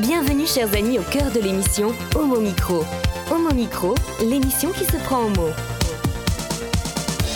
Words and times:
Bienvenue 0.00 0.46
chers 0.46 0.74
amis 0.74 0.98
au 0.98 1.02
cœur 1.02 1.30
de 1.30 1.40
l'émission 1.40 1.94
Homo 2.14 2.38
Micro. 2.38 2.84
Homo 3.30 3.54
Micro, 3.54 3.94
l'émission 4.20 4.70
qui 4.72 4.84
se 4.84 4.98
prend 4.98 5.24
en 5.24 5.28
mots. 5.30 5.54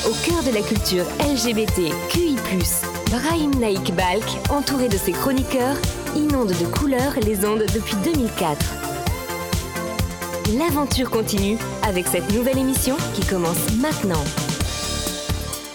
Au 0.07 0.13
cœur 0.27 0.43
de 0.43 0.55
la 0.55 0.61
culture 0.61 1.07
LGBT, 1.21 1.91
QI+, 2.11 2.37
Brahim 3.11 3.55
Naik 3.59 3.95
Balk, 3.95 4.25
entouré 4.51 4.89
de 4.89 4.99
ses 4.99 5.13
chroniqueurs, 5.13 5.77
inonde 6.15 6.53
de 6.53 6.67
couleurs 6.67 7.15
les 7.23 7.47
ondes 7.47 7.65
depuis 7.73 7.97
2004. 8.05 8.59
L'aventure 10.59 11.09
continue 11.09 11.57
avec 11.83 12.09
cette 12.09 12.31
nouvelle 12.35 12.59
émission 12.59 12.99
qui 13.15 13.25
commence 13.25 13.73
maintenant. 13.81 14.23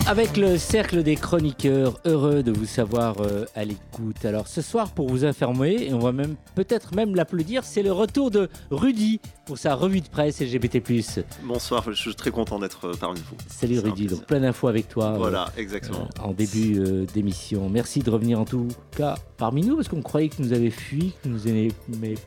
Avec 0.07 0.37
le 0.37 0.59
cercle 0.59 1.01
des 1.01 1.15
chroniqueurs, 1.15 1.99
heureux 2.05 2.43
de 2.43 2.51
vous 2.51 2.67
savoir 2.67 3.15
euh, 3.21 3.45
à 3.55 3.65
l'écoute. 3.65 4.23
Alors 4.23 4.47
ce 4.47 4.61
soir, 4.61 4.91
pour 4.91 5.09
vous 5.09 5.25
informer, 5.25 5.87
et 5.87 5.93
on 5.95 5.99
va 5.99 6.11
même 6.11 6.35
peut-être 6.53 6.93
même 6.93 7.15
l'applaudir, 7.15 7.63
c'est 7.63 7.81
le 7.81 7.91
retour 7.91 8.29
de 8.29 8.47
Rudy 8.69 9.19
pour 9.47 9.57
sa 9.57 9.73
revue 9.73 10.01
de 10.01 10.07
presse 10.07 10.41
LGBT+. 10.41 10.79
Bonsoir, 11.43 11.83
je 11.91 11.93
suis 11.99 12.13
très 12.13 12.29
content 12.29 12.59
d'être 12.59 12.85
euh, 12.89 12.93
parmi 12.99 13.19
vous. 13.19 13.35
Salut 13.47 13.79
Rudy, 13.79 14.05
donc 14.05 14.25
plein 14.27 14.41
d'infos 14.41 14.67
avec 14.67 14.87
toi. 14.89 15.05
euh, 15.13 15.17
Voilà, 15.17 15.51
exactement. 15.57 16.07
en 16.21 16.33
début 16.33 16.83
d'émission. 17.11 17.67
Merci 17.67 17.99
de 18.01 18.09
revenir 18.11 18.39
en 18.39 18.45
tout 18.45 18.67
cas 18.95 19.15
parmi 19.37 19.63
nous, 19.65 19.75
parce 19.75 19.87
qu'on 19.87 20.03
croyait 20.03 20.29
que 20.29 20.39
nous 20.39 20.53
avait 20.53 20.69
fui, 20.69 21.13
que 21.23 21.29
nous 21.29 21.47
aimait 21.47 21.69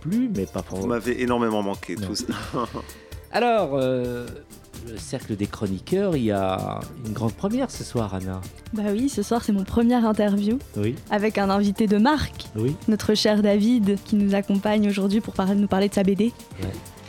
plus, 0.01 0.29
mais 0.35 0.47
pas 0.47 0.65
Vous 0.69 0.77
pour 0.79 0.87
m'avez 0.89 1.23
énormément 1.23 1.63
manqué 1.63 1.95
Non. 1.95 2.09
tous. 2.09 2.27
Alors, 3.31 3.71
euh, 3.75 4.27
le 4.87 4.97
cercle 4.99 5.37
des 5.37 5.47
chroniqueurs, 5.47 6.17
il 6.17 6.25
y 6.25 6.33
a 6.33 6.81
une 7.07 7.13
grande 7.13 7.33
première 7.35 7.71
ce 7.71 7.85
soir, 7.85 8.15
Anna. 8.15 8.41
Bah 8.73 8.83
oui, 8.93 9.09
ce 9.09 9.23
soir 9.23 9.43
c'est 9.45 9.53
mon 9.53 9.65
première 9.65 10.07
interview 10.07 10.59
Oui, 10.77 10.95
avec 11.11 11.39
un 11.39 11.51
invité 11.51 11.87
de 11.87 11.99
marque, 11.99 12.47
oui. 12.57 12.77
notre 12.89 13.15
cher 13.15 13.43
David, 13.43 13.99
qui 14.05 14.17
nous 14.17 14.35
accompagne 14.35 14.89
aujourd'hui 14.89 15.21
pour 15.21 15.35
nous 15.57 15.69
parler 15.69 15.89
de 15.89 15.95
sa 15.95 16.03
BD. 16.03 16.33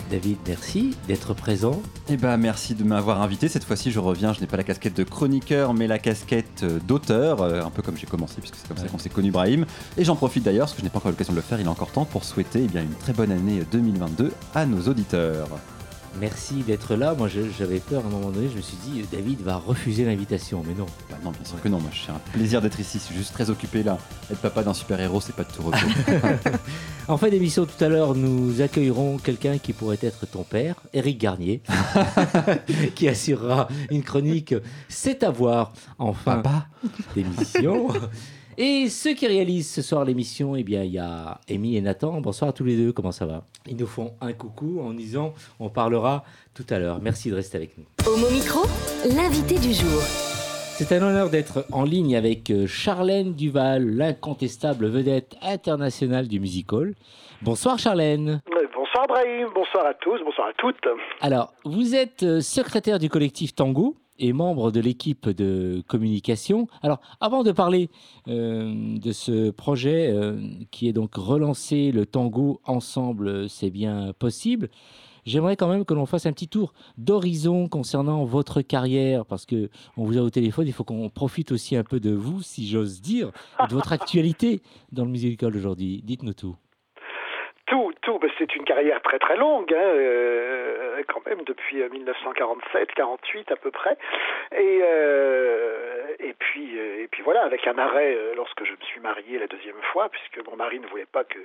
David, 0.10 0.38
merci 0.48 0.96
d'être 1.08 1.36
présent. 1.36 1.82
Eh 2.10 2.18
ben, 2.18 2.36
merci 2.38 2.74
de 2.74 2.84
m'avoir 2.84 3.22
invité. 3.22 3.48
Cette 3.48 3.64
fois-ci, 3.64 3.92
je 3.92 4.00
reviens. 4.00 4.34
Je 4.34 4.42
n'ai 4.42 4.48
pas 4.48 4.58
la 4.58 4.64
casquette 4.64 4.98
de 4.98 5.04
chroniqueur, 5.04 5.76
mais 5.76 5.86
la 5.86 6.00
casquette 6.00 6.64
euh, 6.64 6.80
d'auteur, 6.88 7.42
euh, 7.42 7.62
un 7.62 7.70
peu 7.70 7.84
comme 7.84 7.96
j'ai 7.96 8.08
commencé, 8.08 8.38
puisque 8.40 8.56
c'est 8.56 8.68
comme 8.68 8.78
ça 8.78 8.88
qu'on 8.88 8.98
s'est 8.98 9.10
connu, 9.10 9.30
Brahim. 9.30 9.68
Et 9.98 10.04
j'en 10.04 10.16
profite 10.16 10.44
d'ailleurs, 10.44 10.66
parce 10.66 10.74
que 10.74 10.80
je 10.80 10.84
n'ai 10.86 10.90
pas 10.90 10.98
encore 10.98 11.10
eu 11.10 11.14
l'occasion 11.14 11.34
de 11.34 11.38
le 11.38 11.44
faire, 11.44 11.60
il 11.60 11.66
est 11.66 11.70
encore 11.70 11.92
temps 11.92 12.06
pour 12.06 12.24
souhaiter 12.24 12.62
eh 12.64 12.68
bien, 12.68 12.82
une 12.82 12.96
très 12.96 13.14
bonne 13.14 13.32
année 13.32 13.62
2022 13.72 14.32
à 14.56 14.66
nos 14.66 14.82
auditeurs. 14.88 15.48
Merci 16.20 16.64
d'être 16.64 16.96
là. 16.96 17.14
Moi, 17.14 17.28
j'avais 17.28 17.80
peur 17.80 18.04
à 18.04 18.08
un 18.08 18.10
moment 18.10 18.30
donné. 18.30 18.50
Je 18.50 18.58
me 18.58 18.62
suis 18.62 18.78
dit, 18.78 19.04
David 19.12 19.42
va 19.42 19.58
refuser 19.58 20.06
l'invitation. 20.06 20.64
Mais 20.68 20.74
non. 20.74 20.86
Bah 21.10 21.18
non, 21.24 21.32
bien 21.32 21.46
sûr 21.46 21.62
que 21.62 21.68
non. 21.68 21.80
Moi, 21.80 21.92
c'est 21.94 22.12
un 22.12 22.20
plaisir 22.34 22.62
d'être 22.62 22.80
ici. 22.80 22.98
Je 23.00 23.04
suis 23.04 23.16
juste 23.16 23.34
très 23.34 23.50
occupé 23.50 23.84
là. 23.84 23.98
Être 24.32 24.40
papa 24.40 24.64
d'un 24.64 24.74
super-héros, 24.74 25.22
c'est 25.22 25.36
pas 25.36 25.44
de 25.44 25.52
tout 25.52 25.64
repos. 25.64 25.78
En 27.10 27.18
fin 27.18 27.30
d'émission, 27.30 27.66
tout 27.66 27.84
à 27.84 27.90
l'heure, 27.90 28.14
nous 28.14 28.62
accueillerons 28.62 29.18
quelqu'un 29.18 29.58
qui 29.58 29.74
pourrait 29.74 29.98
être 30.04 30.28
ton 30.28 30.44
père, 30.44 30.76
Éric 30.94 31.18
Garnier, 31.18 31.64
qui 32.96 33.10
assurera 33.10 33.68
une 33.90 34.04
chronique 34.04 34.54
C'est 34.90 35.24
à 35.24 35.32
voir 35.32 35.74
en 35.98 36.14
fin 36.14 36.44
d'émission. 37.16 37.88
Et 38.62 38.90
ceux 38.90 39.14
qui 39.14 39.26
réalisent 39.26 39.72
ce 39.72 39.82
soir 39.82 40.04
l'émission, 40.04 40.54
eh 40.54 40.64
bien, 40.64 40.84
il 40.84 40.92
y 40.92 40.98
a 41.00 41.40
Amy 41.50 41.78
et 41.78 41.82
Nathan. 41.82 42.20
Bonsoir 42.20 42.50
à 42.50 42.52
tous 42.52 42.66
les 42.66 42.76
deux, 42.76 42.92
comment 42.92 43.14
ça 43.14 43.26
va? 43.26 43.46
Ils 43.66 43.78
nous 43.78 43.88
font 43.88 44.12
un 44.20 44.34
coucou 44.34 44.82
en 44.82 44.92
disant 44.92 45.34
on 45.62 45.70
parlera 45.70 46.26
tout 46.54 46.66
à 46.70 46.78
l'heure. 46.78 47.00
Merci 47.02 47.30
de 47.30 47.36
rester 47.36 47.56
avec 47.56 47.78
nous. 47.78 47.86
Homo 48.06 48.30
Micro, 48.30 48.64
l'invité 49.16 49.58
du 49.60 49.72
jour. 49.72 50.02
C'est 50.02 50.92
un 50.92 51.02
honneur 51.02 51.30
d'être 51.30 51.68
en 51.72 51.86
ligne 51.86 52.18
avec 52.18 52.50
euh, 52.50 52.68
Charlène 52.68 53.34
Duval, 53.34 53.96
l'incontestable 53.96 54.88
vedette 54.88 55.38
internationale 55.42 56.28
du 56.28 56.42
music 56.42 56.74
hall. 56.74 56.96
Bonsoir 57.42 57.80
Charlène. 57.80 58.42
Bonsoir 58.76 59.08
Brahim, 59.08 59.48
bonsoir 59.56 59.86
à 59.86 59.94
tous, 59.94 60.20
bonsoir 60.26 60.50
à 60.50 60.54
toutes. 60.58 60.76
Alors, 61.22 61.54
vous 61.64 61.96
êtes 61.96 62.24
euh, 62.24 62.42
secrétaire 62.42 63.00
du 63.00 63.08
collectif 63.08 63.56
Tango 63.56 63.96
et 64.20 64.34
membre 64.34 64.72
de 64.72 64.80
l'équipe 64.80 65.30
de 65.30 65.84
communication. 65.88 66.68
Alors, 66.82 67.00
avant 67.20 67.44
de 67.44 67.52
parler 67.52 67.90
euh, 68.28 68.98
de 68.98 69.12
ce 69.12 69.50
projet 69.50 70.12
euh, 70.12 70.40
qui 70.72 70.88
est 70.88 70.94
donc 70.94 71.16
relancer 71.16 71.92
le 71.92 72.06
tango 72.06 72.62
ensemble, 72.66 73.50
c'est 73.50 73.70
bien 73.70 74.14
possible. 74.18 74.70
J'aimerais 75.26 75.56
quand 75.56 75.68
même 75.68 75.86
que 75.86 75.94
l'on 75.94 76.06
fasse 76.06 76.26
un 76.26 76.34
petit 76.34 76.48
tour 76.48 76.74
d'horizon 76.98 77.68
concernant 77.68 78.26
votre 78.26 78.62
carrière, 78.62 79.26
parce 79.26 79.46
que 79.46 79.70
on 79.98 80.04
vous 80.04 80.18
a 80.18 80.22
au 80.22 80.30
téléphone, 80.30 80.68
il 80.68 80.74
faut 80.74 80.84
qu'on 80.84 81.10
profite 81.10 81.52
aussi 81.52 81.76
un 81.76 81.84
peu 81.84 82.00
de 82.00 82.12
vous, 82.12 82.42
si 82.42 82.68
j'ose 82.68 83.02
dire, 83.02 83.32
de 83.70 83.74
votre 83.74 83.92
actualité 83.92 84.62
dans 84.92 85.06
le 85.06 85.12
musical 85.12 85.56
aujourd'hui. 85.56 86.02
Dites-nous 86.04 86.34
tout. 86.34 86.56
Tout, 87.70 87.94
tout, 88.02 88.20
c'est 88.38 88.56
une 88.56 88.66
carrière 88.66 89.02
très 89.02 89.20
très 89.20 89.38
longue, 89.38 89.72
hein, 89.74 89.78
euh, 89.78 91.04
quand 91.08 91.26
même 91.26 91.44
depuis 91.46 91.82
euh, 91.82 91.90
1947, 91.90 92.92
48 92.94 93.52
à 93.52 93.56
peu 93.56 93.72
près. 93.72 93.98
Et 94.58 94.80
euh, 94.82 95.90
puis 96.40 96.80
euh, 96.80 97.04
et 97.04 97.08
puis 97.08 97.22
voilà, 97.22 97.44
avec 97.44 97.68
un 97.68 97.78
arrêt 97.78 98.16
euh, 98.16 98.34
lorsque 98.36 98.64
je 98.64 98.72
me 98.72 98.82
suis 98.86 99.00
marié 99.00 99.38
la 99.38 99.48
deuxième 99.48 99.82
fois, 99.94 100.10
puisque 100.10 100.46
mon 100.48 100.56
mari 100.56 100.80
ne 100.80 100.88
voulait 100.88 101.06
pas 101.06 101.24
que, 101.24 101.38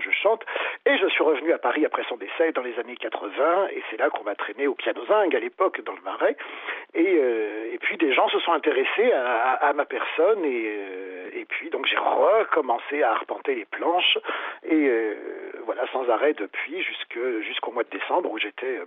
je 0.00 0.10
chante. 0.10 0.44
Et 0.86 0.98
je 0.98 1.06
suis 1.08 1.22
revenu 1.22 1.52
à 1.52 1.58
Paris 1.58 1.86
après 1.86 2.04
son 2.08 2.16
décès 2.16 2.52
dans 2.52 2.62
les 2.62 2.78
années 2.78 2.96
80, 2.96 3.68
et 3.70 3.82
c'est 3.90 3.96
là 3.96 4.10
qu'on 4.10 4.24
m'a 4.24 4.34
traîné 4.34 4.66
au 4.66 4.74
piano 4.74 5.04
zinc 5.06 5.34
à 5.34 5.38
l'époque 5.38 5.80
dans 5.82 5.94
le 5.94 6.02
Marais. 6.02 6.36
Et, 6.94 7.16
euh, 7.18 7.76
puis 7.80 7.96
des 7.98 8.14
gens 8.14 8.28
se 8.28 8.38
sont 8.40 8.52
intéressés 8.52 9.12
à, 9.12 9.72
ma 9.74 9.84
personne 9.84 10.42
et, 10.44 10.64
euh, 10.66 11.44
puis 11.48 11.68
donc 11.68 11.86
j'ai 11.86 11.98
recommencé 11.98 13.02
à 13.02 13.12
arpenter 13.12 13.54
les 13.54 13.66
planches 13.66 14.18
et 14.66 14.88
euh, 14.88 15.14
voilà 15.64 15.86
sans 15.92 16.08
arrêt 16.08 16.34
depuis 16.34 16.82
jusqu'au 16.82 17.72
mois 17.72 17.84
de 17.84 17.90
décembre 17.90 18.30
où 18.30 18.38
j'étais 18.38 18.78
euh, 18.78 18.86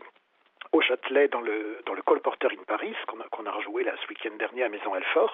au 0.71 0.81
Châtelet 0.81 1.27
dans 1.27 1.41
le 1.41 1.79
dans 1.85 1.93
le 1.93 2.01
in 2.01 2.63
Paris 2.67 2.93
qu'on 3.07 3.45
a, 3.45 3.51
rejoué 3.51 3.83
là 3.83 3.93
ce 4.01 4.07
week-end 4.07 4.35
dernier 4.37 4.63
à 4.63 4.69
Maison 4.69 4.93
Alfort. 4.93 5.33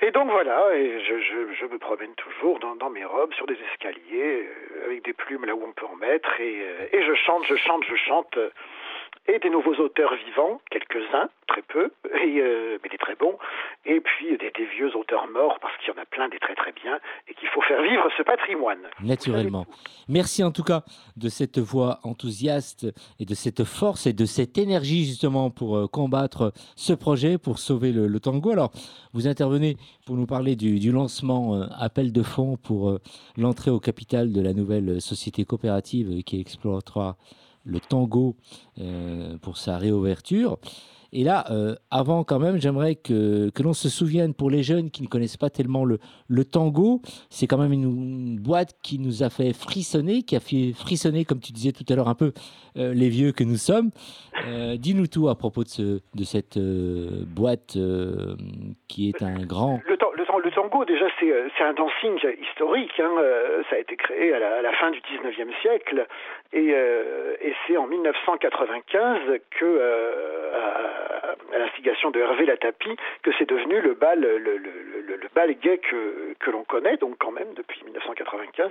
Et 0.00 0.10
donc 0.10 0.30
voilà 0.30 0.74
et 0.74 1.00
je, 1.04 1.66
me 1.66 1.78
promène 1.78 2.14
toujours 2.14 2.58
dans, 2.58 2.90
mes 2.90 3.04
robes 3.04 3.32
sur 3.34 3.46
des 3.46 3.58
escaliers 3.72 4.48
euh, 4.48 4.86
avec 4.86 5.04
des 5.04 5.12
plumes 5.12 5.44
là 5.44 5.54
où 5.54 5.64
on 5.64 5.72
peut 5.72 5.86
en 5.86 5.96
mettre 5.96 6.40
et, 6.40 6.62
euh, 6.62 7.02
je 7.06 7.14
chante 7.14 7.44
je 7.46 7.56
chante 7.56 7.84
je 7.84 7.96
chante 7.96 8.38
et 9.26 9.38
des 9.38 9.50
nouveaux 9.50 9.74
auteurs 9.76 10.14
vivants, 10.26 10.60
quelques-uns, 10.70 11.28
très 11.46 11.62
peu, 11.62 11.90
euh, 12.04 12.78
mais 12.82 12.88
des 12.88 12.98
très 12.98 13.14
bons, 13.14 13.38
et 13.86 14.00
puis 14.00 14.36
des, 14.36 14.52
vieux 14.76 14.94
auteurs 14.96 15.26
morts, 15.28 15.58
parce 15.60 15.76
qu'il 15.78 15.94
y 15.94 15.98
en 15.98 16.02
a 16.02 16.04
plein 16.04 16.28
des 16.28 16.38
très 16.38 16.54
très 16.54 16.72
bien, 16.72 16.98
et 17.28 17.34
qu'il 17.34 17.48
faut 17.48 17.62
faire 17.62 17.82
vivre 17.82 18.08
ce 18.16 18.22
patrimoine. 18.22 18.80
Naturellement. 19.02 19.66
Merci 20.08 20.42
en 20.42 20.50
tout 20.50 20.62
cas 20.62 20.82
de 21.16 21.28
cette 21.28 21.58
voix 21.58 22.00
enthousiaste 22.02 22.86
et 23.18 23.24
de 23.24 23.34
cette 23.34 23.64
force 23.64 24.06
et 24.06 24.12
de 24.12 24.24
cette 24.24 24.58
énergie 24.58 25.04
justement 25.04 25.50
pour 25.50 25.76
euh, 25.76 25.86
combattre 25.86 26.52
ce 26.76 26.92
projet, 26.92 27.38
pour 27.38 27.58
sauver 27.58 27.92
le, 27.92 28.20
tango. 28.20 28.52
Alors, 28.52 28.72
vous 29.12 29.26
intervenez 29.26 29.76
pour 30.06 30.16
nous 30.16 30.26
parler 30.26 30.56
du, 30.56 30.92
lancement 30.92 31.56
euh, 31.56 31.66
appel 31.78 32.12
de 32.12 32.22
fonds 32.22 32.56
pour 32.56 32.98
l'entrée 33.36 33.70
au 33.70 33.80
capital 33.80 34.32
de 34.32 34.40
la 34.40 34.52
nouvelle 34.52 35.00
société 35.00 35.44
coopérative 35.44 36.22
qui 36.24 36.40
exploitera 36.40 37.16
le 37.64 37.80
tango 37.80 38.36
euh, 38.78 39.36
pour 39.38 39.56
sa 39.56 39.78
réouverture. 39.78 40.58
Et 41.16 41.22
là, 41.22 41.44
euh, 41.50 41.76
avant 41.92 42.24
quand 42.24 42.40
même, 42.40 42.60
j'aimerais 42.60 42.96
que, 42.96 43.48
que 43.50 43.62
l'on 43.62 43.72
se 43.72 43.88
souvienne 43.88 44.34
pour 44.34 44.50
les 44.50 44.64
jeunes 44.64 44.90
qui 44.90 45.00
ne 45.00 45.06
connaissent 45.06 45.36
pas 45.36 45.48
tellement 45.48 45.84
le, 45.84 46.00
le 46.26 46.44
tango, 46.44 47.02
c'est 47.30 47.46
quand 47.46 47.56
même 47.56 47.72
une, 47.72 48.40
boîte 48.40 48.74
qui 48.82 48.98
nous 48.98 49.22
a 49.22 49.30
fait 49.30 49.52
frissonner, 49.52 50.24
qui 50.24 50.34
a 50.34 50.40
fait 50.40 50.72
frissonner, 50.72 51.24
comme 51.24 51.38
tu 51.38 51.52
disais 51.52 51.70
tout 51.70 51.84
à 51.88 51.94
l'heure, 51.94 52.08
un 52.08 52.16
peu 52.16 52.32
euh, 52.76 52.92
les 52.92 53.08
vieux 53.08 53.30
que 53.30 53.44
nous 53.44 53.56
sommes. 53.56 53.90
Dis-nous 54.76 55.06
tout 55.06 55.28
à 55.28 55.36
propos 55.36 55.62
de, 55.62 55.68
ce, 55.68 56.00
de 56.14 56.24
cette 56.24 56.58
boîte 56.58 57.78
qui 58.88 59.08
est 59.08 59.22
un 59.22 59.46
grand... 59.46 59.80
déjà, 60.86 61.06
c'est 61.18 61.30
euh, 61.30 61.48
c'est 61.56 61.64
un 61.64 61.72
dancing 61.72 62.18
historique. 62.40 62.98
hein, 63.00 63.10
euh, 63.18 63.62
ça 63.70 63.76
a 63.76 63.78
été 63.78 63.96
créé 63.96 64.32
à 64.32 64.62
la, 64.62 64.72
fin 64.72 64.90
du 64.90 65.00
19e 65.00 65.52
siècle. 65.60 66.06
Et, 66.52 66.70
euh, 66.72 67.36
et 67.40 67.54
c'est 67.66 67.76
en 67.76 67.86
1995 67.86 69.40
que, 69.50 69.80
à, 70.54 71.58
l'instigation 71.58 72.10
de 72.10 72.20
Hervé 72.20 72.46
Latapi, 72.46 72.96
que 73.22 73.30
c'est 73.38 73.48
devenu 73.48 73.80
le 73.80 73.94
bal, 73.94 74.26
gay 75.60 75.78
que, 75.78 76.50
l'on 76.50 76.64
connaît. 76.64 76.96
Donc, 76.96 77.16
quand 77.18 77.32
même, 77.32 77.52
depuis 77.54 77.82
1995, 77.84 78.70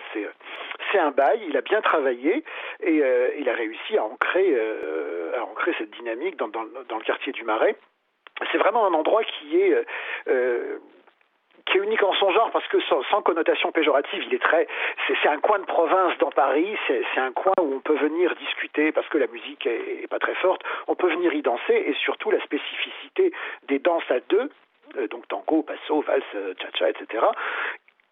c'est 0.91 0.99
un 0.99 1.11
bail. 1.11 1.41
Il 1.47 1.57
a 1.57 1.61
bien 1.61 1.81
travaillé 1.81 2.43
et 2.81 3.01
il 3.37 3.49
a 3.49 3.53
réussi 3.53 3.97
à 3.97 4.03
ancrer, 4.03 4.55
cette 5.77 5.91
dynamique 5.91 6.37
dans, 6.37 6.47
le 6.47 7.03
quartier 7.03 7.31
du 7.31 7.43
Marais. 7.43 7.75
C'est 8.51 8.57
vraiment 8.57 8.85
un 8.85 8.93
endroit 8.93 9.23
qui 9.23 9.59
est 9.59 9.85
qui 11.65 11.77
est 11.77 11.81
unique 11.81 12.03
en 12.03 12.13
son 12.13 12.31
genre 12.31 12.51
parce 12.51 12.67
que 12.67 12.79
sans, 12.81 13.21
connotation 13.21 13.71
péjorative, 13.71 14.23
il 14.27 14.33
est 14.33 14.41
très, 14.41 14.67
c'est 15.07 15.29
un 15.29 15.39
coin 15.39 15.59
de 15.59 15.65
province 15.65 16.17
dans 16.19 16.31
Paris, 16.31 16.77
c'est 16.87 17.03
un 17.17 17.31
coin 17.31 17.53
où 17.61 17.75
on 17.75 17.79
peut 17.79 17.95
venir 17.95 18.35
discuter 18.35 18.91
parce 18.91 19.07
que 19.07 19.17
la 19.17 19.27
musique 19.27 19.65
est, 19.65 20.03
est 20.03 20.07
pas 20.07 20.19
très 20.19 20.35
forte, 20.35 20.61
on 20.87 20.95
peut 20.95 21.09
venir 21.09 21.33
y 21.33 21.41
danser 21.41 21.83
et 21.87 21.93
surtout 21.93 22.31
la 22.31 22.41
spécificité 22.41 23.31
des 23.67 23.79
danses 23.79 24.09
à 24.09 24.19
deux, 24.29 24.49
euh, 24.97 25.07
donc 25.07 25.27
tango, 25.27 25.63
passo, 25.63 26.01
valse, 26.01 26.23
cha-cha, 26.59 26.89
etc 26.89 27.23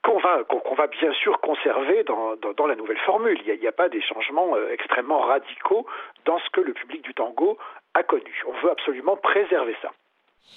qu'on 0.04 0.18
va, 0.18 0.88
bien 0.88 1.14
sûr 1.14 1.40
conserver 1.42 2.04
dans, 2.04 2.68
la 2.68 2.76
nouvelle 2.76 2.98
formule. 3.00 3.40
Il 3.46 3.60
n'y 3.60 3.66
a, 3.68 3.70
a, 3.70 3.72
pas 3.72 3.90
des 3.90 4.02
changements 4.02 4.56
extrêmement 4.72 5.20
radicaux 5.20 5.86
dans 6.26 6.40
ce 6.40 6.50
que 6.50 6.62
le 6.62 6.74
public 6.74 7.04
du 7.04 7.14
tango 7.14 7.58
a 7.94 8.04
connu. 8.04 8.44
On 8.48 8.54
veut 8.64 8.72
absolument 8.72 9.16
préserver 9.18 9.76
ça. 9.82 9.92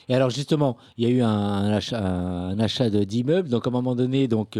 Et 0.08 0.14
alors 0.14 0.31
justement, 0.31 0.76
il 0.96 1.04
y 1.04 1.06
a 1.06 1.10
eu 1.10 1.22
un, 1.22 1.70
achat, 1.70 2.90
d'immeubles. 2.90 3.48
Donc 3.48 3.66
à 3.66 3.70
un 3.70 3.72
moment 3.72 3.94
donné, 3.94 4.28
donc 4.28 4.58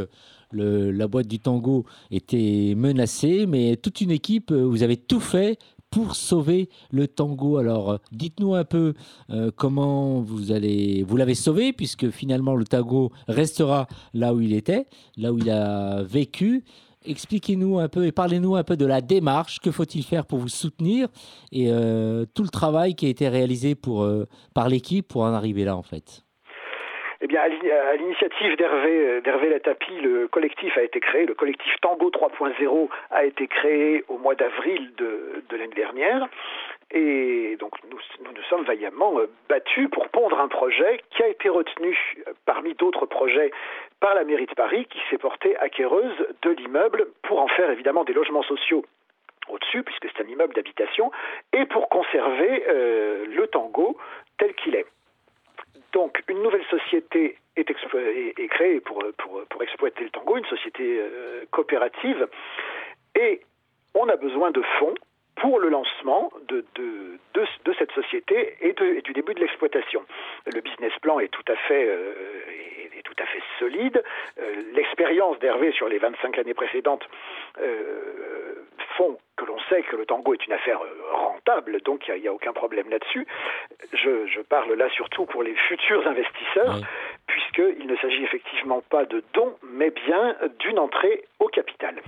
le, 0.51 0.91
la 0.91 1.07
boîte 1.07 1.27
du 1.27 1.39
tango 1.39 1.85
était 2.11 2.75
menacée, 2.77 3.47
mais 3.47 3.77
toute 3.77 4.01
une 4.01 4.11
équipe, 4.11 4.53
vous 4.53 4.83
avez 4.83 4.97
tout 4.97 5.21
fait 5.21 5.59
pour 5.95 6.17
sauver 6.17 6.71
le 6.91 7.07
tango. 7.07 7.57
Alors, 7.57 8.01
dites-nous 8.11 8.55
un 8.55 8.65
peu 8.65 8.95
euh, 9.31 9.53
comment 9.55 10.23
vous 10.23 10.51
allez, 10.51 11.05
vous 11.05 11.17
l'avez 11.17 11.37
sauvé 11.37 11.73
puisque 11.73 12.11
finalement 12.11 12.57
le 12.57 12.65
tango 12.65 13.13
restera 13.29 13.87
là 14.13 14.35
où 14.35 14.41
il 14.41 14.55
était, 14.55 14.89
là 15.17 15.33
où 15.33 15.39
il 15.39 15.51
a 15.51 16.03
vécu. 16.03 16.65
Expliquez-nous 17.07 17.79
un 17.79 17.89
peu 17.89 18.07
et 18.07 18.13
parlez-nous 18.13 18.57
un 18.57 18.65
peu 18.65 18.77
de 18.77 18.87
la 18.87 19.01
démarche. 19.01 19.59
Que 19.61 19.71
faut-il 19.71 20.03
faire 20.03 20.27
pour 20.27 20.39
vous 20.39 20.49
soutenir 20.49 21.09
et 21.53 21.67
euh, 21.69 22.25
tout 22.35 22.43
le 22.43 22.49
travail 22.49 22.95
qui 22.95 23.07
a 23.07 23.11
été 23.11 23.29
réalisé 23.29 23.75
pour, 23.75 24.05
euh, 24.05 24.25
par 24.55 24.69
l'équipe 24.69 25.07
pour 25.07 25.23
en 25.23 25.35
arriver 25.35 25.65
là 25.65 25.77
en 25.77 25.83
fait? 25.83 26.25
Eh 27.21 27.27
bien, 27.27 27.41
à 27.41 27.97
l'initiative 27.97 28.57
d'Hervé, 28.59 29.23
d'Hervé 29.23 29.49
Latapi, 29.49 29.99
le 30.03 30.29
collectif 30.29 30.77
a 30.77 30.83
été 30.83 31.01
créé. 31.01 31.25
Le 31.25 31.33
collectif 31.33 31.73
Tango 31.81 32.11
3.0 32.11 32.89
a 33.11 33.25
été 33.25 33.47
créé 33.47 34.05
au 34.09 34.19
mois 34.19 34.35
d'avril 34.35 34.93
de, 34.99 35.43
l'année 35.51 35.73
dernière. 35.75 36.29
Et 36.91 37.57
donc, 37.59 37.73
nous, 37.91 37.99
nous, 38.25 38.43
sommes 38.49 38.65
vaillamment 38.65 39.19
euh, 39.19 39.27
battus 39.49 39.89
pour 39.91 40.09
pondre 40.09 40.39
un 40.39 40.49
projet 40.49 41.01
qui 41.11 41.23
a 41.23 41.29
été 41.29 41.49
retenu 41.49 41.97
euh, 42.27 42.33
parmi 42.47 42.75
d'autres 42.75 43.07
projets 43.07 43.51
par 44.01 44.15
la 44.15 44.25
mairie 44.25 44.47
de 44.47 44.55
Paris, 44.55 44.87
qui 44.87 44.99
s'est 45.11 45.19
portée 45.19 45.57
acquéreuse 45.59 46.15
de 46.43 46.51
l'immeuble 46.51 47.07
pour 47.23 47.41
en 47.41 47.49
faire 47.49 47.71
évidemment 47.71 48.05
des 48.05 48.13
logements 48.13 48.43
sociaux 48.43 48.85
au-dessus, 49.49 49.83
puisque 49.83 50.07
c'est 50.11 50.25
un 50.25 50.29
immeuble 50.29 50.55
d'habitation, 50.55 51.11
et 51.53 51.67
pour 51.67 51.89
conserver 51.89 52.65
euh, 52.69 53.27
le 53.27 53.47
tango 53.47 53.97
tel 54.39 54.55
qu'il 54.55 54.75
est. 54.75 54.87
Donc, 55.93 56.23
une 56.29 56.43
nouvelle 56.43 56.65
société 56.67 57.39
est, 57.57 57.65
créée 58.49 58.81
pour, 58.81 59.03
exploiter 59.63 60.03
le 60.05 60.11
tango, 60.11 60.37
une 60.37 60.45
société 60.47 61.01
coopérative, 61.53 62.27
et 63.15 63.43
on 63.95 64.09
a 64.09 64.17
besoin 64.17 64.51
de 64.51 64.61
fonds 64.79 64.95
pour 65.37 65.59
le 65.59 65.69
lancement 65.69 66.31
de, 66.49 66.65
de, 66.77 67.19
de, 67.35 67.73
cette 67.79 67.93
société 67.93 68.57
et, 68.61 68.75
et, 68.81 69.03
du 69.03 69.13
début 69.13 69.35
de 69.35 69.41
l'exploitation. 69.41 70.03
Le 70.47 70.61
business 70.61 70.93
plan 71.01 71.19
est 71.19 71.29
tout 71.29 71.45
à 71.49 71.57
fait, 71.57 71.87
euh, 71.89 72.15
est, 72.97 73.03
tout 73.03 73.17
à 73.19 73.27
fait 73.27 73.43
solide. 73.59 74.03
Euh, 74.39 74.63
l'expérience 74.75 75.39
d'Hervé 75.41 75.73
sur 75.73 75.89
les 75.89 75.99
25 75.99 76.39
années 76.39 76.55
précédentes 76.55 77.07
font 78.97 79.19
que 79.37 79.45
l'on 79.45 79.59
sait 79.69 79.83
que 79.83 79.97
le 79.97 80.07
tango 80.07 80.35
est 80.35 80.47
une 80.47 80.53
affaire 80.53 80.81
euh, 80.81 81.13
rentable, 81.13 81.81
donc 81.83 82.07
il 82.09 82.21
n'y 82.21 82.29
a, 82.29 82.33
aucun 82.33 82.53
problème 82.53 82.89
là-dessus. 82.89 83.27
Je, 83.93 84.41
parle 84.43 84.73
là 84.75 84.89
surtout 84.91 85.27
pour 85.27 85.43
les 85.43 85.55
futurs 85.55 86.07
investisseurs, 86.07 86.77
puisqu'il 87.27 87.87
ne 87.87 87.97
s'agit 87.97 88.23
effectivement 88.23 88.83
pas 88.91 89.05
de 89.05 89.23
dons, 89.33 89.57
mais 89.63 89.91
bien 89.91 90.37
d'une 90.61 90.79
entrée 90.79 91.25
au 91.41 91.49
capital. 91.49 92.03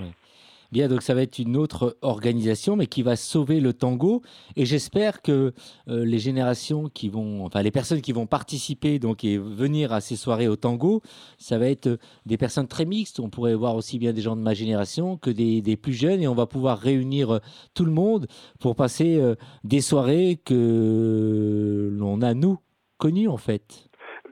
Bien, 0.72 0.88
donc 0.88 1.02
ça 1.02 1.14
va 1.14 1.22
être 1.22 1.38
une 1.38 1.56
autre 1.56 1.96
organisation, 2.02 2.76
mais 2.76 2.86
qui 2.86 3.02
va 3.02 3.16
sauver 3.16 3.60
le 3.60 3.72
tango. 3.72 4.22
Et 4.56 4.66
j'espère 4.66 5.22
que 5.22 5.52
euh, 5.88 6.04
les 6.04 6.18
générations 6.18 6.88
qui 6.88 7.08
vont, 7.08 7.44
enfin 7.44 7.62
les 7.62 7.70
personnes 7.70 8.00
qui 8.00 8.12
vont 8.12 8.26
participer 8.26 8.98
donc 8.98 9.24
et 9.24 9.38
venir 9.38 9.92
à 9.92 10.00
ces 10.00 10.16
soirées 10.16 10.48
au 10.48 10.56
tango, 10.56 11.02
ça 11.38 11.58
va 11.58 11.68
être 11.68 11.98
des 12.26 12.36
personnes 12.36 12.68
très 12.68 12.84
mixtes. 12.84 13.20
On 13.20 13.30
pourrait 13.30 13.54
voir 13.54 13.76
aussi 13.76 13.98
bien 13.98 14.12
des 14.12 14.22
gens 14.22 14.36
de 14.36 14.42
ma 14.42 14.54
génération 14.54 15.16
que 15.16 15.30
des, 15.30 15.76
plus 15.76 15.92
jeunes, 15.92 16.22
et 16.22 16.28
on 16.28 16.34
va 16.34 16.46
pouvoir 16.46 16.78
réunir 16.78 17.34
euh, 17.34 17.38
tout 17.74 17.84
le 17.84 17.92
monde 17.92 18.26
pour 18.58 18.76
passer 18.76 19.16
euh, 19.16 19.34
des 19.64 19.80
soirées 19.80 20.40
que 20.44 21.90
l'on 21.92 22.22
a 22.22 22.34
nous 22.34 22.58
connues 22.98 23.28
en 23.28 23.36
fait. 23.36 23.86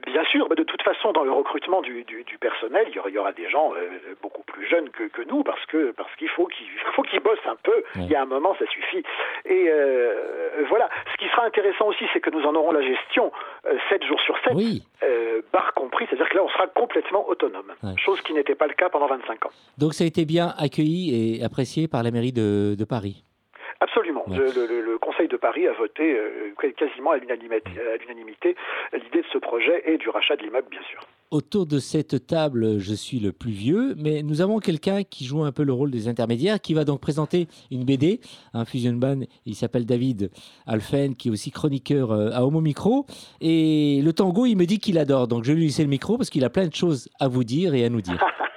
Bien 0.05 0.23
sûr, 0.25 0.47
mais 0.49 0.55
de 0.55 0.63
toute 0.63 0.81
façon, 0.83 1.11
dans 1.11 1.23
le 1.23 1.31
recrutement 1.31 1.81
du, 1.81 2.03
du, 2.03 2.23
du 2.23 2.37
personnel, 2.37 2.87
il 2.89 2.95
y, 3.13 3.17
aura, 3.17 3.31
des 3.31 3.49
gens 3.49 3.73
euh, 3.73 4.15
beaucoup 4.21 4.43
plus 4.43 4.67
jeunes 4.67 4.89
que, 4.89 5.03
que, 5.03 5.21
nous, 5.23 5.43
parce 5.43 5.65
que 5.65 5.91
parce 5.91 6.13
qu'il 6.15 6.29
faut 6.29 6.45
qu'ils 6.47 6.67
faut 6.95 7.01
qu'ils 7.03 7.19
bossent 7.19 7.45
un 7.45 7.57
peu. 7.63 7.83
Il 7.95 8.07
y 8.07 8.15
a 8.15 8.21
un 8.21 8.25
moment, 8.25 8.55
ça 8.59 8.65
suffit. 8.67 9.03
Et 9.45 9.65
euh, 9.69 10.65
voilà. 10.69 10.89
Ce 11.11 11.17
qui 11.17 11.29
sera 11.29 11.45
intéressant 11.45 11.87
aussi, 11.87 12.05
c'est 12.13 12.19
que 12.19 12.29
nous 12.29 12.43
en 12.43 12.55
aurons 12.55 12.71
la 12.71 12.81
gestion 12.81 13.31
euh, 13.65 13.77
7 13.89 14.03
jours 14.05 14.19
sur 14.21 14.37
7, 14.43 14.53
oui. 14.55 14.83
euh, 15.03 15.41
barre 15.51 15.73
compris. 15.73 16.05
C'est-à-dire 16.09 16.29
que 16.29 16.37
là, 16.37 16.43
on 16.43 16.49
sera 16.49 16.67
complètement 16.67 17.27
autonome, 17.27 17.73
chose 17.97 18.21
qui 18.21 18.33
n'était 18.33 18.55
pas 18.55 18.67
le 18.67 18.73
cas 18.73 18.89
pendant 18.89 19.07
25 19.07 19.45
ans. 19.45 19.51
Donc 19.77 19.93
ça 19.93 20.03
a 20.03 20.07
été 20.07 20.25
bien 20.25 20.53
accueilli 20.57 21.39
et 21.39 21.43
apprécié 21.43 21.87
par 21.87 22.03
la 22.03 22.11
mairie 22.11 22.33
de, 22.33 22.75
de 22.77 22.85
Paris. 22.85 23.23
Absolument. 23.79 24.23
Ouais. 24.27 24.37
Le, 24.37 24.67
le, 24.67 24.81
le, 24.81 24.94
Conseil 25.15 25.29
de 25.29 25.37
Paris 25.37 25.67
a 25.67 25.73
voté 25.73 26.17
euh, 26.17 26.53
quasiment 26.77 27.11
à 27.11 27.17
l'unanimité 27.17 28.55
l'idée 28.93 29.21
de 29.21 29.27
ce 29.31 29.37
projet 29.37 29.83
et 29.85 29.97
du 29.97 30.09
rachat 30.09 30.35
de 30.35 30.41
l'immeuble, 30.41 30.67
bien 30.69 30.81
sûr. 30.89 30.99
Autour 31.31 31.65
de 31.65 31.79
cette 31.79 32.27
table, 32.27 32.79
je 32.79 32.93
suis 32.93 33.19
le 33.19 33.31
plus 33.31 33.51
vieux, 33.51 33.95
mais 33.97 34.23
nous 34.23 34.41
avons 34.41 34.59
quelqu'un 34.59 35.03
qui 35.03 35.25
joue 35.25 35.43
un 35.43 35.51
peu 35.51 35.63
le 35.63 35.73
rôle 35.73 35.89
des 35.91 36.07
intermédiaires, 36.07 36.59
qui 36.59 36.73
va 36.73 36.83
donc 36.83 36.99
présenter 36.99 37.47
une 37.71 37.85
BD, 37.85 38.19
un 38.53 38.65
fusion 38.65 38.93
band. 38.93 39.21
Il 39.45 39.55
s'appelle 39.55 39.85
David 39.85 40.31
Alphen, 40.67 41.15
qui 41.15 41.29
est 41.29 41.31
aussi 41.31 41.51
chroniqueur 41.51 42.11
euh, 42.11 42.31
à 42.31 42.45
Homo 42.45 42.59
Micro. 42.59 43.05
Et 43.39 44.01
le 44.03 44.11
tango, 44.11 44.45
il 44.45 44.55
me 44.55 44.65
dit 44.65 44.79
qu'il 44.79 44.97
adore. 44.97 45.27
Donc 45.27 45.45
je 45.45 45.51
vais 45.51 45.57
lui 45.57 45.65
laisser 45.67 45.83
le 45.83 45.89
micro 45.89 46.17
parce 46.17 46.29
qu'il 46.29 46.43
a 46.43 46.49
plein 46.49 46.67
de 46.67 46.75
choses 46.75 47.09
à 47.19 47.27
vous 47.27 47.43
dire 47.43 47.73
et 47.73 47.85
à 47.85 47.89
nous 47.89 48.01
dire. 48.01 48.21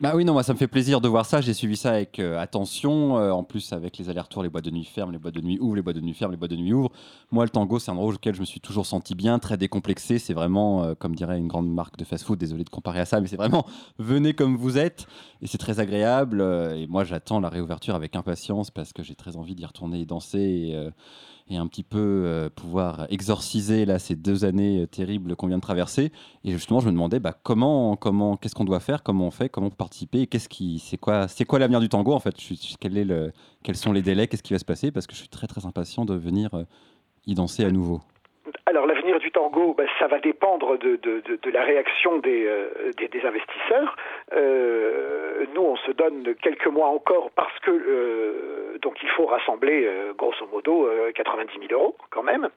Bah 0.00 0.12
oui, 0.14 0.24
non, 0.24 0.32
moi 0.32 0.44
ça 0.44 0.52
me 0.52 0.58
fait 0.58 0.68
plaisir 0.68 1.00
de 1.00 1.08
voir 1.08 1.26
ça. 1.26 1.40
J'ai 1.40 1.52
suivi 1.52 1.76
ça 1.76 1.90
avec 1.90 2.20
euh, 2.20 2.38
attention. 2.38 3.18
Euh, 3.18 3.32
en 3.32 3.42
plus, 3.42 3.72
avec 3.72 3.98
les 3.98 4.08
allers-retours, 4.08 4.44
les 4.44 4.48
boîtes 4.48 4.64
de 4.64 4.70
nuit 4.70 4.84
ferment, 4.84 5.10
les 5.10 5.18
boîtes 5.18 5.34
de 5.34 5.40
nuit 5.40 5.58
ouvrent, 5.58 5.74
les 5.74 5.82
boîtes 5.82 5.96
de 5.96 6.00
nuit 6.00 6.14
ferment, 6.14 6.30
les 6.30 6.36
boîtes 6.36 6.52
de 6.52 6.56
nuit 6.56 6.72
ouvrent. 6.72 6.92
Moi, 7.32 7.42
le 7.42 7.50
tango, 7.50 7.80
c'est 7.80 7.90
un 7.90 7.94
endroit 7.94 8.14
auquel 8.14 8.32
je 8.32 8.40
me 8.40 8.44
suis 8.46 8.60
toujours 8.60 8.86
senti 8.86 9.16
bien, 9.16 9.40
très 9.40 9.56
décomplexé. 9.56 10.20
C'est 10.20 10.34
vraiment, 10.34 10.84
euh, 10.84 10.94
comme 10.94 11.16
dirait 11.16 11.36
une 11.36 11.48
grande 11.48 11.68
marque 11.68 11.96
de 11.96 12.04
fast-food, 12.04 12.38
désolé 12.38 12.62
de 12.62 12.70
comparer 12.70 13.00
à 13.00 13.06
ça, 13.06 13.20
mais 13.20 13.26
c'est 13.26 13.36
vraiment 13.36 13.66
venez 13.98 14.34
comme 14.34 14.56
vous 14.56 14.78
êtes. 14.78 15.08
Et 15.42 15.48
c'est 15.48 15.58
très 15.58 15.80
agréable. 15.80 16.42
et 16.76 16.86
moi, 16.86 17.02
j'attends 17.02 17.40
la 17.40 17.48
réouverture 17.48 17.96
avec 17.96 18.14
impatience 18.14 18.70
parce 18.70 18.92
que 18.92 19.02
j'ai 19.02 19.16
très 19.16 19.36
envie 19.36 19.56
d'y 19.56 19.66
retourner 19.66 20.02
et 20.02 20.06
danser. 20.06 20.76
Et 21.50 21.56
un 21.56 21.66
petit 21.66 21.82
peu 21.82 21.98
euh, 21.98 22.50
pouvoir 22.50 23.06
exorciser 23.10 23.86
là 23.86 23.98
ces 23.98 24.16
deux 24.16 24.44
années 24.44 24.82
euh, 24.82 24.86
terribles 24.86 25.34
qu'on 25.36 25.46
vient 25.46 25.56
de 25.56 25.62
traverser. 25.62 26.12
Et 26.44 26.52
justement, 26.52 26.80
je 26.80 26.86
me 26.86 26.92
demandais 26.92 27.20
bah, 27.20 27.34
comment, 27.42 27.96
comment, 27.96 28.36
qu'est-ce 28.36 28.54
qu'on 28.54 28.64
doit 28.64 28.80
faire, 28.80 29.02
comment 29.02 29.26
on 29.26 29.30
fait, 29.30 29.48
comment 29.48 29.70
participer, 29.70 30.26
qu'est-ce 30.26 30.48
qui, 30.48 30.78
c'est 30.78 30.98
quoi, 30.98 31.28
c'est 31.28 31.44
quoi 31.44 31.58
l'avenir 31.58 31.80
du 31.80 31.88
tango 31.88 32.12
en 32.12 32.20
fait? 32.20 32.34
Quel 32.80 32.98
est 32.98 33.04
le, 33.04 33.32
quels 33.62 33.76
sont 33.76 33.92
les 33.92 34.02
délais, 34.02 34.26
qu'est-ce 34.26 34.42
qui 34.42 34.52
va 34.52 34.58
se 34.58 34.64
passer? 34.64 34.90
Parce 34.90 35.06
que 35.06 35.14
je 35.14 35.20
suis 35.20 35.28
très 35.28 35.46
très 35.46 35.64
impatient 35.64 36.04
de 36.04 36.14
venir 36.14 36.54
euh, 36.54 36.64
y 37.26 37.34
danser 37.34 37.64
à 37.64 37.70
nouveau. 37.70 38.00
Alors 38.66 38.86
l'avenir 38.86 39.18
du 39.18 39.30
tango, 39.30 39.66
ben, 39.78 39.86
ça 40.00 40.08
va 40.08 40.18
dépendre 40.18 40.76
de, 40.76 41.50
la 41.52 41.62
réaction 41.62 42.18
des, 42.18 42.46
euh, 42.46 42.92
investisseurs. 43.24 43.96
Euh, 44.32 45.46
nous, 45.54 45.62
on 45.62 45.76
se 45.76 45.92
donne 45.92 46.34
quelques 46.42 46.66
mois 46.66 46.88
encore 46.88 47.30
parce 47.30 47.56
que 47.60 47.70
euh, 47.70 48.78
donc 48.82 48.96
il 49.04 49.08
faut 49.10 49.26
rassembler 49.26 49.88
grosso 50.16 50.46
modo 50.52 50.88
euh, 50.88 51.12
90 51.12 51.68
000 51.68 51.80
euros 51.80 51.96
quand 52.10 52.24
même. 52.24 52.48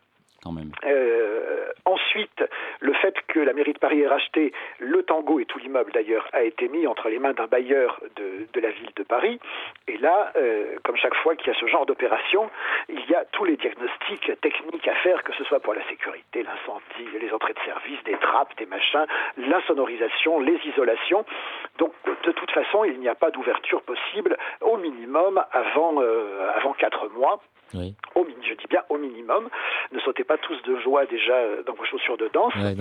Euh, 0.85 1.71
ensuite, 1.85 2.43
le 2.79 2.93
fait 2.93 3.15
que 3.27 3.39
la 3.39 3.53
mairie 3.53 3.73
de 3.73 3.79
Paris 3.79 4.01
ait 4.01 4.07
racheté 4.07 4.53
le 4.79 5.03
tango 5.03 5.39
et 5.39 5.45
tout 5.45 5.59
l'immeuble 5.59 5.91
d'ailleurs 5.91 6.27
a 6.33 6.41
été 6.41 6.67
mis 6.67 6.87
entre 6.87 7.09
les 7.09 7.19
mains 7.19 7.33
d'un 7.33 7.47
bailleur 7.47 8.01
de, 8.15 8.47
de, 8.51 8.59
la 8.59 8.71
ville 8.71 8.91
de 8.95 9.03
Paris. 9.03 9.39
Et 9.87 9.97
là, 9.97 10.31
euh, 10.35 10.77
comme 10.83 10.97
chaque 10.97 11.15
fois 11.15 11.35
qu'il 11.35 11.53
y 11.53 11.55
a 11.55 11.59
ce 11.59 11.67
genre 11.67 11.85
d'opération, 11.85 12.49
il 12.89 13.05
y 13.07 13.13
a 13.13 13.23
tous 13.31 13.45
les 13.45 13.55
diagnostics 13.57 14.31
techniques 14.41 14.87
à 14.87 14.95
faire, 14.95 15.23
que 15.23 15.33
ce 15.33 15.43
soit 15.43 15.59
pour 15.59 15.73
la 15.73 15.87
sécurité, 15.87 16.43
l'incendie, 16.43 17.19
les 17.19 17.31
entrées 17.31 17.53
de 17.53 17.59
service, 17.65 18.03
des 18.05 18.17
trappes, 18.17 18.57
des 18.57 18.65
machins, 18.65 19.05
l'insonorisation, 19.37 20.39
les 20.39 20.59
isolations. 20.65 21.23
Donc, 21.77 21.93
de 22.25 22.31
toute 22.31 22.51
façon, 22.51 22.83
il 22.83 22.99
n'y 22.99 23.09
a 23.09 23.15
pas 23.15 23.31
d'ouverture 23.31 23.81
possible 23.83 24.37
au 24.61 24.77
minimum 24.77 25.43
avant, 25.51 26.01
euh, 26.01 26.49
avant 26.55 26.73
4 26.73 27.09
mois. 27.09 27.41
Oui. 27.73 27.95
Au, 28.15 28.25
je 28.43 28.53
dis 28.53 28.67
bien 28.69 28.81
au 28.89 28.97
minimum. 28.97 29.49
Ne 29.91 29.99
sautez 29.99 30.23
pas 30.23 30.37
tous 30.37 30.61
de 30.63 30.77
joie 30.79 31.05
déjà 31.05 31.33
euh, 31.35 31.63
dans 31.63 31.73
vos 31.73 31.85
chaussures 31.85 32.17
de 32.17 32.27
danse. 32.33 32.53
Ouais. 32.55 32.73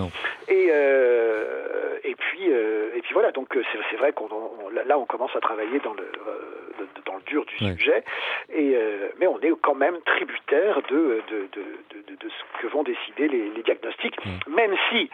Et, 0.48 0.68
euh, 0.70 1.98
et, 2.04 2.14
puis, 2.14 2.50
euh, 2.52 2.90
et 2.96 3.02
puis 3.02 3.12
voilà, 3.14 3.30
donc 3.32 3.48
c'est 3.90 3.96
vrai 3.96 4.12
qu'on 4.12 4.28
on- 4.32 4.68
là 4.70 4.98
on 4.98 5.04
commence 5.04 5.34
à 5.36 5.40
travailler 5.40 5.78
dans 5.80 5.94
le, 5.94 6.06
dans 7.06 7.14
le 7.16 7.22
dur 7.26 7.44
du 7.46 7.64
Ouais. 7.64 7.74
sujet, 7.76 8.02
et, 8.52 8.72
euh, 8.74 9.08
mais 9.18 9.26
on 9.26 9.38
est 9.40 9.52
quand 9.60 9.74
même 9.74 10.00
tributaire 10.06 10.80
de, 10.88 11.22
de, 11.30 11.48
de, 11.52 12.16
de, 12.16 12.28
ce 12.28 12.62
que 12.62 12.66
vont 12.68 12.82
décider 12.82 13.28
les, 13.28 13.50
les 13.50 13.62
diagnostics, 13.62 14.16
même 14.48 14.74
si 14.90 15.10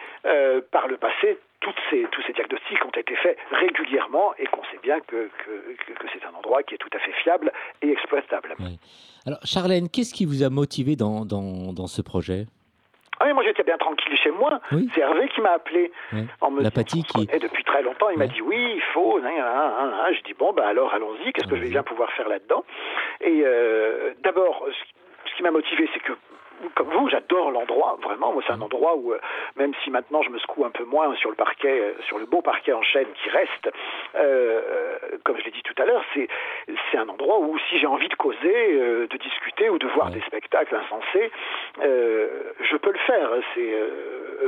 par 0.71 0.87
le 0.87 0.97
passé 0.97 1.37
toutes 1.59 1.75
ces, 1.89 2.03
tous 2.11 2.21
ces 2.27 2.33
diagnostics 2.33 2.85
ont 2.85 2.91
été 2.97 3.15
faits 3.15 3.37
régulièrement 3.51 4.33
et 4.37 4.45
qu'on 4.47 4.63
sait 4.65 4.79
bien 4.83 4.99
que, 5.01 5.29
que, 5.45 5.75
que, 5.85 5.93
que 5.93 6.07
c'est 6.13 6.23
un 6.25 6.33
endroit 6.37 6.63
qui 6.63 6.75
est 6.75 6.77
tout 6.77 6.89
à 6.93 6.99
fait 6.99 7.11
fiable 7.23 7.51
et 7.81 7.91
exploitable. 7.91 8.55
Alors, 9.25 9.39
Charlène, 9.43 9.89
qu'est-ce 9.89 10.13
qui 10.13 10.25
vous 10.25 10.43
a 10.43 10.49
motivé 10.49 10.95
dans, 10.95 11.25
dans, 11.25 11.73
dans 11.73 11.87
ce 11.87 12.01
projet? 12.01 12.45
Ah, 13.19 13.25
mais 13.25 13.33
moi 13.33 13.43
j'étais 13.43 13.63
bien 13.63 13.77
tranquille 13.79 14.15
chez 14.15 14.29
moi. 14.29 14.61
Oui. 14.71 14.87
C'est 14.93 15.01
Hervé 15.01 15.27
qui 15.29 15.41
m'a 15.41 15.53
appelé 15.53 15.91
Ouais. 16.13 16.25
en 16.39 16.51
me 16.51 16.61
disant 16.61 16.83
qui- 16.83 17.03
connaît 17.27 17.39
depuis 17.39 17.63
très 17.63 17.81
longtemps. 17.81 18.09
Il 18.11 18.19
m'a 18.19 18.27
dit 18.27 18.41
oui, 18.41 18.73
il 18.75 18.81
faut. 18.93 19.19
nan, 19.19 19.33
nan, 19.35 19.89
nan. 19.89 20.13
Je 20.13 20.21
dis 20.21 20.35
bon, 20.35 20.53
bah 20.53 20.67
alors 20.67 20.93
allons-y. 20.93 21.33
Qu'est-ce 21.33 21.47
que 21.47 21.55
je 21.55 21.63
vais 21.63 21.69
bien 21.69 21.81
pouvoir 21.81 22.11
faire 22.11 22.29
là-dedans? 22.29 22.63
Et 23.21 23.41
euh, 23.43 24.13
d'abord, 24.23 24.67
ce 25.25 25.35
qui 25.35 25.41
m'a 25.41 25.49
motivé, 25.49 25.89
c'est 25.95 25.99
que 25.99 26.13
comme 26.75 26.89
vous, 26.89 27.09
j'adore 27.09 27.51
l'endroit, 27.51 27.97
vraiment. 28.01 28.31
Moi, 28.33 28.43
c'est 28.45 28.53
un 28.53 28.61
endroit 28.61 28.95
où, 28.95 29.13
euh, 29.13 29.19
même 29.55 29.73
si 29.83 29.89
maintenant 29.91 30.21
je 30.21 30.29
me 30.29 30.39
secoue 30.39 30.65
un 30.65 30.69
peu 30.71 30.83
moins 30.83 31.13
sur 31.15 31.29
le 31.29 31.35
parquet, 31.35 31.79
euh, 31.79 31.93
sur 32.07 32.17
le 32.17 32.25
beau 32.25 32.41
parquet 32.41 32.73
en 32.73 32.81
chêne 32.81 33.07
qui 33.21 33.29
reste, 33.29 33.69
euh, 34.15 34.61
comme 35.23 35.37
je 35.37 35.43
l'ai 35.45 35.51
dit 35.51 35.63
tout 35.63 35.75
à 35.81 35.85
l'heure, 35.85 36.03
c'est 36.13 36.27
c'est 36.91 36.97
un 36.97 37.07
endroit 37.09 37.39
où 37.39 37.57
si 37.69 37.77
j'ai 37.79 37.87
envie 37.87 38.07
de 38.09 38.15
causer, 38.15 39.07
de 39.09 39.17
discuter 39.17 39.69
ou 39.69 39.77
de 39.79 39.87
voir 39.87 40.07
Ouais. 40.07 40.13
des 40.13 40.21
spectacles 40.21 40.75
insensés, 40.75 41.31
je 41.81 42.77
peux 42.77 42.91
le 42.91 42.99
faire. 42.99 43.29
C'est 43.53 43.73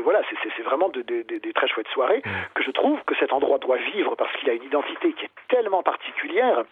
voilà, 0.03 0.21
c'est- 0.29 0.35
c'est 0.43 0.49
c'est 0.57 0.63
vraiment 0.63 0.89
de- 0.89 1.01
de- 1.01 1.23
de- 1.23 1.37
des 1.37 1.53
très 1.53 1.67
chouettes 1.67 1.87
soirées 1.89 2.21
que 2.53 2.63
je 2.63 2.71
trouve 2.71 2.99
que 3.05 3.15
cet 3.15 3.33
endroit 3.33 3.57
doit 3.57 3.77
vivre 3.77 4.15
parce 4.15 4.31
qu'il 4.37 4.49
a 4.49 4.53
une 4.53 4.63
identité 4.63 5.13
qui 5.13 5.25
est 5.25 5.31
tellement 5.49 5.83
particulière 5.83 6.63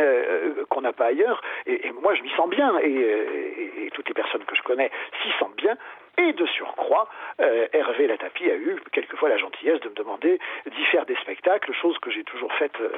euh, 0.00 0.64
qu'on 0.68 0.82
n'a 0.82 0.92
pas 0.92 1.06
ailleurs. 1.06 1.40
Et, 1.66 1.90
moi, 2.02 2.14
je 2.14 2.22
m'y 2.22 2.30
sens 2.30 2.48
bien. 2.48 2.74
Euh, 2.76 3.86
et 3.86 3.90
toutes 3.92 4.08
les 4.08 4.14
personnes 4.14 4.44
que 4.44 4.54
je 4.54 4.62
connais 4.62 4.90
s'y 5.22 5.30
sentent 5.38 5.56
bien. 5.56 5.76
Et 6.18 6.32
de 6.32 6.46
surcroît, 6.46 7.08
euh, 7.40 7.66
Hervé 7.72 8.06
Latapi 8.08 8.50
a 8.50 8.56
eu 8.56 8.76
quelquefois 8.92 9.28
la 9.28 9.38
gentillesse 9.38 9.80
de 9.80 9.88
me 9.88 9.94
demander 9.94 10.38
d'y 10.66 10.84
faire 10.90 11.06
des 11.06 11.14
spectacles, 11.22 11.72
chose 11.80 11.96
que 12.02 12.10
j'ai 12.10 12.24
toujours 12.24 12.52
faite 12.54 12.72
euh, 12.80 12.90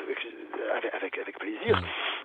avec, 0.74 0.94
avec, 0.94 1.18
avec 1.18 1.38
plaisir. 1.38 1.82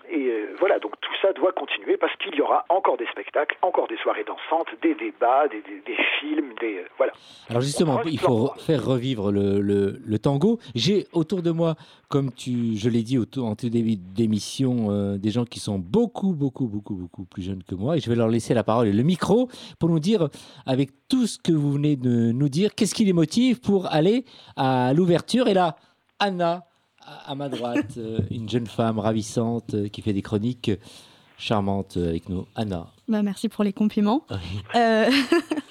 Et 0.10 0.28
euh, 0.28 0.56
voilà, 0.60 0.80
donc 0.80 0.94
tout 1.02 1.12
ça 1.22 1.34
doit 1.34 1.52
continuer 1.52 1.98
parce 1.98 2.16
qu'il 2.18 2.34
y 2.36 2.42
aura 2.42 2.66
encore 2.70 2.96
des 2.98 3.08
spectacles, 3.08 3.58
encore 3.62 3.88
des 3.88 3.98
soirées 3.98 4.24
dansantes, 4.24 4.68
des 4.82 4.96
débats, 4.96 5.48
des, 5.50 5.62
des- 5.62 5.82
des 5.86 5.98
films, 6.20 6.54
des... 6.62 6.78
euh, 6.78 6.88
voilà. 6.98 7.12
Alors 7.50 7.62
justement, 7.62 8.02
il 8.04 8.20
faut 8.20 8.52
faire 8.60 8.86
revivre 8.86 9.32
le, 9.32 9.60
le- 9.60 10.00
le 10.06 10.20
tango. 10.20 10.60
J'ai 10.75 11.08
autour 11.12 11.42
de 11.42 11.52
moi, 11.52 11.75
comme 12.08 12.32
tu, 12.32 12.78
je 12.78 12.88
l'ai 12.90 13.02
dit 13.04 13.18
en 13.18 13.56
tout 13.56 13.70
début 13.70 13.96
d'émission, 13.98 14.92
euh, 14.92 15.18
des 15.18 15.32
gens 15.32 15.44
qui 15.46 15.60
sont 15.60 15.80
beaucoup, 15.80 16.34
beaucoup, 16.34 16.68
beaucoup, 16.68 16.96
beaucoup 16.96 17.25
plus 17.25 17.42
jeunes 17.44 17.64
que 17.64 17.75
moi. 17.75 17.98
Et 17.98 18.00
je 18.00 18.10
vais 18.10 18.16
leur 18.16 18.28
laisser 18.30 18.54
la 18.54 18.64
parole 18.64 18.88
et 18.88 18.94
le 18.94 19.04
micro 19.04 19.50
pour 19.80 19.90
nous 19.90 20.00
dire, 20.00 20.30
avec 20.66 20.85
tout 21.08 21.27
ce 21.27 21.38
que 21.38 21.51
vous 21.51 21.72
venez 21.72 21.96
de 21.96 22.32
nous 22.32 22.50
dire, 22.50 22.74
qu'est-ce 22.75 22.96
qui 22.96 23.06
les 23.06 23.13
motive 23.13 23.60
pour 23.60 23.88
aller 23.92 24.25
à 24.56 24.94
l'ouverture? 24.94 25.48
Et 25.48 25.54
là, 25.54 25.75
Anna, 26.20 26.65
à, 27.06 27.32
à 27.32 27.36
ma 27.36 27.50
droite, 27.50 27.94
euh, 27.98 28.20
une 28.32 28.50
jeune 28.50 28.68
femme 28.68 29.00
ravissante 29.00 29.74
euh, 29.74 29.88
qui 29.88 30.01
fait 30.01 30.13
des 30.13 30.22
chroniques 30.22 30.72
charmantes 31.38 31.98
euh, 31.98 32.10
avec 32.10 32.30
nous. 32.30 32.46
Anna. 32.56 32.88
Bah, 33.08 33.22
merci 33.22 33.50
pour 33.50 33.63
les 33.63 33.74
compliments. 33.74 34.25
Oui. 34.30 34.38
Euh, 34.75 35.10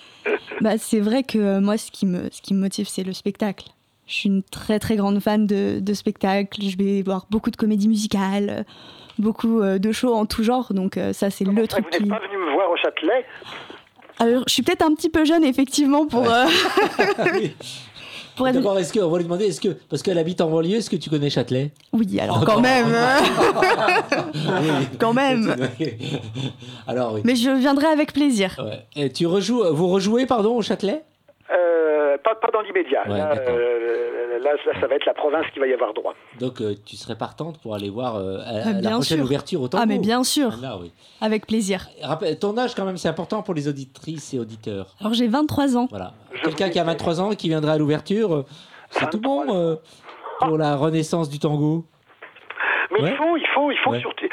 bah, 0.60 0.78
c'est 0.78 1.00
vrai 1.00 1.22
que 1.22 1.58
moi, 1.58 1.76
ce 1.78 1.90
qui 1.90 2.06
me, 2.06 2.28
ce 2.30 2.40
qui 2.42 2.54
me 2.54 2.60
motive, 2.60 2.86
c'est 2.88 3.04
le 3.04 3.12
spectacle. 3.12 3.68
Je 4.06 4.12
suis 4.12 4.28
une 4.28 4.42
très 4.42 4.78
très 4.78 4.96
grande 4.96 5.18
fan 5.20 5.46
de, 5.46 5.80
de 5.80 5.94
spectacles. 5.94 6.62
Je 6.62 6.76
vais 6.76 7.02
voir 7.02 7.26
beaucoup 7.30 7.50
de 7.50 7.56
comédies 7.56 7.88
musicales, 7.88 8.66
beaucoup 9.18 9.62
de 9.62 9.92
shows 9.92 10.12
en 10.12 10.26
tout 10.26 10.42
genre. 10.42 10.74
Donc 10.74 11.00
ça, 11.14 11.30
c'est 11.30 11.44
le 11.46 11.66
truc 11.66 11.86
vous 11.86 11.90
n'êtes 11.90 12.02
qui. 12.02 12.08
pas 12.10 12.18
venu 12.18 12.36
me 12.36 12.52
voir 12.52 12.70
au 12.70 12.76
Châtelet? 12.76 13.24
Alors, 14.18 14.44
je 14.46 14.52
suis 14.52 14.62
peut-être 14.62 14.82
un 14.82 14.94
petit 14.94 15.08
peu 15.10 15.24
jeune, 15.24 15.44
effectivement, 15.44 16.06
pour. 16.06 16.30
euh, 16.30 16.44
pour 18.36 18.48
être... 18.48 18.54
D'abord, 18.54 18.78
est-ce 18.78 18.92
que, 18.92 19.00
on 19.00 19.10
va 19.10 19.18
lui 19.18 19.24
demander, 19.24 19.46
est-ce 19.46 19.60
que, 19.60 19.68
parce 19.88 20.02
qu'elle 20.02 20.18
habite 20.18 20.40
en 20.40 20.48
banlieue, 20.50 20.76
est-ce 20.76 20.90
que 20.90 20.96
tu 20.96 21.10
connais 21.10 21.30
Châtelet? 21.30 21.72
Oui, 21.92 22.18
alors 22.20 22.44
quand 22.44 22.60
même. 22.60 22.86
Oui. 22.88 24.86
Quand 24.98 25.12
même. 25.12 25.54
Alors 26.86 27.14
oui. 27.14 27.20
Mais 27.24 27.36
je 27.36 27.50
viendrai 27.50 27.86
avec 27.86 28.12
plaisir. 28.12 28.60
Ouais. 28.64 28.84
Et 28.96 29.10
tu 29.10 29.26
rejoues, 29.26 29.62
vous 29.72 29.88
rejouez 29.88 30.26
pardon 30.26 30.56
au 30.56 30.62
Châtelet? 30.62 31.02
Euh, 31.52 31.83
pas, 32.18 32.34
pas 32.34 32.50
dans 32.52 32.60
l'immédiat. 32.60 33.02
Ouais, 33.08 33.18
là, 33.18 33.32
euh, 33.48 34.38
là, 34.38 34.50
ça, 34.64 34.80
ça 34.80 34.86
va 34.86 34.94
être 34.96 35.06
la 35.06 35.14
province 35.14 35.46
qui 35.52 35.58
va 35.58 35.66
y 35.66 35.72
avoir 35.72 35.92
droit. 35.94 36.14
Donc 36.40 36.60
euh, 36.60 36.74
tu 36.86 36.96
serais 36.96 37.16
partante 37.16 37.60
pour 37.60 37.74
aller 37.74 37.90
voir 37.90 38.16
euh, 38.16 38.38
à- 38.38 38.68
Ah, 38.68 38.72
la 38.80 38.90
prochaine 38.90 39.18
sûr. 39.18 39.24
ouverture 39.26 39.62
au 39.62 39.68
tango. 39.68 39.82
Ah, 39.82 39.86
mais 39.86 39.98
bien 39.98 40.22
sûr, 40.24 40.52
Anna, 40.54 40.76
oui. 40.80 40.92
avec 41.20 41.46
plaisir. 41.46 41.86
Rappel- 42.02 42.38
ton 42.38 42.56
âge 42.58 42.74
quand 42.74 42.84
même, 42.84 42.96
c'est 42.96 43.08
important 43.08 43.42
pour 43.42 43.54
les 43.54 43.68
auditrices 43.68 44.34
et 44.34 44.38
auditeurs. 44.38 44.94
Alors, 45.00 45.14
j'ai 45.14 45.28
23 45.28 45.76
ans. 45.76 45.86
Voilà. 45.90 46.12
Quelqu'un 46.42 46.68
qui 46.70 46.78
a 46.78 46.84
23 46.84 47.20
ans 47.20 47.30
et 47.30 47.36
qui 47.36 47.48
viendrait 47.48 47.72
à 47.72 47.78
l'ouverture, 47.78 48.34
euh, 48.34 48.44
c'est 48.90 49.08
tout 49.10 49.18
23 49.22 49.46
bon 49.46 49.54
euh, 49.56 49.76
pour 50.40 50.58
la 50.58 50.76
renaissance 50.76 51.28
du 51.30 51.38
tango? 51.38 51.84
Mais 52.90 53.00
Ouais. 53.02 53.10
il 53.10 53.16
faut, 53.16 53.36
il 53.36 53.46
faut, 53.54 53.70
il 53.72 53.78
faut 53.78 53.90
Ouais. 53.90 54.00
surtout, 54.00 54.26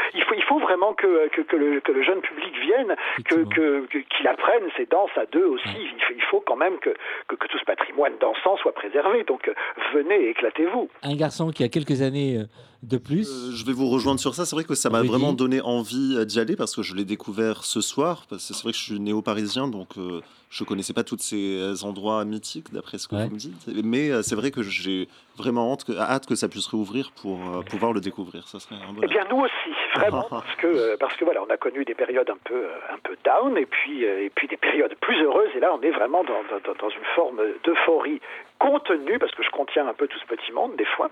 faut, 0.51 0.60
il 0.60 0.62
faut 0.62 0.67
vraiment 0.67 0.93
que, 0.93 1.29
que, 1.29 1.41
que 1.41 1.55
le, 1.55 1.79
que 1.81 1.91
le 1.91 2.03
jeune 2.03 2.22
public 2.22 2.53
vienne, 2.62 2.96
que, 3.25 3.36
Effectivement. 3.36 3.50
que, 3.89 3.98
qu'il 4.17 4.27
apprenne 4.27 4.63
ces 4.77 4.86
danses 4.86 5.10
à 5.15 5.25
deux 5.27 5.46
aussi. 5.46 5.63
Il, 5.79 6.01
faut, 6.03 6.13
il 6.15 6.22
faut 6.29 6.43
quand 6.46 6.55
même 6.55 6.77
que, 6.79 6.89
que, 7.27 7.36
que 7.36 7.48
tout 7.48 7.58
ce 7.58 7.65
patrimoine 7.65 8.13
dansant 8.20 8.58
soit 8.58 8.74
préservé. 8.74 9.24
Donc 9.24 9.48
euh, 9.48 9.53
venez 9.93 10.29
éclatez-vous. 10.29 10.89
Un 11.03 11.15
garçon 11.15 11.51
qui 11.51 11.63
a 11.63 11.70
quelques 11.70 12.01
années 12.01 12.38
euh, 12.38 12.43
de 12.84 12.98
plus. 12.98 13.29
Euh, 13.29 13.51
je 13.55 13.65
vais 13.65 13.74
vous 13.74 13.88
rejoindre 13.89 14.20
sur 14.20 14.34
ça. 14.36 14.46
C'est 14.46 14.55
vrai 14.55 14.65
que 14.65 14.75
ça 14.75 14.89
m'a 14.89 15.01
vraiment 15.03 15.34
donné 15.34 15.62
envie 15.62 16.25
d'y 16.25 16.39
aller 16.39 16.55
parce 16.55 16.75
que 16.75 16.81
je 16.81 16.96
l'ai 16.96 17.05
découvert 17.05 17.63
ce 17.63 17.81
soir. 17.81 18.25
Parce 18.29 18.48
que 18.48 18.53
c'est 18.53 18.63
vrai 18.63 18.72
que 18.72 18.77
je 18.77 18.84
suis 18.84 19.00
néo-parisien, 19.00 19.67
donc 19.67 19.98
euh, 19.98 20.22
je 20.50 20.63
connaissais 20.63 20.93
pas 20.93 21.03
tous 21.03 21.17
ces 21.20 21.84
endroits 21.86 22.25
mythiques 22.25 22.72
d'après 22.74 22.98
ce 22.98 23.08
que 23.08 23.15
Ouais. 23.15 23.25
vous 23.27 23.34
me 23.36 23.38
dites. 23.39 23.70
Mais 23.84 24.10
euh, 24.12 24.22
c'est 24.22 24.36
vrai 24.36 24.51
que 24.51 24.62
j'ai 24.63 25.08
vraiment 25.38 25.72
hâte 25.74 25.84
que, 25.86 25.93
hâte 25.93 26.25
que 26.25 26.36
ça 26.36 26.48
puisse 26.50 26.67
réouvrir 26.67 27.12
pour 27.22 27.38
euh, 27.39 27.62
pouvoir 27.62 27.93
le 27.93 28.01
découvrir. 28.01 28.48
Ça 28.48 28.60
serait 28.60 28.75
un 28.75 28.79
Eh 28.89 28.93
bonheur. 28.93 29.10
bien 29.10 29.24
nous 29.29 29.41
aussi, 29.43 29.72
vraiment, 29.95 30.24
parce 30.29 30.55
que 30.55 30.67
euh, 30.67 30.98
parce 31.00 31.15
que 31.15 31.25
voilà, 31.25 31.41
on 31.43 31.50
a 31.50 31.57
connu 31.57 31.83
des 31.86 31.95
périodes 31.95 32.29
un 32.29 32.38
peu 32.43 32.55
euh, 32.55 32.93
un 32.93 32.98
peu 33.03 33.15
down 33.24 33.57
et 33.57 33.65
puis 33.65 34.05
euh, 34.05 34.24
et 34.25 34.29
puis 34.29 34.48
des 34.48 34.57
périodes 34.57 34.95
plus 35.01 35.21
heureuses. 35.21 35.50
Et 35.55 35.60
là, 35.60 35.74
on 35.74 35.81
est 35.81 35.91
vraiment 35.91 36.24
dans, 36.24 36.43
dans, 36.43 36.74
dans 36.74 36.89
une 36.89 37.03
forme 37.15 37.41
d'euphorie 37.63 38.21
contenue 38.60 39.19
parce 39.19 39.33
que 39.33 39.43
je 39.43 39.50
contiens 39.50 39.88
un 39.88 39.93
peu 39.93 40.07
tout 40.07 40.19
ce 40.19 40.25
petit 40.25 40.51
monde 40.51 40.75
des 40.75 40.86
fois. 40.86 41.10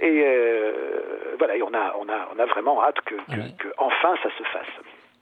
Et 0.00 0.22
euh, 0.24 0.72
voilà, 1.38 1.56
et 1.56 1.62
on 1.62 1.72
a 1.74 1.94
on 1.98 2.08
a 2.08 2.28
on 2.34 2.38
a 2.38 2.46
vraiment 2.46 2.82
hâte 2.82 3.00
que, 3.02 3.14
que, 3.14 3.30
Ouais. 3.40 3.52
que 3.58 3.68
enfin 3.78 4.14
ça 4.22 4.30
se 4.36 4.42
fasse. 4.44 4.66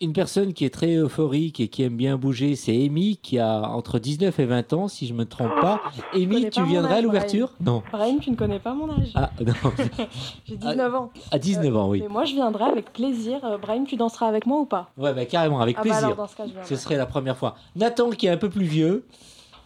Une 0.00 0.12
personne 0.12 0.52
qui 0.52 0.64
est 0.64 0.70
très 0.74 0.96
euphorique 0.96 1.60
et 1.60 1.68
qui 1.68 1.84
aime 1.84 1.96
bien 1.96 2.16
bouger, 2.16 2.56
c'est 2.56 2.72
Amy, 2.72 3.16
qui 3.16 3.38
a 3.38 3.60
entre 3.70 4.00
19 4.00 4.38
et 4.40 4.44
20 4.44 4.72
ans, 4.72 4.88
si 4.88 5.06
je 5.06 5.14
me 5.14 5.24
trompe 5.24 5.54
pas. 5.60 5.80
Amy, 6.12 6.26
connais 6.34 6.50
tu 6.50 6.64
viendrais 6.64 6.96
à 6.96 7.00
l'ouverture? 7.00 7.50
Non. 7.60 7.82
Brahim, 7.92 8.18
tu 8.18 8.30
ne 8.32 8.36
connais 8.36 8.58
pas 8.58 8.74
mon 8.74 8.90
âge. 8.90 9.12
Ah, 9.14 9.30
non. 9.40 9.52
J'ai 10.46 10.56
19 10.56 10.94
ans. 10.96 11.10
À 11.30 11.38
19 11.38 11.76
ans, 11.76 11.88
oui. 11.90 12.00
Mais 12.02 12.08
moi, 12.08 12.24
je 12.24 12.34
viendrai 12.34 12.64
avec 12.64 12.92
plaisir. 12.92 13.44
Euh, 13.44 13.56
Brahim, 13.56 13.86
tu 13.86 13.94
danseras 13.96 14.26
avec 14.26 14.46
moi 14.46 14.58
ou 14.60 14.66
pas? 14.66 14.90
Ouais, 14.98 15.14
bah, 15.14 15.26
carrément, 15.26 15.60
avec 15.60 15.76
Ah 15.78 15.82
bah 15.82 15.90
plaisir. 15.90 16.04
alors, 16.06 16.16
dans 16.16 16.26
ce 16.26 16.36
cas, 16.36 16.44
je 16.46 16.50
viendrai. 16.52 16.68
Ce 16.68 16.76
serait 16.76 16.96
la 16.96 17.06
première 17.06 17.36
fois. 17.36 17.54
Nathan, 17.76 18.10
qui 18.10 18.26
est 18.26 18.30
un 18.30 18.36
peu 18.36 18.50
plus 18.50 18.64
vieux. 18.66 19.06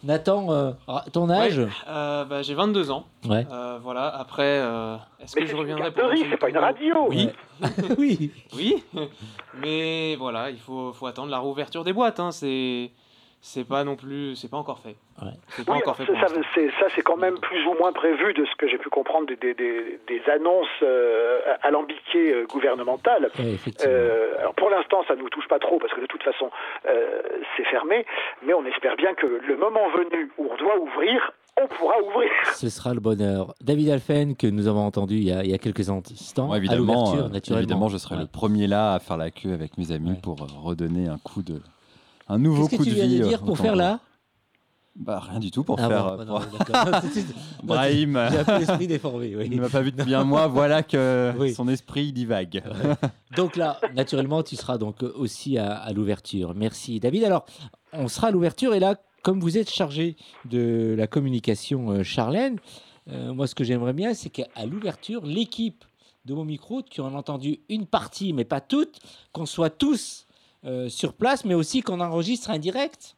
Nathan, 0.03 0.51
euh, 0.51 0.71
ton 1.11 1.29
âge 1.29 1.61
Euh, 1.87 2.23
bah, 2.25 2.41
j'ai 2.41 2.53
22 2.53 2.89
ans. 2.91 3.05
Ouais. 3.27 3.45
Euh, 3.51 3.79
voilà, 3.81 4.07
après, 4.07 4.59
euh, 4.61 4.95
est-ce 5.19 5.35
que 5.35 5.41
c'est 5.45 5.51
je 5.51 5.55
reviendrai 5.55 5.91
pour 5.91 6.09
c'est 6.17 6.37
pas 6.37 6.49
une 6.49 6.57
radio. 6.57 7.07
Oui, 7.09 7.29
oui. 7.97 8.31
oui. 8.55 8.83
Mais 9.61 10.15
voilà, 10.15 10.49
il 10.49 10.59
faut, 10.59 10.93
faut 10.93 11.07
attendre 11.07 11.29
la 11.29 11.39
réouverture 11.39 11.83
des 11.83 11.91
boîtes. 11.93 12.19
Hein. 12.19 12.31
C'est, 12.31 12.91
c'est 13.41 13.67
pas 13.67 13.83
non 13.83 13.95
plus, 13.95 14.35
c'est 14.35 14.49
pas 14.49 14.57
encore 14.57 14.79
fait. 14.79 14.95
Ouais. 15.21 15.31
C'est 15.49 15.65
pas 15.65 15.71
Oui, 15.73 15.77
encore 15.79 15.95
fait 15.95 16.05
ça, 16.05 16.27
c'est, 16.53 16.69
ça, 16.79 16.87
c'est 16.95 17.01
quand 17.01 17.15
même 17.17 17.37
plus 17.39 17.65
ou 17.67 17.73
moins 17.79 17.91
prévu 17.93 18.33
de 18.33 18.45
ce 18.45 18.55
que 18.57 18.67
j'ai 18.67 18.77
pu 18.77 18.89
comprendre 18.89 19.27
des, 19.27 19.35
des, 19.37 19.53
des, 19.53 19.99
des 20.07 20.21
annonces 20.29 20.67
euh, 20.83 21.39
alambiquées 21.61 22.33
euh, 22.33 22.45
gouvernementales. 22.47 23.29
Ouais. 23.39 23.55
Euh, 23.85 24.37
alors 24.39 24.53
pour 24.55 24.69
l'instant, 24.69 25.03
ça 25.07 25.15
ne 25.15 25.21
nous 25.21 25.29
touche 25.29 25.47
pas 25.47 25.59
trop 25.59 25.79
parce 25.79 25.93
que 25.93 26.01
de 26.01 26.05
toute 26.07 26.23
façon, 26.23 26.49
euh, 26.87 27.21
c'est 27.55 27.65
fermé. 27.65 28.05
Mais 28.45 28.53
on 28.53 28.65
espère 28.65 28.95
bien 28.97 29.13
que 29.13 29.25
le 29.27 29.57
moment 29.57 29.87
venu 29.89 30.31
où 30.37 30.49
on 30.51 30.57
doit 30.57 30.77
ouvrir, 30.79 31.31
on 31.61 31.67
pourra 31.67 31.95
ouvrir. 32.01 32.29
Ce 32.53 32.69
sera 32.69 32.93
le 32.93 32.99
bonheur. 33.01 33.53
David 33.61 33.89
Alphen, 33.89 34.35
que 34.37 34.47
nous 34.47 34.67
avons 34.67 34.85
entendu 34.85 35.15
il 35.15 35.23
y 35.23 35.31
a, 35.31 35.43
il 35.43 35.49
y 35.51 35.53
a 35.53 35.57
quelques 35.57 35.89
instants, 35.89 36.53
évidemment, 36.55 37.13
euh, 37.15 37.27
naturellement. 37.29 37.59
évidemment, 37.61 37.87
je 37.89 37.97
serai 37.97 38.15
Ouais. 38.15 38.21
le 38.21 38.27
premier 38.27 38.67
là 38.67 38.93
à 38.93 38.99
faire 38.99 39.17
la 39.17 39.29
queue 39.31 39.53
avec 39.53 39.77
mes 39.77 39.91
amis 39.91 40.11
Ouais. 40.11 40.19
pour 40.23 40.37
redonner 40.63 41.07
un 41.07 41.17
coup 41.17 41.41
de, 41.41 41.59
un 42.29 42.37
nouveau 42.37 42.67
Qu'est-ce 42.67 42.77
coup 42.77 42.83
que 42.85 42.89
tu 42.89 42.95
de 42.95 42.95
viens 42.95 43.07
vie. 43.07 43.19
de 43.19 43.23
euh, 43.25 43.27
dire 43.29 43.43
au 43.43 43.45
pour 43.45 43.57
faire 43.57 43.75
là? 43.75 43.99
Bah 44.95 45.19
rien 45.19 45.39
du 45.39 45.49
tout 45.51 45.63
pour 45.63 45.77
Ah 45.79 45.87
faire. 45.87 46.03
bon, 46.03 46.11
euh, 46.13 46.17
bah 46.17 46.25
non. 46.25 46.39
Brahim, 47.63 48.27
J'ai 48.31 48.37
un 48.39 48.43
peu 48.43 48.57
l'esprit 48.59 48.87
déformé, 48.87 49.35
oui. 49.35 49.47
il 49.49 49.55
ne 49.57 49.61
m'a 49.61 49.69
pas 49.69 49.81
vu 49.81 49.91
depuis 49.91 50.13
un 50.13 50.23
mois. 50.23 50.47
Voilà 50.47 50.83
que 50.83 51.31
Oui. 51.39 51.53
son 51.53 51.67
esprit 51.67 52.11
divague. 52.11 52.61
Donc 53.35 53.55
là, 53.55 53.79
naturellement, 53.95 54.43
tu 54.43 54.55
seras 54.55 54.77
donc 54.77 55.03
aussi 55.03 55.57
à, 55.57 55.73
à 55.75 55.93
l'ouverture. 55.93 56.53
Merci 56.55 56.99
David. 56.99 57.23
Alors, 57.23 57.45
on 57.93 58.07
sera 58.07 58.27
à 58.27 58.31
l'ouverture 58.31 58.73
et 58.73 58.79
là, 58.79 58.95
comme 59.23 59.39
vous 59.39 59.57
êtes 59.57 59.69
chargé 59.69 60.15
de 60.45 60.95
la 60.97 61.07
communication, 61.07 61.91
euh, 61.91 62.03
Charlène, 62.03 62.57
euh, 63.09 63.33
moi 63.33 63.47
ce 63.47 63.55
que 63.55 63.63
j'aimerais 63.63 63.93
bien, 63.93 64.13
c'est 64.13 64.29
qu'à 64.29 64.47
l'ouverture, 64.65 65.25
l'équipe 65.25 65.85
de 66.25 66.33
mon 66.33 66.45
micro, 66.45 66.81
tu 66.81 66.99
en 67.01 67.13
as 67.13 67.17
entendu 67.17 67.59
une 67.69 67.85
partie, 67.85 68.33
mais 68.33 68.43
pas 68.45 68.61
toute, 68.61 68.99
qu'on 69.31 69.45
soit 69.45 69.69
tous 69.69 70.25
euh, 70.27 70.28
sur 70.87 71.13
place, 71.13 71.45
mais 71.45 71.53
aussi 71.53 71.81
qu'on 71.81 71.99
enregistre 71.99 72.49
un 72.51 72.59
direct. 72.59 73.15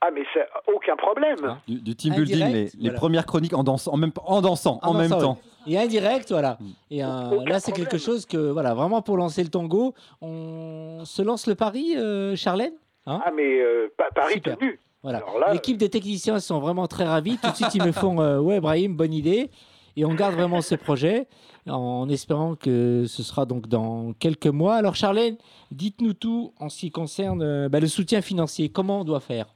Ah, 0.00 0.10
mais 0.14 0.22
c'est 0.34 0.46
aucun 0.70 0.96
problème. 0.96 1.38
Hein 1.44 1.58
Du, 1.66 1.80
du 1.80 1.96
team 1.96 2.12
Un 2.12 2.16
building, 2.16 2.36
direct, 2.36 2.74
les, 2.78 2.90
premières 2.90 3.24
chroniques 3.24 3.54
en 3.54 3.64
dansant, 3.64 3.94
en 3.94 3.96
même, 3.96 4.12
en 4.26 4.42
dansant, 4.42 4.78
en, 4.82 4.90
En 4.90 4.94
même 4.94 5.08
dansant, 5.08 5.34
temps. 5.36 5.40
Et 5.66 5.78
un 5.78 5.86
direct, 5.86 6.30
voilà. 6.30 6.58
Mm. 6.60 6.66
Et 6.90 7.02
un- 7.02 7.30
Aucun 7.32 7.44
là, 7.50 7.58
c'est 7.60 7.72
quelque 7.72 7.96
chose 7.96 8.26
que, 8.26 8.36
voilà, 8.36 8.74
vraiment 8.74 9.00
pour 9.00 9.16
lancer 9.16 9.42
le 9.42 9.48
tango, 9.48 9.94
on 10.20 11.04
se 11.06 11.22
lance 11.22 11.46
le 11.46 11.54
pari, 11.54 11.96
euh, 11.96 12.36
Charlène? 12.36 12.74
Ah, 13.06 13.30
mais 13.34 13.60
euh, 13.60 13.88
pa- 13.96 14.10
Paris 14.14 14.34
Super. 14.34 14.58
tenu. 14.58 14.78
Voilà. 15.02 15.22
L'équipe 15.52 15.76
des 15.78 15.88
techniciens 15.90 16.38
sont 16.38 16.60
vraiment 16.60 16.86
très 16.86 17.04
ravis. 17.04 17.38
Tout 17.38 17.50
de 17.50 17.56
suite, 17.56 17.74
ils 17.74 17.82
me 17.82 17.92
font 17.92 18.20
euh, 18.20 18.38
Ouais, 18.40 18.60
Brahim, 18.60 18.94
bonne 18.96 19.12
idée. 19.12 19.50
Et 19.96 20.04
on 20.04 20.14
garde 20.14 20.34
vraiment 20.34 20.60
ce 20.60 20.74
projet 20.74 21.28
en 21.68 22.08
espérant 22.08 22.54
que 22.54 23.04
ce 23.06 23.22
sera 23.22 23.46
donc 23.46 23.68
dans 23.68 24.12
quelques 24.20 24.46
mois. 24.46 24.74
Alors, 24.74 24.94
Charlène, 24.94 25.36
dites-nous 25.70 26.14
tout 26.14 26.52
en 26.60 26.68
ce 26.68 26.80
qui 26.80 26.90
concerne 26.90 27.42
euh, 27.42 27.68
bah, 27.68 27.80
le 27.80 27.86
soutien 27.86 28.20
financier. 28.20 28.70
Comment 28.72 29.00
on 29.00 29.04
doit 29.04 29.20
faire? 29.20 29.46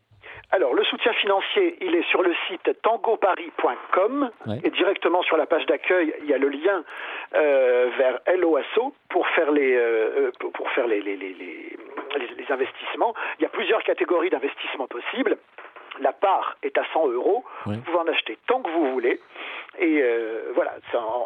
Alors, 0.50 0.73
le 0.73 0.83
soutien 0.85 1.12
financier, 1.12 1.77
il 1.83 1.95
est 1.95 2.09
sur 2.09 2.23
le 2.23 2.33
site 2.49 2.71
tangoparis.com 2.83 4.31
et 4.65 4.71
directement 4.71 5.23
sur 5.23 5.37
la 5.37 5.45
page 5.45 5.67
d'accueil, 5.67 6.15
il 6.23 6.31
y 6.31 6.33
a 6.33 6.38
le 6.38 6.49
lien 6.49 6.83
euh, 7.35 7.91
vers 7.99 8.21
LOASO 8.35 8.95
pour 9.11 9.27
faire 9.29 9.53
les 9.53 9.75
euh, 9.77 10.31
pour 10.38 10.71
faire 10.71 10.87
les, 10.87 11.03
les, 11.03 11.17
les, 11.17 11.35
les, 11.35 11.77
investissements. 12.50 13.15
Il 13.38 13.43
y 13.43 13.47
a 13.47 13.50
plusieurs 13.50 13.83
catégories 13.83 14.31
d'investissements 14.31 14.87
possibles. 14.87 15.37
La 16.00 16.12
part 16.12 16.57
est 16.62 16.76
à 16.78 16.85
100 16.93 17.09
euros. 17.09 17.45
Vous 17.67 17.78
pouvez 17.78 17.99
en 17.99 18.07
acheter 18.07 18.38
tant 18.47 18.62
que 18.62 18.71
vous 18.71 18.93
voulez. 18.93 19.21
Et 19.78 20.00
euh, 20.02 20.50
voilà, 20.55 20.75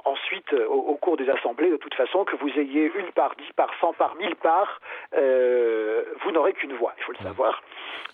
ensuite, 0.04 0.52
euh, 0.52 0.66
au, 0.66 0.94
cours 0.96 1.16
des 1.16 1.28
assemblées, 1.30 1.70
de 1.70 1.78
toute 1.78 1.94
façon, 1.94 2.24
que 2.24 2.36
vous 2.36 2.50
ayez 2.58 2.92
une 2.98 3.10
part, 3.12 3.34
dix 3.36 3.50
par 3.54 3.70
cent 3.80 3.94
par 3.94 4.14
mille 4.16 4.36
parts, 4.36 4.80
euh, 5.16 6.02
vous 6.22 6.32
n'aurez 6.32 6.52
qu'une 6.52 6.74
voix, 6.74 6.92
il 6.98 7.04
faut 7.04 7.12
le 7.12 7.18
savoir. 7.18 7.62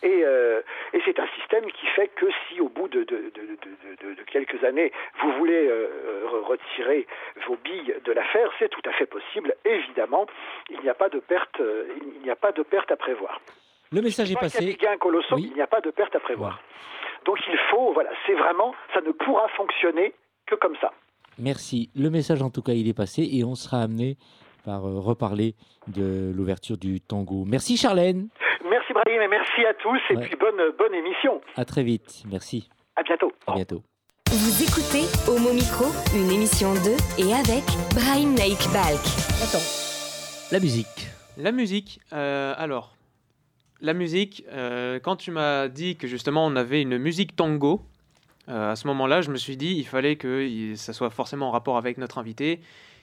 Et, 0.05 0.21
et 0.21 1.03
c'est 1.05 1.19
un 1.19 1.27
système 1.39 1.67
qui 1.73 1.87
fait 1.87 2.07
que 2.07 2.27
si 2.47 2.61
au 2.61 2.69
bout 2.69 2.87
de, 2.87 3.03
de, 3.03 3.33
de, 3.35 4.23
quelques 4.31 4.63
années, 4.63 4.93
vous 5.21 5.33
voulez 5.33 5.69
retirer 6.45 7.05
vos 7.49 7.57
billes 7.57 7.97
de 8.05 8.13
l'affaire, 8.13 8.49
c'est 8.61 8.69
tout 8.69 8.83
à 8.85 8.93
fait 8.93 9.07
possible. 9.07 9.57
Évidemment, 9.65 10.27
il 10.71 10.79
n'y 10.83 10.89
a 10.89 10.95
pas 10.95 11.09
de 11.09 11.19
perte, 11.19 11.61
il 12.01 12.23
n'y 12.23 12.31
a 12.31 12.37
pas 12.37 12.53
de 12.53 12.63
perte 12.63 12.93
à 12.93 12.97
prévoir. 12.97 13.41
Le 13.91 14.03
message 14.03 14.31
est 14.31 14.37
passé. 14.37 14.77
Il 14.79 14.83
y 14.83 14.87
a 14.87 14.93
un 14.93 15.39
il 15.39 15.55
n'y 15.55 15.63
a 15.63 15.67
pas 15.67 15.81
de 15.81 15.91
perte 15.91 16.15
à 16.15 16.21
prévoir. 16.21 16.61
Donc 17.25 17.39
il 17.47 17.59
faut, 17.71 17.93
voilà, 17.93 18.11
c'est 18.27 18.35
vraiment, 18.35 18.75
ça 18.95 19.01
ne 19.01 19.13
pourra 19.13 19.49
fonctionner 19.57 20.15
que 20.47 20.55
comme 20.55 20.77
ça. 20.81 20.93
Merci. 21.39 21.91
Le 21.95 22.11
message, 22.11 22.43
en 22.43 22.51
tout 22.51 22.63
cas, 22.63 22.73
il 22.73 22.89
est 22.89 22.97
passé 22.97 23.29
et 23.31 23.45
on 23.45 23.55
sera 23.55 23.81
amené 23.83 24.17
par 24.65 24.87
euh, 24.87 24.99
reparler 24.99 25.55
de 25.87 26.33
l'ouverture 26.35 26.77
du 26.77 27.01
tango. 27.01 27.45
Merci 27.47 27.77
Charlène. 27.77 28.29
Merci 28.69 28.93
Brahim 28.93 29.23
et 29.23 29.29
merci 29.29 29.65
à 29.65 29.75
tous 29.75 30.01
et 30.11 30.17
puis 30.17 30.37
bonne, 30.37 30.73
bonne 30.77 30.95
émission. 30.95 31.41
À 31.57 31.65
très 31.65 31.83
vite. 31.83 32.25
Merci. 32.31 32.69
À 32.97 33.03
bientôt. 33.03 33.33
À 33.47 33.55
bientôt. 33.55 33.83
Vous 34.31 34.63
écoutez 34.63 35.07
Homo 35.31 35.53
Micro, 35.55 35.87
une 36.15 36.31
émission 36.31 36.75
de 36.75 36.93
et 37.19 37.33
avec 37.33 37.65
Brahim 37.95 38.35
Naik 38.35 38.59
Balk. 38.75 39.01
Attends. 39.41 39.65
La 40.53 40.61
musique. 40.61 41.09
La 41.39 41.53
musique. 41.53 42.01
Euh, 42.13 42.53
alors, 42.59 42.98
la 43.81 43.93
musique, 43.93 44.45
euh, 44.51 44.99
quand 45.01 45.17
tu 45.17 45.31
m'as 45.31 45.69
dit 45.69 45.97
que 45.97 46.07
justement 46.07 46.47
on 46.47 46.57
avait 46.57 46.83
une 46.83 46.99
musique 46.99 47.37
tango, 47.37 47.83
euh, 48.49 48.73
à 48.73 48.77
ce 48.77 48.87
moment-là, 48.89 49.21
je 49.21 49.31
me 49.31 49.37
suis 49.37 49.57
dit 49.57 49.75
il 49.77 49.85
fallait 49.85 50.17
que 50.17 50.75
ça 50.77 50.93
soit 50.93 51.11
forcément 51.11 51.49
en 51.49 51.51
rapport 51.51 51.77
avec 51.77 51.99
notre 51.99 52.19
invité. 52.19 52.61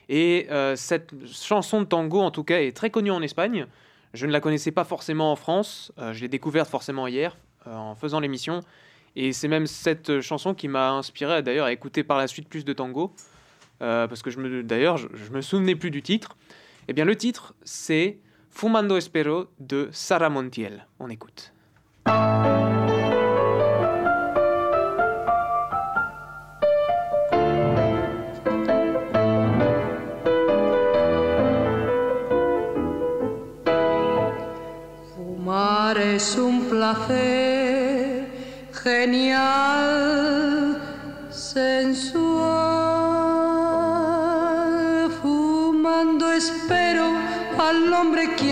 Et 0.09 0.47
euh, 0.51 0.75
cette 0.75 1.11
chanson 1.31 1.81
de 1.81 1.85
tango, 1.85 2.19
en 2.21 2.31
tout 2.31 2.43
cas, 2.43 2.59
est 2.59 2.75
très 2.75 2.89
connue 2.89 3.11
en 3.11 3.21
Espagne. 3.21 3.67
Je 4.13 4.25
ne 4.25 4.31
la 4.31 4.39
connaissais 4.39 4.71
pas 4.71 4.83
forcément 4.83 5.31
en 5.31 5.35
France. 5.35 5.91
je 5.97 6.21
l'ai 6.21 6.27
découverte 6.27 6.69
forcément 6.69 7.07
hier 7.07 7.35
en 7.65 7.95
faisant 7.95 8.19
l'émission. 8.19 8.61
Et 9.17 9.33
c'est 9.33 9.47
même 9.47 9.67
cette 9.67 10.21
chanson 10.21 10.53
qui 10.53 10.67
m'a 10.67 10.91
inspiré 10.91 11.41
d'ailleurs 11.41 11.65
à 11.65 11.73
écouter 11.73 12.03
par 12.03 12.17
la 12.17 12.27
suite 12.27 12.47
plus 12.47 12.63
de 12.63 12.71
tango. 12.71 13.13
parce 13.79 14.21
que 14.21 14.61
d'ailleurs, 14.61 14.97
je, 14.97 15.07
je 15.13 15.31
me 15.31 15.41
souvenais 15.41 15.75
plus 15.75 15.91
du 15.91 16.01
titre. 16.01 16.37
Eh 16.87 16.93
bien, 16.93 17.03
le 17.03 17.17
titre, 17.17 17.55
c'est 17.65 18.19
Fumando 18.57 18.95
Espero 18.95 19.51
de 19.57 19.89
Sara 19.91 20.29
Montiel. 20.29 20.85
On 20.97 21.11
écoute. 21.11 21.51
Fumar 35.13 35.97
es 35.97 36.37
un 36.37 36.69
placer 36.69 38.25
genial, 38.71 40.81
sensual. 41.29 42.31
Fumando 45.21 46.31
espero 46.31 47.35
al 47.59 47.93
hombre 47.93 48.33
quiero, 48.35 48.44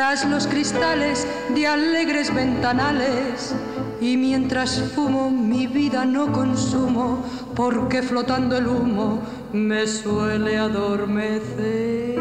tras 0.00 0.24
los 0.24 0.46
cristales 0.46 1.26
de 1.54 1.66
alegres 1.66 2.34
ventanales. 2.34 3.54
Y 4.00 4.16
mientras 4.16 4.80
fumo 4.94 5.30
mi 5.30 5.66
vida 5.66 6.06
no 6.06 6.32
consumo, 6.32 7.22
porque 7.54 8.02
flotando 8.02 8.56
el 8.56 8.66
humo 8.66 9.20
me 9.52 9.86
suele 9.86 10.56
adormecer. 10.56 12.18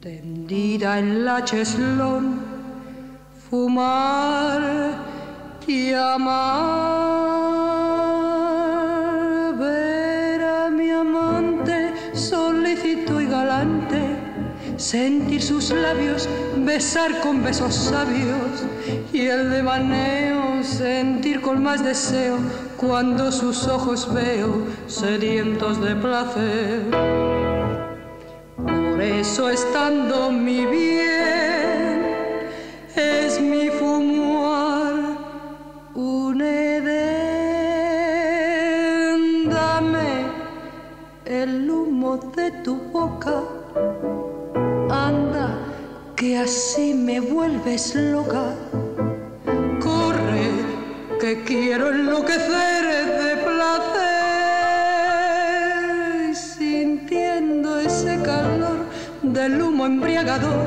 Tendida 0.00 1.00
en 1.00 1.24
la 1.24 1.42
cheslón, 1.42 2.38
fumar 3.50 4.62
y 5.66 5.92
amar. 5.92 7.39
Sentir 14.80 15.42
sus 15.42 15.70
labios, 15.70 16.28
besar 16.56 17.20
con 17.20 17.44
besos 17.44 17.74
sabios 17.74 18.64
y 19.12 19.26
el 19.26 19.50
devaneo 19.50 20.64
sentir 20.64 21.42
con 21.42 21.62
más 21.62 21.84
deseo 21.84 22.38
cuando 22.78 23.30
sus 23.30 23.66
ojos 23.66 24.12
veo 24.12 24.64
sedientos 24.86 25.82
de 25.82 25.94
placer. 25.96 26.80
Por 28.56 29.02
eso 29.02 29.50
estando 29.50 30.30
mi 30.30 30.64
bien 30.64 32.00
es 32.96 33.38
mi 33.40 33.68
fumar 33.68 34.94
un 35.94 36.40
edén. 36.40 37.10
Dame 39.50 40.24
el 41.26 41.70
humo 41.70 42.16
de 42.34 42.50
tu 42.62 42.76
boca 42.76 43.42
que 46.20 46.36
así 46.36 46.92
me 46.92 47.18
vuelves 47.18 47.94
loca. 47.94 48.54
Corre, 49.80 50.50
que 51.18 51.42
quiero 51.44 51.88
enloquecer 51.88 52.84
de 53.24 53.36
placer, 53.42 54.04
sintiendo 56.36 57.80
ese 57.80 58.20
calor 58.20 58.84
del 59.22 59.62
humo 59.62 59.86
embriagador 59.86 60.66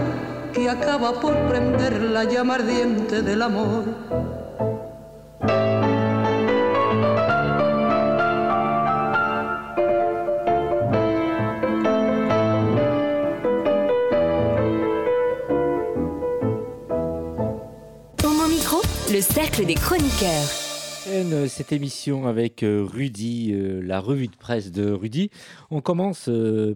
que 0.53 0.71
acaba 0.71 1.21
por 1.21 1.37
prender 1.47 2.01
la 2.01 2.23
llama 2.23 2.55
ardiente 2.55 3.21
del 3.21 3.43
amor. 3.43 4.42
Cercle 19.23 19.65
des 19.65 19.75
chroniqueurs. 19.75 20.49
Euh, 21.07 21.47
cette 21.47 21.71
émission 21.71 22.27
avec 22.27 22.63
euh, 22.63 22.83
Rudy, 22.83 23.51
euh, 23.53 23.81
la 23.81 23.99
revue 23.99 24.27
de 24.27 24.35
presse 24.35 24.71
de 24.71 24.91
Rudy. 24.91 25.31
On 25.71 25.81
commence 25.81 26.29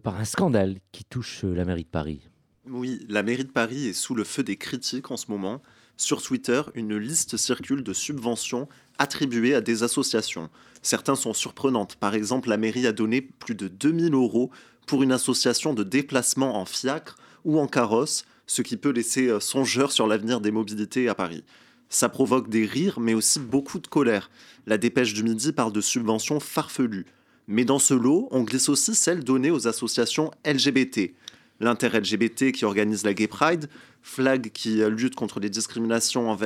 par 0.04 0.20
un 0.20 0.26
scandale 0.26 0.78
qui 0.92 1.04
touche 1.06 1.44
la 1.44 1.66
mairie 1.66 1.84
de 1.84 1.90
Paris. 1.90 2.22
Oui, 2.70 3.06
la 3.10 3.24
mairie 3.24 3.46
de 3.46 3.52
Paris 3.52 3.88
est 3.88 3.94
sous 3.94 4.16
le 4.16 4.24
feu 4.24 4.44
des 4.44 4.58
critiques 4.58 5.12
en 5.12 5.18
ce 5.18 5.30
moment. 5.30 5.62
Sur 5.98 6.22
Twitter, 6.22 6.62
une 6.76 6.98
liste 6.98 7.38
circule 7.38 7.84
de 7.84 7.94
subventions 7.94 8.68
attribuées 8.98 9.56
à 9.56 9.62
des 9.62 9.84
associations. 9.84 10.50
Certains 10.82 11.16
sont 11.16 11.34
surprenantes. 11.34 11.96
Par 11.96 12.16
exemple, 12.16 12.50
la 12.50 12.58
mairie 12.58 12.88
a 12.88 12.92
donné 12.92 13.22
plus 13.22 13.56
de 13.56 13.68
2000 13.68 14.14
euros 14.14 14.52
pour 14.86 15.04
une 15.04 15.12
association 15.12 15.74
de 15.74 15.84
déplacement 15.84 16.60
en 16.60 16.66
fiacre 16.66 17.18
ou 17.46 17.60
en 17.60 17.68
carrosse, 17.68 18.26
ce 18.46 18.62
qui 18.62 18.78
peut 18.78 18.92
laisser 18.92 19.40
songeur 19.40 19.92
sur 19.92 20.08
l'avenir 20.08 20.42
des 20.42 20.52
mobilités 20.52 21.10
à 21.10 21.16
Paris. 21.16 21.44
Ça 21.90 22.10
provoque 22.10 22.50
des 22.50 22.66
rires, 22.66 23.00
mais 23.00 23.14
aussi 23.14 23.40
beaucoup 23.40 23.80
de 23.80 23.88
colère. 23.88 24.30
La 24.66 24.78
dépêche 24.78 25.14
du 25.14 25.24
midi 25.24 25.54
parle 25.54 25.72
de 25.72 25.82
subventions 25.82 26.40
farfelues. 26.40 27.06
Mais 27.48 27.64
dans 27.64 27.80
ce 27.80 27.94
lot, 27.94 28.28
on 28.32 28.44
glisse 28.44 28.68
aussi 28.68 28.94
celles 28.94 29.24
données 29.24 29.52
aux 29.52 29.68
associations 29.68 30.32
LGBT. 30.46 31.14
L'inter-LGBT 31.60 32.52
qui 32.52 32.66
organise 32.66 33.04
la 33.04 33.14
Gay 33.14 33.28
Pride, 33.28 33.70
Flag 34.02 34.52
qui 34.52 34.82
lutte 34.90 35.16
contre 35.16 35.40
les 35.40 35.50
discriminations 35.50 36.38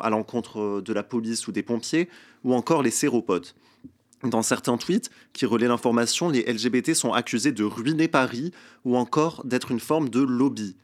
à 0.00 0.10
l'encontre 0.10 0.80
de 0.80 0.92
la 0.92 1.02
police 1.02 1.46
ou 1.46 1.52
des 1.52 1.62
pompiers, 1.62 2.08
ou 2.42 2.54
encore 2.54 2.82
les 2.82 2.90
séropodes. 2.90 3.46
Dans 4.22 4.42
certains 4.42 4.76
tweets 4.76 5.10
qui 5.34 5.46
relaient 5.46 5.68
l'information, 5.68 6.30
les 6.30 6.42
LGBT 6.42 6.94
sont 6.94 7.12
accusés 7.12 7.52
de 7.52 7.64
ruiner 7.64 8.08
Paris 8.08 8.50
ou 8.84 8.96
encore 8.96 9.44
d'être 9.44 9.70
une 9.70 9.80
forme 9.80 10.08
de 10.08 10.20
lobby. 10.20 10.74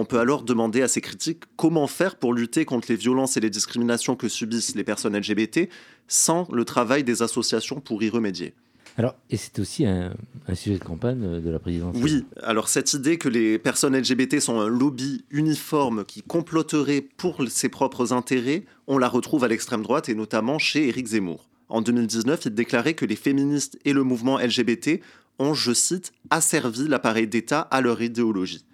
On 0.00 0.04
peut 0.04 0.20
alors 0.20 0.44
demander 0.44 0.82
à 0.82 0.86
ces 0.86 1.00
critiques 1.00 1.42
comment 1.56 1.88
faire 1.88 2.14
pour 2.14 2.32
lutter 2.32 2.64
contre 2.64 2.86
les 2.88 2.94
violences 2.94 3.36
et 3.36 3.40
les 3.40 3.50
discriminations 3.50 4.14
que 4.14 4.28
subissent 4.28 4.76
les 4.76 4.84
personnes 4.84 5.18
LGBT 5.18 5.68
sans 6.06 6.46
le 6.52 6.64
travail 6.64 7.02
des 7.02 7.20
associations 7.20 7.80
pour 7.80 8.00
y 8.04 8.08
remédier. 8.08 8.54
Alors, 8.96 9.16
et 9.28 9.36
c'est 9.36 9.58
aussi 9.58 9.86
un, 9.86 10.14
sujet 10.54 10.78
de 10.78 10.84
campagne 10.84 11.24
euh, 11.24 11.40
de 11.40 11.50
la 11.50 11.58
présidence. 11.58 11.96
Oui, 11.98 12.24
alors 12.44 12.68
cette 12.68 12.92
idée 12.92 13.18
que 13.18 13.28
les 13.28 13.58
personnes 13.58 13.96
LGBT 13.96 14.38
sont 14.38 14.60
un 14.60 14.68
lobby 14.68 15.24
uniforme 15.32 16.04
qui 16.04 16.22
comploterait 16.22 17.00
pour 17.00 17.42
ses 17.48 17.68
propres 17.68 18.12
intérêts, 18.12 18.66
on 18.86 18.98
la 18.98 19.08
retrouve 19.08 19.42
à 19.42 19.48
l'extrême 19.48 19.82
droite 19.82 20.08
et 20.08 20.14
notamment 20.14 20.60
chez 20.60 20.86
Éric 20.86 21.08
Zemmour. 21.08 21.48
En 21.68 21.80
2019, 21.80 22.44
il 22.44 22.54
déclarait 22.54 22.94
que 22.94 23.04
les 23.04 23.16
féministes 23.16 23.80
et 23.84 23.92
le 23.92 24.04
mouvement 24.04 24.38
LGBT 24.38 25.00
ont, 25.40 25.54
je 25.54 25.72
cite, 25.72 26.12
asservi 26.30 26.86
l'appareil 26.86 27.26
d'État 27.26 27.62
à 27.62 27.80
leur 27.80 28.00
idéologie. 28.00 28.64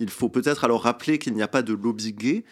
Il 0.00 0.10
faut 0.10 0.30
peut-être 0.30 0.64
alors 0.64 0.82
rappeler 0.82 1.18
qu'il 1.18 1.34
n'y 1.34 1.42
a 1.42 1.48
pas 1.48 1.62
de 1.62 1.74
lobby 1.74 2.12
gay 2.12 2.44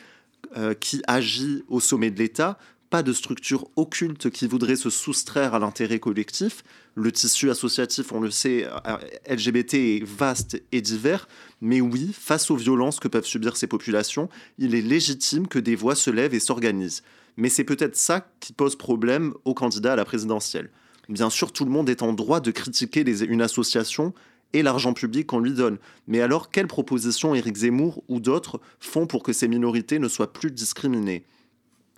euh, 0.56 0.74
qui 0.74 1.02
agit 1.08 1.64
au 1.68 1.80
sommet 1.80 2.10
de 2.10 2.18
l'État, 2.18 2.58
pas 2.90 3.02
de 3.02 3.12
structure 3.12 3.68
occulte 3.76 4.30
qui 4.30 4.46
voudrait 4.46 4.76
se 4.76 4.90
soustraire 4.90 5.54
à 5.54 5.58
l'intérêt 5.58 5.98
collectif. 5.98 6.62
Le 6.94 7.10
tissu 7.10 7.50
associatif, 7.50 8.12
on 8.12 8.20
le 8.20 8.30
sait, 8.30 8.66
euh, 8.66 8.96
LGBT 9.28 9.74
est 9.74 10.04
vaste 10.04 10.62
et 10.72 10.82
divers, 10.82 11.26
mais 11.62 11.80
oui, 11.80 12.12
face 12.12 12.50
aux 12.50 12.56
violences 12.56 13.00
que 13.00 13.08
peuvent 13.08 13.24
subir 13.24 13.56
ces 13.56 13.66
populations, 13.66 14.28
il 14.58 14.74
est 14.74 14.82
légitime 14.82 15.48
que 15.48 15.58
des 15.58 15.74
voix 15.74 15.94
se 15.94 16.10
lèvent 16.10 16.34
et 16.34 16.40
s'organisent. 16.40 17.02
Mais 17.38 17.48
c'est 17.48 17.64
peut-être 17.64 17.96
ça 17.96 18.30
qui 18.40 18.52
pose 18.52 18.76
problème 18.76 19.32
aux 19.46 19.54
candidats 19.54 19.94
à 19.94 19.96
la 19.96 20.04
présidentielle. 20.04 20.70
Bien 21.08 21.30
sûr, 21.30 21.52
tout 21.52 21.64
le 21.64 21.70
monde 21.70 21.88
est 21.88 22.02
en 22.02 22.12
droit 22.12 22.40
de 22.40 22.50
critiquer 22.50 23.08
une 23.24 23.40
association 23.40 24.12
et 24.52 24.62
l'argent 24.62 24.92
public 24.92 25.26
qu'on 25.26 25.40
lui 25.40 25.52
donne. 25.52 25.78
Mais 26.06 26.20
alors, 26.20 26.50
quelles 26.50 26.66
propositions 26.66 27.34
Éric 27.34 27.56
Zemmour 27.56 28.02
ou 28.08 28.20
d'autres 28.20 28.60
font 28.80 29.06
pour 29.06 29.22
que 29.22 29.32
ces 29.32 29.48
minorités 29.48 29.98
ne 29.98 30.08
soient 30.08 30.32
plus 30.32 30.50
discriminées? 30.50 31.24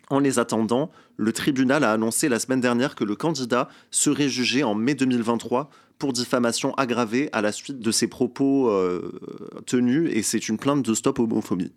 En 0.08 0.18
les 0.18 0.40
attendant, 0.40 0.90
le 1.16 1.32
tribunal 1.32 1.84
a 1.84 1.92
annoncé 1.92 2.28
la 2.28 2.40
semaine 2.40 2.60
dernière 2.60 2.96
que 2.96 3.04
le 3.04 3.14
candidat 3.14 3.68
serait 3.92 4.28
jugé 4.28 4.64
en 4.64 4.74
mai 4.74 4.94
2023 4.94 5.70
pour 5.98 6.12
diffamation 6.12 6.74
aggravée 6.74 7.28
à 7.32 7.42
la 7.42 7.52
suite 7.52 7.78
de 7.78 7.90
ses 7.92 8.08
propos 8.08 8.70
euh, 8.70 9.20
tenus 9.66 10.10
et 10.12 10.22
c'est 10.22 10.48
une 10.48 10.58
plainte 10.58 10.84
de 10.84 10.94
stop 10.94 11.20
homophobie. 11.20 11.72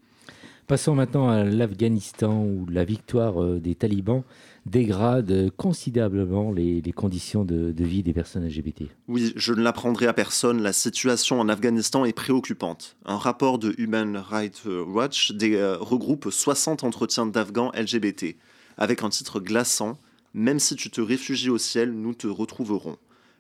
Passons 0.66 0.96
maintenant 0.96 1.30
à 1.30 1.44
l'Afghanistan 1.44 2.42
où 2.42 2.66
la 2.70 2.86
victoire 2.86 3.44
euh, 3.44 3.60
des 3.60 3.76
talibans 3.76 4.24
dégrade 4.66 5.52
considérablement 5.58 6.52
les, 6.52 6.82
conditions 6.96 7.44
de, 7.44 7.74
vie 7.84 8.04
des 8.04 8.14
personnes 8.14 8.48
LGBT. 8.48 8.84
Oui, 9.08 9.34
je 9.36 9.54
ne 9.54 9.62
l'apprendrai 9.62 10.08
à 10.08 10.14
personne, 10.14 10.62
la 10.62 10.74
situation 10.74 11.40
en 11.40 11.50
Afghanistan 11.50 12.06
est 12.06 12.14
préoccupante. 12.14 12.96
Un 13.06 13.18
rapport 13.18 13.60
de 13.60 13.76
Human 13.78 14.18
Rights 14.18 14.64
Watch 14.66 15.34
euh, 15.42 15.78
regroupe 15.80 16.30
60 16.30 16.84
entretiens 16.84 17.26
d'Afghans 17.26 17.72
LGBT, 17.76 18.36
avec 18.78 19.04
un 19.04 19.10
titre 19.10 19.40
glaçant 19.40 19.98
Même 20.34 20.60
si 20.60 20.76
tu 20.76 20.90
te 20.90 21.02
réfugies 21.02 21.50
au 21.50 21.58
ciel, 21.58 21.92
nous 21.92 22.14
te 22.14 22.28
retrouverons. 22.28 22.98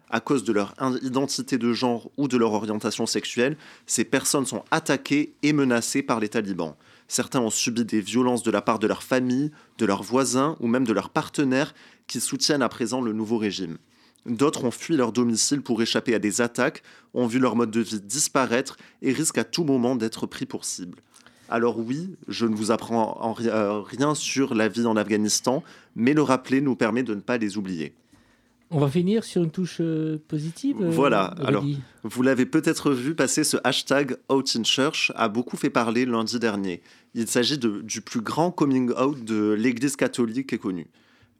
À 0.09 0.19
cause 0.19 0.43
de 0.43 0.53
leur 0.53 0.75
identité 1.01 1.57
de 1.57 1.73
genre 1.73 2.11
ou 2.17 2.27
de 2.27 2.37
leur 2.37 2.53
orientation 2.53 3.07
sexuelle, 3.07 3.57
ces 3.87 4.03
personnes 4.03 4.45
sont 4.45 4.63
attaquées 4.69 5.33
et 5.41 5.53
menacées 5.53 6.03
par 6.03 6.19
les 6.19 6.29
talibans. 6.29 6.75
Certains 7.13 7.41
ont 7.41 7.51
subi 7.51 7.85
des 7.85 8.01
violences 8.01 8.41
de 8.41 8.49
la 8.49 8.63
part 8.63 8.79
de 8.79 8.87
leur 8.87 9.03
famille, 9.03 9.51
de 9.77 9.85
leurs 9.85 10.01
voisins 10.01 10.57
ou 10.59 10.65
même 10.65 10.83
de 10.83 10.93
leurs 10.93 11.11
partenaires 11.11 11.75
qui 12.07 12.19
soutiennent 12.19 12.63
à 12.63 12.69
présent 12.69 13.01
le 13.01 13.13
nouveau 13.13 13.37
régime. 13.37 13.77
D'autres 14.25 14.63
ont 14.63 14.71
fui 14.71 14.97
leur 14.97 15.11
domicile 15.11 15.61
pour 15.61 15.79
échapper 15.79 16.15
à 16.15 16.19
des 16.19 16.41
attaques, 16.41 16.81
ont 17.13 17.27
vu 17.27 17.37
leur 17.37 17.55
mode 17.55 17.69
de 17.69 17.81
vie 17.81 18.01
disparaître 18.01 18.77
et 19.03 19.13
risquent 19.13 19.37
à 19.37 19.43
tout 19.43 19.63
moment 19.63 19.95
d'être 19.95 20.25
pris 20.25 20.47
pour 20.47 20.65
cible. 20.65 21.03
Alors 21.49 21.77
oui, 21.77 22.15
je 22.29 22.47
ne 22.47 22.55
vous 22.55 22.71
apprends 22.71 23.37
euh, 23.41 23.81
rien 23.81 24.15
sur 24.15 24.55
la 24.55 24.67
vie 24.67 24.87
en 24.87 24.97
Afghanistan, 24.97 25.63
mais 25.95 26.15
le 26.15 26.23
rappeler 26.23 26.61
nous 26.61 26.75
permet 26.75 27.03
de 27.03 27.13
ne 27.13 27.21
pas 27.21 27.37
les 27.37 27.57
oublier. 27.57 27.93
On 28.75 28.79
va 28.79 28.89
finir 28.89 29.23
sur 29.23 29.43
une 29.43 29.51
touche 29.51 29.77
euh, 29.81 30.17
positive. 30.27 30.77
Euh, 30.81 30.89
voilà, 30.89 31.25
alors 31.45 31.63
vous 32.01 32.23
l'avez 32.23 32.47
peut-être 32.47 32.91
vu 32.91 33.13
passer, 33.13 33.43
ce 33.43 33.57
hashtag 33.63 34.17
Out 34.29 34.55
in 34.55 34.63
Church 34.63 35.11
a 35.15 35.29
beaucoup 35.29 35.57
fait 35.57 35.69
parler 35.69 36.07
lundi 36.07 36.39
dernier. 36.39 36.81
Il 37.13 37.27
s'agit 37.27 37.59
du 37.59 38.01
plus 38.01 38.21
grand 38.21 38.49
coming 38.49 38.91
out 38.99 39.23
de 39.23 39.51
l'Église 39.51 39.95
catholique 39.95 40.53
est 40.53 40.57
connue. 40.57 40.87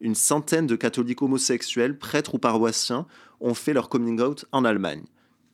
Une 0.00 0.14
centaine 0.14 0.68
de 0.68 0.76
catholiques 0.76 1.22
homosexuels, 1.22 1.98
prêtres 1.98 2.36
ou 2.36 2.38
paroissiens, 2.38 3.06
ont 3.40 3.54
fait 3.54 3.72
leur 3.72 3.88
coming 3.88 4.20
out 4.20 4.44
en 4.52 4.64
Allemagne. 4.64 5.02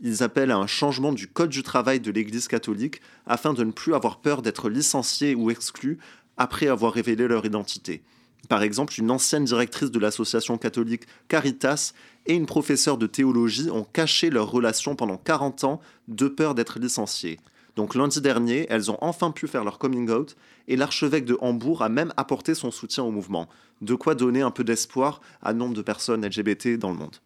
Ils 0.02 0.22
appellent 0.22 0.50
à 0.50 0.58
un 0.58 0.66
changement 0.66 1.12
du 1.12 1.28
code 1.28 1.50
du 1.50 1.62
travail 1.62 2.00
de 2.00 2.10
l'Église 2.10 2.46
catholique 2.46 3.00
afin 3.26 3.54
de 3.54 3.64
ne 3.64 3.72
plus 3.72 3.94
avoir 3.94 4.20
peur 4.20 4.42
d'être 4.42 4.68
licenciés 4.68 5.34
ou 5.34 5.50
exclus 5.50 5.98
après 6.36 6.68
avoir 6.68 6.92
révélé 6.92 7.26
leur 7.26 7.46
identité. 7.46 8.02
Par 8.48 8.62
exemple, 8.62 8.94
une 8.98 9.10
ancienne 9.10 9.44
directrice 9.44 9.90
de 9.90 9.98
l'association 9.98 10.58
catholique 10.58 11.02
Caritas 11.28 11.92
et 12.26 12.34
une 12.34 12.46
professeure 12.46 12.98
de 12.98 13.06
théologie 13.06 13.70
ont 13.70 13.84
caché 13.84 14.30
leur 14.30 14.50
relation 14.50 14.96
pendant 14.96 15.16
40 15.16 15.64
ans 15.64 15.80
de 16.08 16.28
peur 16.28 16.54
d'être 16.54 16.78
licenciées. 16.78 17.38
Donc 17.76 17.94
lundi 17.94 18.20
dernier, 18.20 18.66
elles 18.68 18.90
ont 18.90 18.98
enfin 19.00 19.30
pu 19.30 19.46
faire 19.46 19.64
leur 19.64 19.78
coming 19.78 20.10
out 20.10 20.36
et 20.68 20.76
l'archevêque 20.76 21.24
de 21.24 21.38
Hambourg 21.40 21.82
a 21.82 21.88
même 21.88 22.12
apporté 22.16 22.54
son 22.54 22.70
soutien 22.70 23.04
au 23.04 23.10
mouvement. 23.10 23.48
De 23.80 23.94
quoi 23.94 24.14
donner 24.14 24.42
un 24.42 24.50
peu 24.50 24.64
d'espoir 24.64 25.20
à 25.42 25.52
nombre 25.54 25.74
de 25.74 25.82
personnes 25.82 26.26
LGBT 26.26 26.78
dans 26.78 26.90
le 26.90 26.96
monde. 26.96 27.16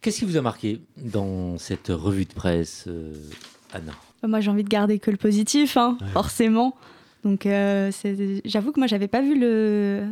Qu'est-ce 0.00 0.20
qui 0.20 0.24
vous 0.24 0.36
a 0.36 0.42
marqué 0.42 0.80
dans 0.96 1.58
cette 1.58 1.88
revue 1.88 2.26
de 2.26 2.32
presse, 2.32 2.84
euh, 2.86 3.12
Anna? 3.72 3.92
Moi 4.22 4.40
j'ai 4.40 4.50
envie 4.50 4.64
de 4.64 4.68
garder 4.68 4.98
que 4.98 5.10
le 5.10 5.16
positif, 5.16 5.76
hein, 5.76 5.98
forcément. 6.12 6.76
Donc 7.24 7.44
euh, 7.44 7.90
j'avoue 8.44 8.72
que 8.72 8.80
moi 8.80 8.86
j'avais 8.86 9.08
pas 9.08 9.20
vu 9.20 9.38
le, 9.38 10.06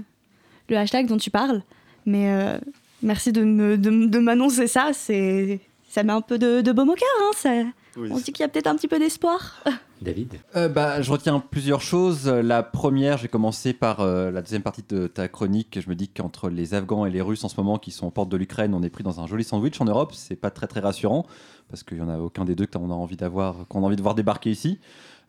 le 0.69 0.77
hashtag 0.77 1.07
dont 1.07 1.17
tu 1.17 1.31
parles. 1.31 1.63
Mais 2.07 2.31
euh, 2.31 2.59
merci 3.03 3.33
de, 3.33 4.19
m'annoncer 4.19 4.67
ça. 4.67 4.91
C'est, 4.93 5.61
ça 5.89 6.03
met 6.03 6.13
un 6.13 6.21
peu 6.21 6.39
de, 6.39 6.61
de 6.61 6.73
baume 6.73 6.91
au 6.91 6.95
cœur. 6.95 7.09
Hein, 7.47 7.73
On 7.97 8.19
se 8.19 8.25
dit 8.25 8.33
qu'il 8.33 8.43
y 8.43 8.47
a 8.47 8.49
peut-être 8.49 8.67
un 8.67 8.77
petit 8.77 8.89
peu 8.89 8.99
d'espoir. 8.99 9.63
David 10.03 10.35
euh, 10.55 10.69
bah, 10.69 11.01
Je 11.01 11.11
retiens 11.11 11.41
plusieurs 11.41 11.81
choses. 11.81 12.29
La 12.29 12.63
première, 12.63 13.17
j'ai 13.19 13.29
commencé 13.29 13.73
par 13.73 14.01
euh, 14.01 14.31
la 14.31 14.43
deuxième 14.43 14.63
partie 14.63 14.85
de 14.89 15.07
ta 15.07 15.29
chronique. 15.29 15.79
Je 15.81 15.89
me 15.89 15.95
dis 15.95 16.09
qu'entre 16.09 16.51
les 16.51 16.75
Afghans 16.75 17.07
et 17.07 17.11
les 17.11 17.23
Russes 17.23 17.43
en 17.45 17.49
ce 17.49 17.57
moment 17.57 17.79
qui 17.79 17.91
sont 17.91 18.07
aux 18.07 18.11
portes 18.11 18.29
de 18.29 18.37
l'Ukraine, 18.37 18.75
on 18.75 18.83
est 18.83 18.91
pris 18.91 19.03
dans 19.03 19.21
un 19.21 19.27
joli 19.27 19.45
sandwich 19.45 19.81
en 19.81 19.87
Europe. 19.87 20.13
C'est 20.15 20.37
pas 20.37 20.51
très 20.51 20.67
très 20.67 20.81
rassurant 20.81 21.27
parce 21.69 21.83
qu'il 21.83 21.97
n'y 21.99 22.05
en 22.05 22.09
a 22.09 22.19
aucun 22.19 22.45
des 22.45 22.55
deux 22.55 22.67
qu'on 22.67 22.91
a 22.91 22.95
envie 22.95 23.17
d'avoir, 23.17 23.67
qu'on 23.69 23.83
a 23.83 23.87
envie 23.87 23.97
de 23.97 24.03
voir 24.03 24.15
débarquer 24.15 24.51
ici. 24.51 24.79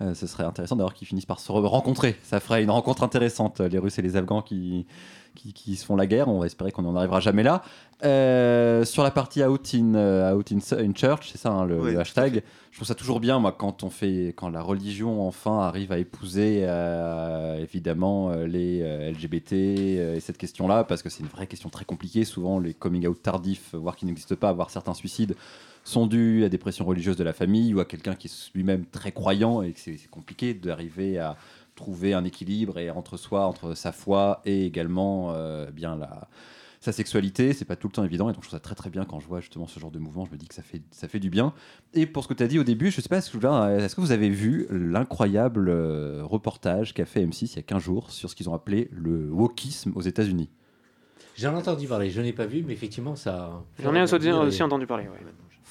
Euh, 0.01 0.13
ce 0.13 0.27
serait 0.27 0.43
intéressant 0.43 0.75
d'avoir 0.75 0.93
qu'ils 0.93 1.07
finissent 1.07 1.25
par 1.25 1.39
se 1.39 1.49
rencontrer. 1.51 2.17
Ça 2.23 2.41
ferait 2.41 2.61
une 2.61 2.71
rencontre 2.71 3.03
intéressante, 3.03 3.61
les 3.61 3.77
Russes 3.77 3.97
et 3.97 4.01
les 4.01 4.17
Afghans 4.17 4.41
qui, 4.41 4.85
qui, 5.35 5.75
se 5.75 5.85
font 5.85 5.95
la 5.95 6.07
guerre. 6.07 6.27
On 6.27 6.39
va 6.39 6.45
espérer 6.45 6.71
qu'on 6.71 6.81
n'en 6.81 6.95
arrivera 6.95 7.19
jamais 7.19 7.43
là. 7.43 7.61
Euh, 8.03 8.83
sur 8.83 9.03
la 9.03 9.11
partie 9.11 9.43
Out 9.43 9.73
in, 9.75 9.95
euh, 9.95 10.33
out 10.33 10.51
in, 10.51 10.93
Church, 10.93 11.29
c'est 11.31 11.37
ça 11.37 11.51
hein, 11.51 11.65
le, 11.65 11.99
hashtag. 11.99 12.41
Je 12.71 12.77
trouve 12.77 12.87
ça 12.87 12.95
toujours 12.95 13.19
bien, 13.19 13.39
moi, 13.39 13.51
quand 13.57 13.83
on 13.83 13.89
fait, 13.89 14.33
quand 14.35 14.49
la 14.49 14.61
religion 14.61 15.25
enfin 15.27 15.59
arrive 15.59 15.91
à 15.91 15.97
épouser 15.97 16.67
évidemment 17.59 18.31
les 18.31 18.81
LGBT 19.11 19.53
et 19.53 20.19
cette 20.19 20.37
question-là, 20.37 20.83
parce 20.83 21.01
que 21.01 21.09
c'est 21.09 21.21
une 21.21 21.29
vraie 21.29 21.47
question 21.47 21.69
très 21.69 21.85
compliquée. 21.85 22.25
Souvent, 22.25 22.59
les 22.59 22.73
coming 22.73 23.07
out 23.07 23.21
tardifs, 23.21 23.75
voire 23.75 23.95
qui 23.95 24.05
n'existent 24.05 24.35
pas, 24.35 24.51
voire 24.51 24.71
certains 24.71 24.93
suicides 24.93 25.35
sont 25.85 26.07
dus 26.07 26.43
à 26.43 26.49
des 26.49 26.57
pressions 26.57 26.83
religieuses 26.83 27.15
de 27.15 27.23
la 27.23 27.31
famille 27.31 27.73
ou 27.73 27.79
à 27.79 27.85
quelqu'un 27.85 28.15
qui 28.15 28.27
est 28.27 28.51
lui-même 28.55 28.85
très 28.85 29.11
croyant 29.11 29.61
et 29.61 29.71
que 29.71 29.79
c'est 29.79 30.09
compliqué 30.09 30.53
d'arriver 30.53 31.19
à 31.19 31.37
trouver 31.75 32.13
un 32.13 32.23
équilibre 32.23 32.79
et 32.79 32.89
entre 32.89 33.17
soi, 33.17 33.45
entre 33.45 33.75
sa 33.75 33.91
foi 33.91 34.41
et 34.45 34.65
également 34.65 35.33
euh, 35.33 35.69
bien 35.71 35.95
la, 35.95 36.27
sa 36.79 36.91
sexualité, 36.91 37.53
c'est 37.53 37.65
pas 37.65 37.75
tout 37.75 37.87
le 37.87 37.93
temps 37.93 38.03
évident 38.03 38.29
et 38.29 38.33
donc 38.33 38.43
je 38.43 38.47
trouve 38.49 38.57
ça 38.57 38.61
très 38.61 38.75
très 38.75 38.89
bien 38.89 39.05
quand 39.05 39.19
je 39.19 39.27
vois 39.27 39.41
justement 39.41 39.67
ce 39.67 39.79
genre 39.79 39.91
de 39.91 39.99
mouvement, 39.99 40.25
je 40.25 40.31
me 40.31 40.37
dis 40.37 40.47
que 40.47 40.53
ça 40.53 40.61
fait, 40.61 40.81
ça 40.91 41.07
fait 41.07 41.19
du 41.19 41.29
bien. 41.29 41.53
Et 41.93 42.05
pour 42.05 42.23
ce 42.23 42.27
que 42.27 42.33
tu 42.33 42.43
as 42.43 42.47
dit 42.47 42.59
au 42.59 42.63
début, 42.63 42.91
je 42.91 43.01
sais 43.01 43.09
pas, 43.09 43.17
est-ce 43.17 43.95
que 43.95 44.01
vous 44.01 44.11
avez 44.11 44.29
vu 44.29 44.67
l'incroyable 44.69 45.69
euh, 45.69 46.23
reportage 46.23 46.93
qu'a 46.93 47.05
fait 47.05 47.25
M6 47.25 47.53
il 47.53 47.55
y 47.55 47.59
a 47.59 47.63
15 47.63 47.81
jours 47.81 48.11
sur 48.11 48.29
ce 48.29 48.35
qu'ils 48.35 48.49
ont 48.49 48.53
appelé 48.53 48.89
le 48.91 49.31
wokisme 49.31 49.93
aux 49.95 50.01
États-Unis? 50.01 50.49
J'en 51.35 51.53
ai 51.53 51.57
entendu 51.57 51.87
parler, 51.87 52.09
je 52.09 52.21
n'ai 52.21 52.31
pas 52.31 52.45
vu, 52.45 52.63
mais 52.65 52.73
effectivement 52.73 53.15
ça. 53.15 53.63
J'en 53.83 53.93
ai 53.93 54.01
aussi, 54.01 54.63
entendu 54.63 54.87
parler. 54.87 55.05
Ouais 55.05 55.19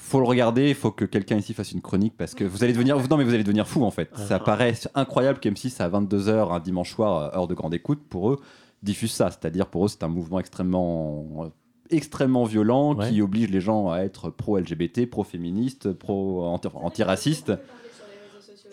faut 0.05 0.19
le 0.19 0.25
regarder, 0.25 0.69
il 0.69 0.75
faut 0.75 0.91
que 0.91 1.05
quelqu'un 1.05 1.37
ici 1.37 1.53
fasse 1.53 1.71
une 1.71 1.81
chronique 1.81 2.13
parce 2.17 2.35
que 2.35 2.43
vous 2.43 2.63
allez 2.63 2.73
devenir 2.73 2.97
non 3.09 3.17
mais 3.17 3.23
vous 3.23 3.33
allez 3.33 3.43
devenir 3.43 3.67
fou 3.67 3.83
en 3.83 3.91
fait. 3.91 4.09
Ah. 4.15 4.25
Ça 4.25 4.39
paraît 4.39 4.73
incroyable 4.93 5.39
qu'M6 5.39 5.81
à 5.81 5.89
22h 5.89 6.53
un 6.53 6.59
dimanche 6.59 6.93
soir 6.93 7.35
heure 7.35 7.47
de 7.47 7.53
grande 7.53 7.73
écoute 7.73 8.01
pour 8.09 8.31
eux 8.31 8.39
diffuse 8.83 9.11
ça, 9.11 9.31
c'est-à-dire 9.31 9.67
pour 9.67 9.85
eux 9.85 9.87
c'est 9.87 10.03
un 10.03 10.07
mouvement 10.07 10.39
extrêmement 10.39 11.51
extrêmement 11.89 12.45
violent 12.45 12.95
qui 12.95 13.21
oblige 13.21 13.49
les 13.49 13.61
gens 13.61 13.89
à 13.89 13.99
être 13.99 14.29
pro 14.29 14.57
LGBT, 14.57 15.05
pro 15.05 15.23
féministe, 15.23 15.93
pro 15.93 16.43
antiraciste. 16.43 17.53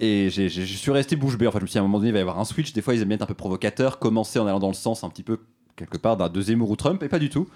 Et 0.01 0.31
je 0.31 0.49
suis 0.49 0.90
resté 0.90 1.16
bouche 1.16 1.37
bée. 1.37 1.47
En 1.47 1.53
fait, 1.53 1.59
je 1.59 1.64
me 1.64 1.66
suis 1.66 1.75
dit 1.75 1.79
à 1.79 1.83
un 1.83 1.85
moment 1.85 1.99
donné, 1.99 2.09
il 2.09 2.12
va 2.12 2.18
y 2.18 2.23
avoir 2.23 2.38
un 2.38 2.45
switch. 2.45 2.73
Des 2.73 2.81
fois, 2.83 2.95
ils 2.95 3.03
aiment 3.03 3.09
bien 3.09 3.16
être 3.16 3.23
un 3.23 3.27
peu 3.27 3.35
provocateurs, 3.35 3.99
commencer 3.99 4.38
en 4.38 4.47
allant 4.47 4.59
dans 4.59 4.68
le 4.68 4.75
sens 4.75 5.05
un 5.05 5.11
petit 5.11 5.23
peu 5.23 5.40
quelque 5.77 5.97
part 5.99 6.17
d'un 6.17 6.29
de 6.29 6.41
Zemmour 6.41 6.71
ou 6.71 6.77
Trump, 6.77 7.03
et 7.03 7.09
pas 7.09 7.19
du 7.19 7.31
tout. 7.31 7.49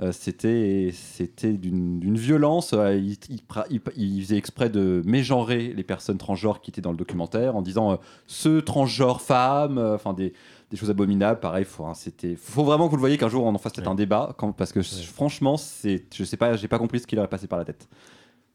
Euh, 0.00 0.10
c'était 0.12 0.90
c'était 0.92 1.52
d'une 1.52 2.16
violence. 2.16 2.72
euh, 2.72 2.94
il, 2.96 4.20
faisait 4.22 4.36
exprès 4.36 4.70
de 4.70 5.02
mégenrer 5.04 5.72
les 5.76 5.82
personnes 5.84 6.18
transgenres 6.18 6.60
qui 6.60 6.70
étaient 6.70 6.80
dans 6.80 6.90
le 6.92 6.96
documentaire 6.96 7.56
en 7.56 7.62
disant 7.62 7.92
euh, 7.92 7.96
ce 8.26 8.60
transgenre 8.60 9.20
femme, 9.20 9.78
euh, 9.78 9.94
enfin 9.94 10.12
des, 10.14 10.32
des 10.70 10.76
choses 10.76 10.90
abominables. 10.90 11.40
Pareil, 11.40 11.64
faut, 11.64 11.84
hein, 11.84 11.94
c'était, 11.94 12.36
faut 12.36 12.64
vraiment 12.64 12.86
que 12.86 12.90
vous 12.90 12.96
le 12.96 13.00
voyez 13.00 13.18
qu'un 13.18 13.28
jour 13.28 13.44
on 13.44 13.54
en 13.54 13.58
fasse 13.58 13.72
peut-être 13.74 13.88
un 13.90 13.94
débat, 13.94 14.34
quand- 14.38 14.52
parce 14.52 14.72
que 14.72 14.80
franchement, 14.82 15.56
c'est, 15.56 16.04
je 16.14 16.24
sais 16.24 16.36
pas, 16.36 16.56
j'ai 16.56 16.68
pas 16.68 16.78
compris 16.78 17.00
ce 17.00 17.06
qui 17.06 17.16
leur 17.16 17.24
est 17.24 17.28
passé 17.28 17.46
par 17.46 17.58
la 17.58 17.64
tête. 17.64 17.88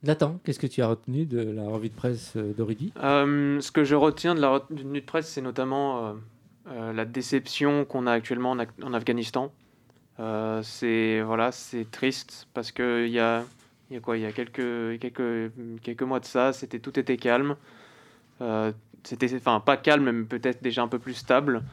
Nathan, 0.06 0.38
qu'est-ce 0.44 0.60
que 0.60 0.68
tu 0.68 0.82
as 0.82 0.88
retenu 0.88 1.26
de 1.26 1.40
la 1.40 1.64
revue 1.70 1.88
de 1.88 1.94
presse 1.94 2.34
euh, 2.36 2.54
d'Oridi 2.54 2.92
Euh, 3.02 3.62
ce 3.62 3.72
que 3.72 3.86
je 3.86 3.96
retiens 3.96 4.36
de 4.36 4.42
la 4.42 4.50
retenue 4.50 5.00
de 5.00 5.06
presse, 5.06 5.30
c'est 5.30 5.42
notamment 5.42 6.14
la 6.66 7.06
déception 7.06 7.86
qu'on 7.86 8.08
a 8.08 8.12
actuellement 8.12 8.52
en, 8.52 8.94
Afghanistan. 8.94 9.52
Euh, 10.20 10.62
c'est 10.64 11.22
voilà, 11.22 11.52
c'est 11.52 11.90
triste 11.90 12.48
parce 12.54 12.72
que 12.72 13.06
il 13.06 13.12
y 13.12 13.20
a, 13.20 13.44
y 13.90 13.98
a 13.98 14.00
quoi, 14.00 14.18
il 14.18 14.22
y 14.22 14.26
a 14.26 14.32
quelques 14.32 15.00
quelques 15.00 15.52
quelques 15.82 16.04
mois 16.04 16.20
de 16.20 16.26
ça, 16.26 16.54
c'était 16.54 16.80
tout 16.80 16.98
était 17.00 17.18
calme. 17.18 17.56
Euh, 18.42 18.72
c'était 19.04 19.34
enfin 19.36 19.60
pas 19.60 19.78
calme, 19.78 20.12
mais 20.12 20.24
peut-être 20.24 20.64
déjà 20.64 20.82
un 20.84 20.88
peu 20.88 21.00
plus 21.00 21.16
stable. 21.16 21.64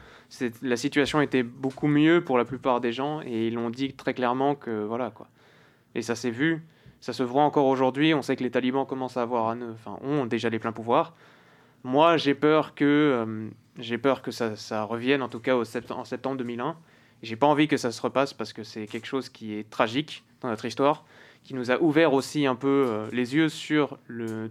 La 0.61 0.77
situation 0.77 1.21
était 1.21 1.43
beaucoup 1.43 1.87
mieux 1.87 2.23
pour 2.23 2.37
la 2.37 2.45
plupart 2.45 2.81
des 2.81 2.91
gens 2.91 3.21
et 3.21 3.47
ils 3.47 3.53
l'ont 3.53 3.69
dit 3.69 3.93
très 3.93 4.13
clairement 4.13 4.55
que 4.55 4.83
voilà 4.83 5.11
quoi. 5.11 5.27
Et 5.93 6.01
ça 6.01 6.15
s'est 6.15 6.31
vu, 6.31 6.63
ça 7.01 7.13
se 7.13 7.23
voit 7.23 7.43
encore 7.43 7.65
aujourd'hui. 7.65 8.13
On 8.13 8.21
sait 8.21 8.35
que 8.35 8.43
les 8.43 8.51
talibans 8.51 8.85
commencent 8.85 9.17
à 9.17 9.23
avoir, 9.23 9.55
enfin, 9.73 9.97
ont 10.03 10.25
déjà 10.25 10.49
les 10.49 10.59
pleins 10.59 10.71
pouvoirs. 10.71 11.13
Moi, 11.83 12.17
j'ai 12.17 12.35
peur 12.35 12.75
que, 12.75 12.85
euh, 12.85 13.49
j'ai 13.77 13.97
peur 13.97 14.21
que 14.21 14.31
ça, 14.31 14.83
revienne, 14.83 15.21
en 15.21 15.29
tout 15.29 15.39
cas 15.39 15.55
en 15.55 16.05
septembre 16.05 16.37
2001. 16.37 16.75
Et 17.23 17.25
J'ai 17.25 17.35
pas 17.35 17.47
envie 17.47 17.67
que 17.67 17.77
ça 17.77 17.91
se 17.91 18.01
repasse 18.01 18.33
parce 18.33 18.53
que 18.53 18.63
c'est 18.63 18.87
quelque 18.87 19.05
chose 19.07 19.29
qui 19.29 19.53
est 19.53 19.69
tragique 19.69 20.23
dans 20.41 20.49
notre 20.49 20.65
histoire, 20.65 21.05
qui 21.43 21.53
nous 21.53 21.71
a 21.71 21.79
ouvert 21.79 22.13
aussi 22.13 22.45
un 22.45 22.55
peu 22.55 22.85
euh, 22.87 23.07
les 23.11 23.35
yeux 23.35 23.49
sur 23.49 23.99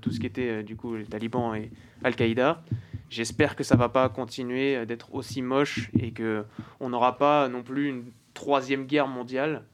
tout 0.01 0.11
ce 0.13 0.21
qui 0.21 0.27
était 0.27 0.49
euh, 0.49 0.63
du 0.63 0.77
coup 0.77 0.95
les 0.97 1.05
talibans 1.05 1.55
et 1.55 1.71
Al-Qaïda. 2.05 2.63
J'espère 3.09 3.57
que 3.57 3.65
ça 3.65 3.77
va 3.77 3.89
pas 3.89 4.09
continuer 4.09 4.77
euh, 4.77 4.85
d'être 4.85 5.13
aussi 5.15 5.43
moche 5.43 5.91
et 5.99 6.13
que 6.13 6.45
on 6.79 6.91
n'aura 6.91 7.19
pas 7.19 7.49
non 7.49 7.63
plus 7.63 7.89
une 7.89 8.05
troisième 8.35 8.87
guerre 8.87 9.09
mondiale. 9.09 9.65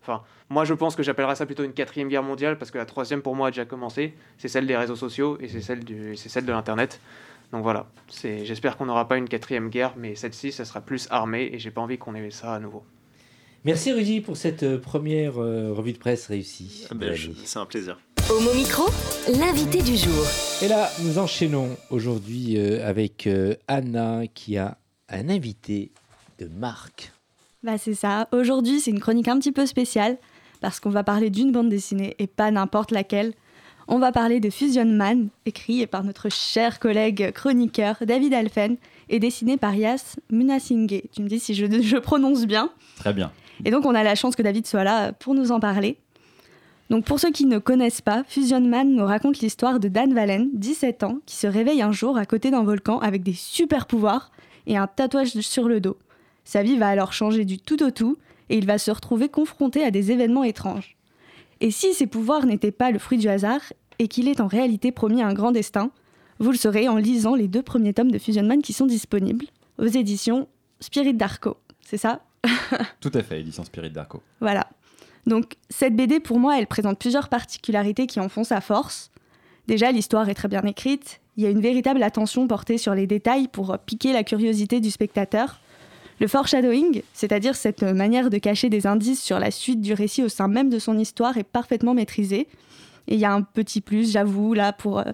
Enfin, 0.00 0.22
moi 0.48 0.64
je 0.64 0.72
pense 0.72 0.96
que 0.96 1.02
j'appellerais 1.02 1.36
ça 1.36 1.44
plutôt 1.44 1.64
une 1.64 1.74
quatrième 1.74 2.08
guerre 2.08 2.22
mondiale 2.22 2.56
parce 2.56 2.70
que 2.70 2.78
la 2.78 2.86
troisième 2.86 3.20
pour 3.20 3.36
moi 3.36 3.48
a 3.48 3.50
déjà 3.50 3.66
commencé. 3.66 4.14
C'est 4.38 4.48
celle 4.48 4.66
des 4.66 4.76
réseaux 4.76 4.96
sociaux 4.96 5.36
et 5.40 5.48
c'est 5.48 5.60
celle 5.60 5.84
de 5.84 6.52
l'internet. 6.52 6.98
Donc 7.52 7.62
voilà, 7.62 7.86
c'est, 8.08 8.44
j'espère 8.44 8.76
qu'on 8.76 8.86
n'aura 8.86 9.08
pas 9.08 9.16
une 9.16 9.28
quatrième 9.28 9.70
guerre, 9.70 9.94
mais 9.96 10.14
celle-ci, 10.14 10.52
ça 10.52 10.64
sera 10.64 10.80
plus 10.80 11.08
armée 11.10 11.50
et 11.52 11.58
j'ai 11.58 11.70
pas 11.70 11.80
envie 11.80 11.98
qu'on 11.98 12.14
ait 12.14 12.30
ça 12.30 12.54
à 12.54 12.58
nouveau. 12.58 12.84
Merci 13.64 13.92
Rudy 13.92 14.20
pour 14.20 14.36
cette 14.36 14.62
euh, 14.62 14.78
première 14.78 15.42
euh, 15.42 15.72
revue 15.72 15.92
de 15.92 15.98
presse 15.98 16.26
réussie. 16.26 16.86
Ah 16.90 16.94
ben, 16.94 17.16
c'est 17.44 17.58
un 17.58 17.66
plaisir. 17.66 17.98
Homo 18.30 18.52
Micro, 18.52 18.84
l'invité 19.38 19.80
du 19.80 19.96
jour. 19.96 20.26
Et 20.62 20.68
là, 20.68 20.90
nous 21.02 21.18
enchaînons 21.18 21.74
aujourd'hui 21.88 22.58
euh, 22.58 22.86
avec 22.86 23.26
euh, 23.26 23.54
Anna 23.68 24.26
qui 24.26 24.58
a 24.58 24.76
un 25.08 25.30
invité 25.30 25.92
de 26.38 26.46
marque. 26.46 27.10
Bah 27.62 27.78
c'est 27.78 27.94
ça. 27.94 28.28
Aujourd'hui, 28.32 28.80
c'est 28.80 28.90
une 28.90 29.00
chronique 29.00 29.28
un 29.28 29.38
petit 29.38 29.50
peu 29.50 29.64
spéciale 29.64 30.18
parce 30.60 30.78
qu'on 30.78 30.90
va 30.90 31.04
parler 31.04 31.30
d'une 31.30 31.52
bande 31.52 31.70
dessinée 31.70 32.16
et 32.18 32.26
pas 32.26 32.50
n'importe 32.50 32.90
laquelle. 32.90 33.32
On 33.90 33.98
va 33.98 34.12
parler 34.12 34.38
de 34.38 34.50
Fusion 34.50 34.84
Man, 34.84 35.28
écrit 35.46 35.86
par 35.86 36.04
notre 36.04 36.28
cher 36.28 36.78
collègue 36.78 37.32
chroniqueur 37.32 37.96
David 38.02 38.34
Alphen 38.34 38.76
et 39.08 39.18
dessiné 39.18 39.56
par 39.56 39.74
Yas 39.74 40.16
Munasinghe. 40.30 41.04
Tu 41.10 41.22
me 41.22 41.26
dis 41.26 41.40
si 41.40 41.54
je, 41.54 41.64
je 41.80 41.96
prononce 41.96 42.44
bien. 42.44 42.70
Très 42.96 43.14
bien. 43.14 43.32
Et 43.64 43.70
donc 43.70 43.86
on 43.86 43.94
a 43.94 44.02
la 44.02 44.14
chance 44.14 44.36
que 44.36 44.42
David 44.42 44.66
soit 44.66 44.84
là 44.84 45.14
pour 45.14 45.34
nous 45.34 45.52
en 45.52 45.58
parler. 45.58 45.96
Donc 46.90 47.06
pour 47.06 47.18
ceux 47.18 47.30
qui 47.30 47.46
ne 47.46 47.56
connaissent 47.56 48.02
pas, 48.02 48.24
Fusion 48.28 48.60
Man 48.60 48.94
nous 48.94 49.06
raconte 49.06 49.38
l'histoire 49.38 49.80
de 49.80 49.88
Dan 49.88 50.12
Valen, 50.12 50.50
17 50.52 51.04
ans, 51.04 51.20
qui 51.24 51.36
se 51.36 51.46
réveille 51.46 51.80
un 51.80 51.90
jour 51.90 52.18
à 52.18 52.26
côté 52.26 52.50
d'un 52.50 52.64
volcan 52.64 52.98
avec 52.98 53.22
des 53.22 53.32
super 53.32 53.86
pouvoirs 53.86 54.32
et 54.66 54.76
un 54.76 54.86
tatouage 54.86 55.30
sur 55.40 55.66
le 55.66 55.80
dos. 55.80 55.96
Sa 56.44 56.62
vie 56.62 56.76
va 56.76 56.88
alors 56.88 57.14
changer 57.14 57.46
du 57.46 57.58
tout 57.58 57.82
au 57.82 57.90
tout 57.90 58.18
et 58.50 58.58
il 58.58 58.66
va 58.66 58.76
se 58.76 58.90
retrouver 58.90 59.30
confronté 59.30 59.82
à 59.82 59.90
des 59.90 60.12
événements 60.12 60.44
étranges. 60.44 60.97
Et 61.60 61.70
si 61.70 61.94
ses 61.94 62.06
pouvoirs 62.06 62.46
n'étaient 62.46 62.70
pas 62.70 62.90
le 62.90 62.98
fruit 62.98 63.18
du 63.18 63.28
hasard 63.28 63.60
et 63.98 64.08
qu'il 64.08 64.28
est 64.28 64.40
en 64.40 64.46
réalité 64.46 64.92
promis 64.92 65.22
un 65.22 65.34
grand 65.34 65.50
destin, 65.50 65.90
vous 66.38 66.52
le 66.52 66.56
saurez 66.56 66.88
en 66.88 66.96
lisant 66.96 67.34
les 67.34 67.48
deux 67.48 67.62
premiers 67.62 67.94
tomes 67.94 68.12
de 68.12 68.18
Fusion 68.18 68.44
Man 68.44 68.62
qui 68.62 68.72
sont 68.72 68.86
disponibles 68.86 69.46
aux 69.78 69.86
éditions 69.86 70.48
Spirit 70.80 71.14
d'Arco. 71.14 71.56
C'est 71.80 71.96
ça? 71.96 72.22
Tout 73.00 73.10
à 73.14 73.22
fait, 73.22 73.40
édition 73.40 73.64
Spirit 73.64 73.90
d'Arco. 73.90 74.22
voilà. 74.40 74.68
Donc 75.26 75.56
cette 75.68 75.94
BD, 75.94 76.20
pour 76.20 76.38
moi, 76.38 76.58
elle 76.58 76.66
présente 76.66 76.98
plusieurs 76.98 77.28
particularités 77.28 78.06
qui 78.06 78.20
en 78.20 78.28
font 78.28 78.44
sa 78.44 78.60
force. 78.60 79.10
Déjà, 79.66 79.92
l'histoire 79.92 80.28
est 80.28 80.34
très 80.34 80.48
bien 80.48 80.62
écrite. 80.62 81.20
Il 81.36 81.44
y 81.44 81.46
a 81.46 81.50
une 81.50 81.60
véritable 81.60 82.02
attention 82.02 82.46
portée 82.46 82.78
sur 82.78 82.94
les 82.94 83.06
détails 83.06 83.48
pour 83.48 83.76
piquer 83.84 84.12
la 84.12 84.24
curiosité 84.24 84.80
du 84.80 84.90
spectateur. 84.90 85.60
Le 86.20 86.26
foreshadowing, 86.26 87.02
c'est-à-dire 87.12 87.54
cette 87.54 87.82
manière 87.82 88.28
de 88.28 88.38
cacher 88.38 88.68
des 88.68 88.86
indices 88.86 89.22
sur 89.22 89.38
la 89.38 89.50
suite 89.50 89.80
du 89.80 89.92
récit 89.92 90.24
au 90.24 90.28
sein 90.28 90.48
même 90.48 90.68
de 90.68 90.78
son 90.78 90.98
histoire, 90.98 91.36
est 91.38 91.44
parfaitement 91.44 91.94
maîtrisé. 91.94 92.48
Et 93.06 93.14
il 93.14 93.20
y 93.20 93.24
a 93.24 93.32
un 93.32 93.42
petit 93.42 93.80
plus, 93.80 94.12
j'avoue, 94.12 94.52
là, 94.52 94.72
pour 94.72 94.98
euh, 94.98 95.04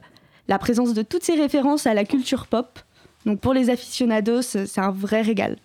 la 0.49 0.59
présence 0.59 0.95
de 0.95 1.03
toutes 1.03 1.23
ces 1.23 1.35
références 1.35 1.87
à 1.87 1.95
la 1.95 2.05
culture 2.05 2.47
pop. 2.47 2.79
Donc 3.27 3.41
pour 3.41 3.53
les 3.53 3.71
aficionados, 3.71 4.43
c'est 4.43 4.79
un 4.79 4.91
vrai 4.91 5.23
régal. 5.23 5.57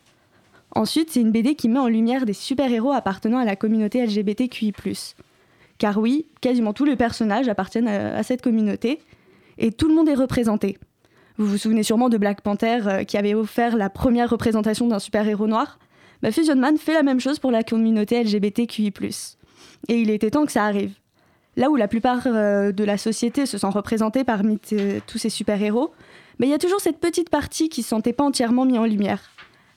Ensuite, 0.75 1.12
c'est 1.12 1.21
une 1.21 1.32
BD 1.32 1.56
qui 1.56 1.69
met 1.69 1.80
en 1.80 1.88
lumière 1.88 2.25
des 2.25 2.34
super-héros 2.34 2.91
appartenant 2.91 3.39
à 3.39 3.45
la 3.45 3.56
communauté 3.56 4.06
LGBTQI+. 4.06 4.73
Car 5.78 5.97
oui, 5.97 6.25
quasiment 6.41 6.73
tous 6.73 6.86
les 6.86 6.95
personnages 6.95 7.47
appartiennent 7.47 7.88
à, 7.88 8.17
à 8.17 8.23
cette 8.23 8.41
communauté, 8.41 8.99
et 9.58 9.71
tout 9.71 9.88
le 9.88 9.95
monde 9.95 10.10
est 10.10 10.15
représenté. 10.15 10.78
Vous 11.39 11.45
vous 11.45 11.58
souvenez 11.58 11.84
sûrement 11.84 12.10
de 12.10 12.17
Black 12.17 12.41
Panther 12.41 12.80
euh, 12.86 13.04
qui 13.06 13.17
avait 13.17 13.34
offert 13.34 13.78
la 13.78 13.89
première 13.89 14.30
représentation 14.30 14.88
d'un 14.88 14.99
super-héros 14.99 15.47
noir 15.47 15.80
bah, 16.21 16.34
Fusion 16.34 16.58
Man 16.58 16.78
fait 16.78 16.93
la 16.93 17.02
même 17.02 17.21
chose 17.21 17.39
pour 17.39 17.49
la 17.49 17.63
communauté 17.63 18.21
LGBTQI+. 18.21 18.91
Et 19.88 20.02
il 20.02 20.10
était 20.10 20.32
temps 20.32 20.45
que 20.45 20.52
ça 20.52 20.65
arrive. 20.65 20.91
Là 21.56 21.69
où 21.69 21.78
la 21.78 21.88
plupart 21.88 22.23
euh, 22.28 22.73
de 22.73 22.84
la 22.84 22.97
société 22.97 23.45
se 23.45 23.58
sent 23.58 23.67
représentée 23.67 24.25
parmi 24.25 24.60
t- 24.60 25.02
tous 25.08 25.17
ces 25.17 25.30
super-héros, 25.30 25.93
mais 26.38 26.47
il 26.47 26.49
y 26.49 26.54
a 26.54 26.58
toujours 26.58 26.82
cette 26.82 26.99
petite 26.99 27.30
partie 27.30 27.69
qui 27.69 27.80
ne 27.80 27.84
se 27.84 27.89
sentait 27.89 28.12
pas 28.12 28.25
entièrement 28.25 28.65
mise 28.65 28.78
en 28.78 28.86
lumière. 28.86 29.21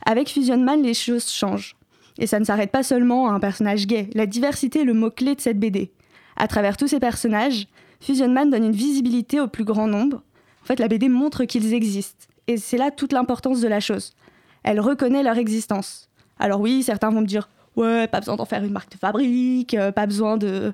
Avec 0.04 0.28
Fusion 0.30 0.58
Man, 0.58 0.82
les 0.82 0.94
choses 0.94 1.30
changent. 1.30 1.76
Et 2.18 2.26
ça 2.26 2.40
ne 2.40 2.44
s'arrête 2.44 2.72
pas 2.72 2.82
seulement 2.82 3.28
à 3.28 3.32
un 3.34 3.40
personnage 3.40 3.86
gay. 3.86 4.10
La 4.14 4.26
diversité 4.26 4.80
est 4.80 4.84
le 4.84 4.94
mot-clé 4.94 5.36
de 5.36 5.40
cette 5.40 5.60
BD. 5.60 5.92
À 6.36 6.48
travers 6.48 6.76
tous 6.76 6.88
ces 6.88 6.98
personnages, 6.98 7.68
Fusion 8.00 8.28
Man 8.28 8.50
donne 8.50 8.64
une 8.64 8.72
visibilité 8.72 9.38
au 9.38 9.46
plus 9.46 9.64
grand 9.64 9.86
nombre. 9.86 10.22
En 10.62 10.64
fait, 10.64 10.78
la 10.78 10.88
BD 10.88 11.08
montre 11.08 11.44
qu'ils 11.44 11.74
existent. 11.74 12.26
Et 12.46 12.56
c'est 12.56 12.76
là 12.76 12.90
toute 12.90 13.12
l'importance 13.12 13.60
de 13.60 13.68
la 13.68 13.80
chose. 13.80 14.14
Elle 14.62 14.80
reconnaît 14.80 15.22
leur 15.22 15.38
existence. 15.38 16.08
Alors 16.38 16.60
oui, 16.60 16.82
certains 16.82 17.10
vont 17.10 17.20
me 17.20 17.26
dire 17.26 17.48
Ouais, 17.76 18.06
pas 18.06 18.20
besoin 18.20 18.36
d'en 18.36 18.44
faire 18.44 18.62
une 18.62 18.72
marque 18.72 18.92
de 18.92 18.98
fabrique, 18.98 19.74
euh, 19.74 19.92
pas 19.92 20.06
besoin 20.06 20.36
de 20.36 20.72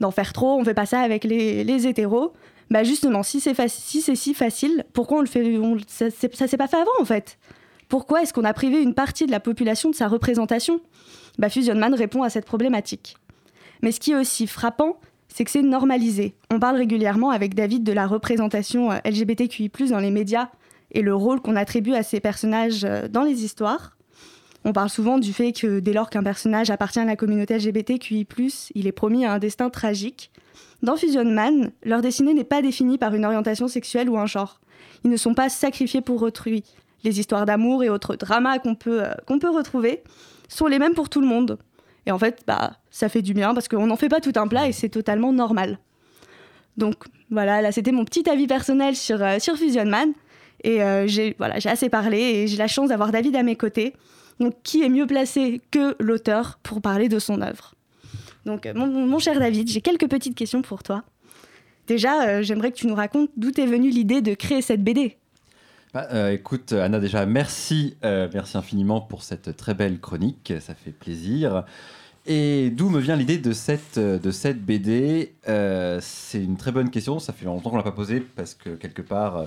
d'en 0.00 0.10
faire 0.10 0.32
trop, 0.32 0.58
on 0.58 0.64
fait 0.64 0.72
pas 0.72 0.86
ça 0.86 1.00
avec 1.00 1.24
les, 1.24 1.62
les 1.62 1.86
hétéros. 1.86 2.32
Bah 2.70 2.84
justement, 2.84 3.22
si 3.22 3.40
c'est 3.40 3.54
si 3.68 4.34
facile, 4.34 4.84
pourquoi 4.94 5.18
on 5.18 5.20
le 5.20 5.26
fait 5.26 5.44
Ça, 5.88 6.08
s'est 6.10 6.56
pas 6.56 6.68
fait 6.68 6.76
avant 6.78 7.00
en 7.00 7.04
fait? 7.04 7.38
Pourquoi 7.88 8.22
est-ce 8.22 8.32
qu'on 8.32 8.44
a 8.44 8.54
privé 8.54 8.80
une 8.80 8.94
partie 8.94 9.26
de 9.26 9.32
la 9.32 9.40
population 9.40 9.90
de 9.90 9.94
sa 9.94 10.06
représentation? 10.06 10.80
Bah, 11.38 11.50
Fusion 11.50 11.74
Man 11.74 11.92
répond 11.92 12.22
à 12.22 12.30
cette 12.30 12.46
problématique. 12.46 13.16
Mais 13.82 13.90
ce 13.90 13.98
qui 13.98 14.12
est 14.12 14.16
aussi 14.16 14.46
frappant, 14.46 15.00
c'est 15.32 15.44
que 15.44 15.50
c'est 15.50 15.62
normalisé. 15.62 16.34
On 16.50 16.60
parle 16.60 16.76
régulièrement 16.76 17.30
avec 17.30 17.54
David 17.54 17.84
de 17.84 17.92
la 17.92 18.06
représentation 18.06 18.90
euh, 18.90 18.98
LGBTQI+, 19.04 19.70
dans 19.90 19.98
les 19.98 20.10
médias 20.10 20.50
et 20.92 21.02
le 21.02 21.14
rôle 21.14 21.40
qu'on 21.40 21.56
attribue 21.56 21.94
à 21.94 22.02
ces 22.02 22.20
personnages 22.20 22.84
euh, 22.84 23.08
dans 23.08 23.22
les 23.22 23.44
histoires. 23.44 23.96
On 24.64 24.72
parle 24.72 24.90
souvent 24.90 25.18
du 25.18 25.32
fait 25.32 25.52
que 25.52 25.80
dès 25.80 25.94
lors 25.94 26.10
qu'un 26.10 26.22
personnage 26.22 26.68
appartient 26.70 27.00
à 27.00 27.04
la 27.04 27.16
communauté 27.16 27.56
LGBTQI+, 27.56 28.26
il 28.74 28.86
est 28.86 28.92
promis 28.92 29.24
à 29.24 29.32
un 29.32 29.38
destin 29.38 29.70
tragique. 29.70 30.30
Dans 30.82 30.96
Fusion 30.96 31.24
Man, 31.24 31.72
leur 31.82 32.02
destinée 32.02 32.34
n'est 32.34 32.44
pas 32.44 32.60
définie 32.60 32.98
par 32.98 33.14
une 33.14 33.24
orientation 33.24 33.68
sexuelle 33.68 34.10
ou 34.10 34.18
un 34.18 34.26
genre. 34.26 34.60
Ils 35.04 35.10
ne 35.10 35.16
sont 35.16 35.34
pas 35.34 35.48
sacrifiés 35.48 36.02
pour 36.02 36.22
autrui. 36.22 36.62
Les 37.04 37.20
histoires 37.20 37.46
d'amour 37.46 37.82
et 37.82 37.88
autres 37.88 38.16
dramas 38.16 38.58
qu'on 38.58 38.74
peut, 38.74 39.04
euh, 39.04 39.12
qu'on 39.26 39.38
peut 39.38 39.48
retrouver 39.48 40.02
sont 40.48 40.66
les 40.66 40.78
mêmes 40.78 40.94
pour 40.94 41.08
tout 41.08 41.20
le 41.20 41.26
monde. 41.26 41.58
Et 42.10 42.12
en 42.12 42.18
fait, 42.18 42.42
bah, 42.44 42.72
ça 42.90 43.08
fait 43.08 43.22
du 43.22 43.34
bien 43.34 43.54
parce 43.54 43.68
qu'on 43.68 43.86
n'en 43.86 43.94
fait 43.94 44.08
pas 44.08 44.18
tout 44.18 44.32
un 44.34 44.48
plat 44.48 44.66
et 44.66 44.72
c'est 44.72 44.88
totalement 44.88 45.32
normal. 45.32 45.78
Donc 46.76 47.04
voilà, 47.30 47.62
là 47.62 47.70
c'était 47.70 47.92
mon 47.92 48.04
petit 48.04 48.28
avis 48.28 48.48
personnel 48.48 48.96
sur, 48.96 49.22
euh, 49.22 49.38
sur 49.38 49.56
Fusion 49.56 49.84
Man. 49.84 50.12
Et 50.64 50.82
euh, 50.82 51.06
j'ai 51.06 51.36
voilà, 51.38 51.58
assez 51.64 51.88
parlé 51.88 52.18
et 52.18 52.48
j'ai 52.48 52.56
la 52.56 52.66
chance 52.66 52.88
d'avoir 52.88 53.12
David 53.12 53.36
à 53.36 53.44
mes 53.44 53.54
côtés. 53.54 53.94
Donc 54.40 54.54
qui 54.64 54.82
est 54.82 54.88
mieux 54.88 55.06
placé 55.06 55.60
que 55.70 55.94
l'auteur 56.00 56.58
pour 56.64 56.82
parler 56.82 57.08
de 57.08 57.20
son 57.20 57.42
œuvre? 57.42 57.76
Donc 58.44 58.66
euh, 58.66 58.74
mon, 58.74 59.18
cher 59.20 59.38
David, 59.38 59.68
j'ai 59.68 59.80
quelques 59.80 60.08
petites 60.08 60.34
questions 60.34 60.62
pour 60.62 60.82
toi. 60.82 61.04
Déjà, 61.86 62.42
j'aimerais 62.42 62.72
que 62.72 62.76
tu 62.76 62.88
nous 62.88 62.96
racontes 62.96 63.30
d'où 63.36 63.52
est 63.56 63.66
venue 63.66 63.90
l'idée 63.90 64.20
de 64.20 64.34
créer 64.34 64.62
cette 64.62 64.82
BD. 64.82 65.16
Bah, 65.94 66.32
écoute, 66.32 66.72
Anna, 66.72 66.98
déjà, 66.98 67.24
merci, 67.26 67.96
merci 68.02 68.56
infiniment 68.56 69.00
pour 69.00 69.24
cette 69.24 69.56
très 69.56 69.74
belle 69.74 69.98
chronique. 69.98 70.52
Ça 70.60 70.74
fait 70.74 70.92
plaisir. 70.92 71.64
Et 72.32 72.70
d'où 72.70 72.90
me 72.90 73.00
vient 73.00 73.16
l'idée 73.16 73.38
de 73.38 73.52
cette, 73.52 73.98
de 73.98 74.30
cette 74.30 74.64
BD 74.64 75.34
euh, 75.48 75.98
C'est 76.00 76.40
une 76.40 76.56
très 76.56 76.70
bonne 76.70 76.88
question. 76.88 77.18
Ça 77.18 77.32
fait 77.32 77.44
longtemps 77.44 77.70
qu'on 77.70 77.76
ne 77.76 77.80
l'a 77.80 77.90
pas 77.90 77.90
posée 77.90 78.20
parce 78.20 78.54
que 78.54 78.70
quelque 78.70 79.02
part, 79.02 79.38
euh, 79.38 79.44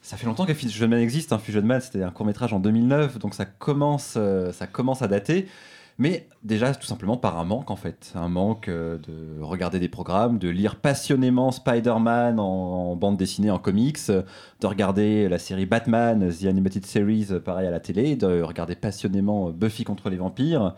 ça 0.00 0.16
fait 0.16 0.24
longtemps 0.24 0.46
que 0.46 0.54
Fusion 0.54 0.88
Man 0.88 1.00
existe. 1.00 1.34
Hein. 1.34 1.38
Fusion 1.38 1.60
Man, 1.60 1.82
c'était 1.82 2.02
un 2.02 2.10
court 2.10 2.24
métrage 2.24 2.54
en 2.54 2.60
2009, 2.60 3.18
donc 3.18 3.34
ça 3.34 3.44
commence, 3.44 4.14
euh, 4.16 4.52
ça 4.52 4.66
commence 4.66 5.02
à 5.02 5.06
dater. 5.06 5.48
Mais 5.96 6.26
déjà, 6.42 6.74
tout 6.74 6.86
simplement 6.86 7.16
par 7.16 7.38
un 7.38 7.44
manque 7.44 7.70
en 7.70 7.76
fait. 7.76 8.12
Un 8.16 8.28
manque 8.28 8.68
euh, 8.68 8.98
de 8.98 9.40
regarder 9.40 9.78
des 9.78 9.88
programmes, 9.88 10.38
de 10.38 10.48
lire 10.48 10.76
passionnément 10.76 11.52
Spider-Man 11.52 12.40
en, 12.40 12.96
bande 12.96 13.16
dessinée, 13.16 13.50
en 13.50 13.60
comics, 13.60 13.98
euh, 14.10 14.22
de 14.60 14.66
regarder 14.66 15.28
la 15.28 15.38
série 15.38 15.66
Batman, 15.66 16.32
The 16.32 16.46
Animated 16.46 16.84
Series, 16.84 17.28
euh, 17.30 17.38
pareil 17.38 17.68
à 17.68 17.70
la 17.70 17.78
télé, 17.78 18.16
de 18.16 18.42
regarder 18.42 18.74
passionnément 18.74 19.48
euh, 19.48 19.52
Buffy 19.52 19.84
contre 19.84 20.10
les 20.10 20.16
vampires. 20.16 20.74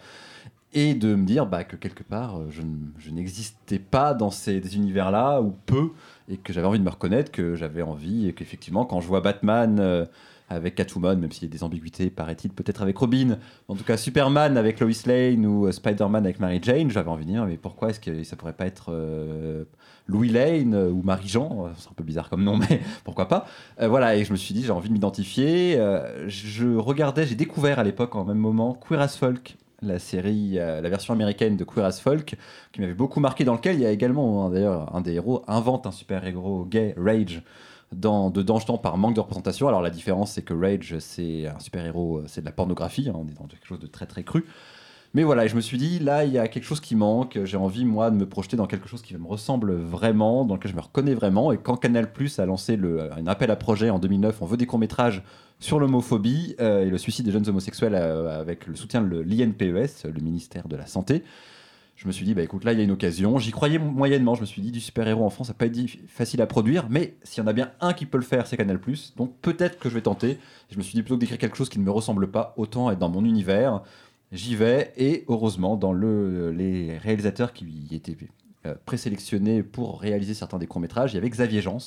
Et 0.78 0.92
de 0.92 1.14
me 1.14 1.24
dire 1.24 1.46
bah, 1.46 1.64
que 1.64 1.74
quelque 1.74 2.02
part, 2.02 2.38
euh, 2.38 2.50
je, 2.50 3.10
n'existais 3.10 3.78
pas 3.78 4.12
dans 4.12 4.30
ces 4.30 4.76
univers-là, 4.76 5.40
ou 5.40 5.54
peu, 5.64 5.92
et 6.28 6.36
que 6.36 6.52
j'avais 6.52 6.66
envie 6.66 6.78
de 6.78 6.84
me 6.84 6.90
reconnaître, 6.90 7.32
que 7.32 7.54
j'avais 7.54 7.80
envie, 7.80 8.28
et 8.28 8.34
qu'effectivement, 8.34 8.84
quand 8.84 9.00
je 9.00 9.06
vois 9.06 9.22
Batman 9.22 9.78
euh, 9.80 10.04
avec 10.50 10.74
Catwoman, 10.74 11.18
même 11.18 11.32
s'il 11.32 11.44
y 11.44 11.46
a 11.46 11.50
des 11.50 11.64
ambiguïtés, 11.64 12.10
paraît-il, 12.10 12.50
peut-être 12.50 12.82
avec 12.82 12.98
Robin, 12.98 13.38
en 13.68 13.74
tout 13.74 13.84
cas 13.84 13.96
Superman 13.96 14.58
avec 14.58 14.78
Lois 14.78 14.90
Lane 15.06 15.46
ou 15.46 15.66
euh, 15.66 15.72
Spider-Man 15.72 16.26
avec 16.26 16.40
Mary 16.40 16.60
Jane, 16.62 16.90
j'avais 16.90 17.08
envie 17.08 17.24
de 17.24 17.30
dire, 17.30 17.46
mais 17.46 17.56
pourquoi 17.56 17.88
est-ce 17.88 18.00
que 18.00 18.22
ça 18.22 18.36
pourrait 18.36 18.52
pas 18.52 18.66
être 18.66 18.92
Louis 20.06 20.28
Lane 20.28 20.74
ou 20.74 21.00
Marie-Jean 21.02 21.70
C'est 21.78 21.88
un 21.88 21.94
peu 21.94 22.04
bizarre 22.04 22.28
comme 22.28 22.44
nom, 22.44 22.58
mais 22.70 22.82
pourquoi 23.02 23.28
pas 23.28 23.46
Voilà, 23.80 24.14
et 24.14 24.26
je 24.26 24.32
me 24.32 24.36
suis 24.36 24.52
dit, 24.52 24.62
j'ai 24.62 24.72
envie 24.72 24.88
de 24.88 24.92
m'identifier. 24.92 25.80
Je 26.26 26.76
regardais, 26.76 27.26
j'ai 27.26 27.34
découvert 27.34 27.78
à 27.78 27.82
l'époque, 27.82 28.14
en 28.14 28.26
même 28.26 28.36
moment, 28.36 28.74
Queer 28.74 29.00
as 29.00 29.16
Folk, 29.16 29.56
la 29.82 29.98
série, 29.98 30.58
euh, 30.58 30.80
la 30.80 30.88
version 30.88 31.14
américaine 31.14 31.56
de 31.56 31.64
Queer 31.64 31.84
as 31.84 32.00
Folk, 32.00 32.36
qui 32.72 32.80
m'avait 32.80 32.94
beaucoup 32.94 33.20
marqué, 33.20 33.44
dans 33.44 33.54
lequel 33.54 33.76
il 33.76 33.82
y 33.82 33.86
a 33.86 33.90
également, 33.90 34.46
hein, 34.46 34.50
d'ailleurs, 34.50 34.94
un 34.94 35.00
des 35.00 35.14
héros 35.14 35.42
invente 35.46 35.86
un 35.86 35.92
super-héros 35.92 36.64
gay, 36.64 36.94
Rage, 36.96 37.42
dans, 37.92 38.30
dedans 38.30 38.56
justement 38.56 38.78
par 38.78 38.96
manque 38.96 39.14
de 39.14 39.20
représentation. 39.20 39.68
Alors 39.68 39.82
la 39.82 39.90
différence, 39.90 40.32
c'est 40.32 40.42
que 40.42 40.54
Rage, 40.54 40.96
c'est 40.98 41.46
un 41.46 41.58
super-héros, 41.60 42.18
euh, 42.18 42.24
c'est 42.26 42.40
de 42.40 42.46
la 42.46 42.52
pornographie, 42.52 43.08
hein, 43.08 43.16
on 43.16 43.28
est 43.28 43.38
dans 43.38 43.46
quelque 43.46 43.66
chose 43.66 43.80
de 43.80 43.86
très 43.86 44.06
très 44.06 44.24
cru. 44.24 44.44
Mais 45.14 45.22
voilà, 45.22 45.46
je 45.46 45.56
me 45.56 45.62
suis 45.62 45.78
dit, 45.78 45.98
là, 45.98 46.24
il 46.24 46.32
y 46.32 46.38
a 46.38 46.46
quelque 46.46 46.64
chose 46.64 46.80
qui 46.80 46.94
manque. 46.94 47.38
J'ai 47.44 47.56
envie, 47.56 47.86
moi, 47.86 48.10
de 48.10 48.16
me 48.16 48.28
projeter 48.28 48.56
dans 48.58 48.66
quelque 48.66 48.86
chose 48.86 49.00
qui 49.00 49.16
me 49.16 49.26
ressemble 49.26 49.72
vraiment, 49.72 50.44
dans 50.44 50.56
lequel 50.56 50.72
je 50.72 50.76
me 50.76 50.82
reconnais 50.82 51.14
vraiment. 51.14 51.52
Et 51.52 51.58
quand 51.58 51.76
Canal 51.76 52.12
Plus 52.12 52.38
a 52.38 52.44
lancé 52.44 52.76
le, 52.76 53.10
un 53.14 53.26
appel 53.26 53.50
à 53.50 53.56
projet 53.56 53.88
en 53.88 53.98
2009, 53.98 54.42
on 54.42 54.46
veut 54.46 54.58
des 54.58 54.66
courts-métrages 54.66 55.22
sur 55.58 55.78
l'homophobie 55.78 56.54
euh, 56.60 56.84
et 56.84 56.90
le 56.90 56.98
suicide 56.98 57.24
des 57.24 57.32
jeunes 57.32 57.48
homosexuels 57.48 57.94
euh, 57.94 58.40
avec 58.40 58.66
le 58.66 58.76
soutien 58.76 59.00
de 59.00 59.18
l'INPES, 59.18 60.04
le 60.04 60.20
ministère 60.20 60.68
de 60.68 60.76
la 60.76 60.86
Santé. 60.86 61.22
Je 61.96 62.06
me 62.06 62.12
suis 62.12 62.26
dit, 62.26 62.34
bah 62.34 62.42
écoute, 62.42 62.64
là, 62.64 62.74
il 62.74 62.78
y 62.78 62.82
a 62.82 62.84
une 62.84 62.90
occasion. 62.90 63.38
J'y 63.38 63.52
croyais 63.52 63.78
moyennement. 63.78 64.34
Je 64.34 64.42
me 64.42 64.46
suis 64.46 64.60
dit, 64.60 64.70
du 64.70 64.80
super-héros 64.80 65.24
en 65.24 65.30
France, 65.30 65.46
ça 65.46 65.54
peut 65.54 65.64
être 65.64 65.78
facile 66.08 66.42
à 66.42 66.46
produire, 66.46 66.88
mais 66.90 67.14
s'il 67.22 67.42
y 67.42 67.44
en 67.44 67.46
a 67.46 67.54
bien 67.54 67.70
un 67.80 67.94
qui 67.94 68.04
peut 68.04 68.18
le 68.18 68.24
faire, 68.24 68.46
c'est 68.46 68.58
Canal. 68.58 68.78
Donc 69.16 69.34
peut-être 69.40 69.78
que 69.78 69.88
je 69.88 69.94
vais 69.94 70.02
tenter. 70.02 70.38
Je 70.70 70.76
me 70.76 70.82
suis 70.82 70.92
dit, 70.92 71.02
plutôt 71.02 71.14
que 71.14 71.20
d'écrire 71.20 71.38
quelque 71.38 71.56
chose 71.56 71.70
qui 71.70 71.78
ne 71.78 71.84
me 71.84 71.90
ressemble 71.90 72.30
pas, 72.30 72.52
autant 72.58 72.90
être 72.90 72.98
dans 72.98 73.08
mon 73.08 73.24
univers. 73.24 73.82
J'y 74.30 74.56
vais, 74.56 74.92
et 74.98 75.24
heureusement, 75.28 75.76
dans 75.76 75.94
le, 75.94 76.50
les 76.50 76.98
réalisateurs 76.98 77.54
qui 77.54 77.88
étaient 77.92 78.16
euh, 78.66 78.74
présélectionnés 78.84 79.62
pour 79.62 80.00
réaliser 80.00 80.34
certains 80.34 80.58
des 80.58 80.66
courts-métrages, 80.66 81.12
il 81.12 81.14
y 81.14 81.18
avait 81.18 81.30
Xavier 81.30 81.62
Jans. 81.62 81.78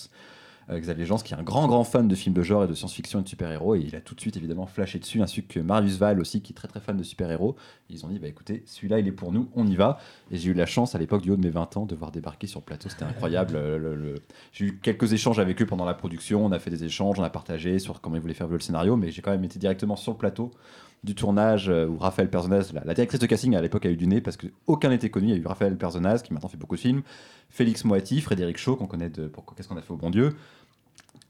Euh, 0.69 0.79
Xavier 0.79 1.05
Jans, 1.05 1.17
qui 1.17 1.34
est 1.34 1.38
un 1.38 1.43
grand, 1.43 1.67
grand 1.67 1.84
fan 1.84 2.08
de 2.08 2.15
films 2.15 2.36
de 2.36 2.43
genre 2.43 2.63
et 2.63 2.67
de 2.67 2.73
science-fiction 2.73 3.19
et 3.19 3.23
de 3.23 3.27
super-héros, 3.27 3.75
et 3.75 3.79
il 3.79 3.95
a 3.95 4.01
tout 4.01 4.15
de 4.15 4.21
suite 4.21 4.38
évidemment 4.38 4.67
flashé 4.67 4.99
dessus, 4.99 5.21
ainsi 5.21 5.43
que 5.43 5.60
Marius 5.60 5.97
Val 5.97 6.19
aussi, 6.19 6.41
qui 6.41 6.53
est 6.53 6.55
très, 6.55 6.67
très 6.67 6.79
fan 6.79 6.97
de 6.97 7.03
super-héros. 7.03 7.55
Ils 7.89 8.05
ont 8.05 8.10
dit, 8.10 8.19
bah 8.19 8.27
écoutez, 8.27 8.63
celui-là, 8.65 8.99
il 8.99 9.08
est 9.08 9.12
pour 9.12 9.32
nous, 9.32 9.49
on 9.55 9.65
y 9.65 9.75
va. 9.75 9.99
Et 10.32 10.38
j'ai 10.38 10.51
eu 10.51 10.53
la 10.53 10.65
chance, 10.65 10.95
à 10.95 10.99
l'époque 10.99 11.21
du 11.21 11.32
haut 11.32 11.36
de 11.36 11.41
mes 11.41 11.49
20 11.49 11.77
ans, 11.77 11.86
de 11.86 11.95
voir 11.95 12.12
débarquer 12.12 12.47
sur 12.47 12.60
le 12.60 12.65
plateau, 12.65 12.89
c'était 12.89 13.05
incroyable. 13.05 13.55
Euh, 13.55 14.15
J'ai 14.51 14.65
eu 14.65 14.79
quelques 14.82 15.13
échanges 15.13 15.39
avec 15.39 15.62
eux 15.62 15.65
pendant 15.65 15.86
la 15.86 15.93
production, 15.93 16.45
on 16.45 16.51
a 16.51 16.60
fait 16.60 16.71
des 16.71 16.84
échanges, 16.84 17.19
on 17.19 17.23
a 17.23 17.29
partagé 17.29 17.79
sur 17.79 17.99
comment 18.01 18.15
ils 18.15 18.21
voulaient 18.21 18.34
faire 18.34 18.47
le 18.47 18.60
scénario, 18.60 18.95
mais 18.95 19.12
j'ai 19.12 19.21
quand 19.21 19.32
même 19.32 19.43
été 19.43 19.58
directement 19.60 19.95
sur 19.95 20.12
le 20.12 20.17
plateau 20.17 20.51
du 21.03 21.15
tournage 21.15 21.69
euh, 21.69 21.88
où 21.88 21.97
Raphaël 21.97 22.29
Personnaz, 22.29 22.73
la, 22.73 22.93
directrice 22.93 23.19
de 23.19 23.25
casting 23.25 23.55
à 23.55 23.62
l'époque 23.62 23.86
a 23.86 23.89
eu 23.89 23.95
du 23.95 24.08
nez 24.08 24.21
parce 24.21 24.38
qu'aucun 24.38 24.89
n'était 24.89 25.10
connu. 25.10 25.27
Il 25.27 25.32
y 25.32 25.34
a 25.34 25.38
eu 25.38 25.45
Raphaël 25.45 25.77
Personnaz 25.77 26.21
qui 26.21 26.34
maintenant 26.34 26.49
fait 26.49 26.58
beaucoup 26.58 26.75
de 26.75 26.82
films, 26.82 27.01
Félix 27.49 27.86
Moati, 27.86 28.19
Frédéric 28.21 28.58
Shaw 28.58 28.75
qu'on 28.75 28.88
connaît 28.88 29.10
de 29.10 29.27
Pourquoi 29.27 29.55
qu'est-ce 29.55 29.69
qu'on 29.69 29.77
a 29.77 29.82
fait 29.82 29.93
au 29.93 29.97
bon 29.97 30.10
Dieu, 30.10 30.36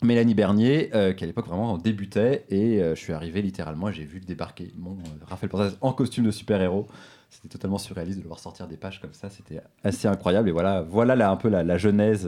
Mélanie 0.02 0.34
Bernier 0.34 0.90
euh, 0.94 1.14
qui 1.14 1.24
à 1.24 1.28
l'époque 1.28 1.48
vraiment 1.48 1.78
débutait 1.78 2.46
et 2.50 2.82
euh, 2.82 2.96
je 2.96 3.00
suis 3.00 3.12
arrivé 3.12 3.42
littéralement 3.42 3.92
j'ai 3.92 4.06
vu 4.06 4.22
débarquer 4.22 4.72
mon 4.78 4.92
euh, 4.92 5.26
Raphaël 5.28 5.50
Personnaz 5.50 5.78
en 5.82 5.92
costume 5.92 6.26
de 6.26 6.32
super-héros. 6.32 6.88
C'était 7.30 7.50
totalement 7.50 7.78
surréaliste 7.78 8.18
de 8.18 8.24
le 8.24 8.28
voir 8.28 8.40
sortir 8.40 8.68
des 8.68 8.78
pages 8.78 9.02
comme 9.02 9.14
ça, 9.14 9.30
c'était 9.30 9.62
assez 9.84 10.08
incroyable 10.08 10.50
et 10.50 10.52
voilà, 10.52 10.82
voilà 10.82 11.16
là 11.16 11.30
un 11.30 11.36
peu 11.36 11.50
la, 11.50 11.64
la 11.64 11.78
genèse, 11.78 12.28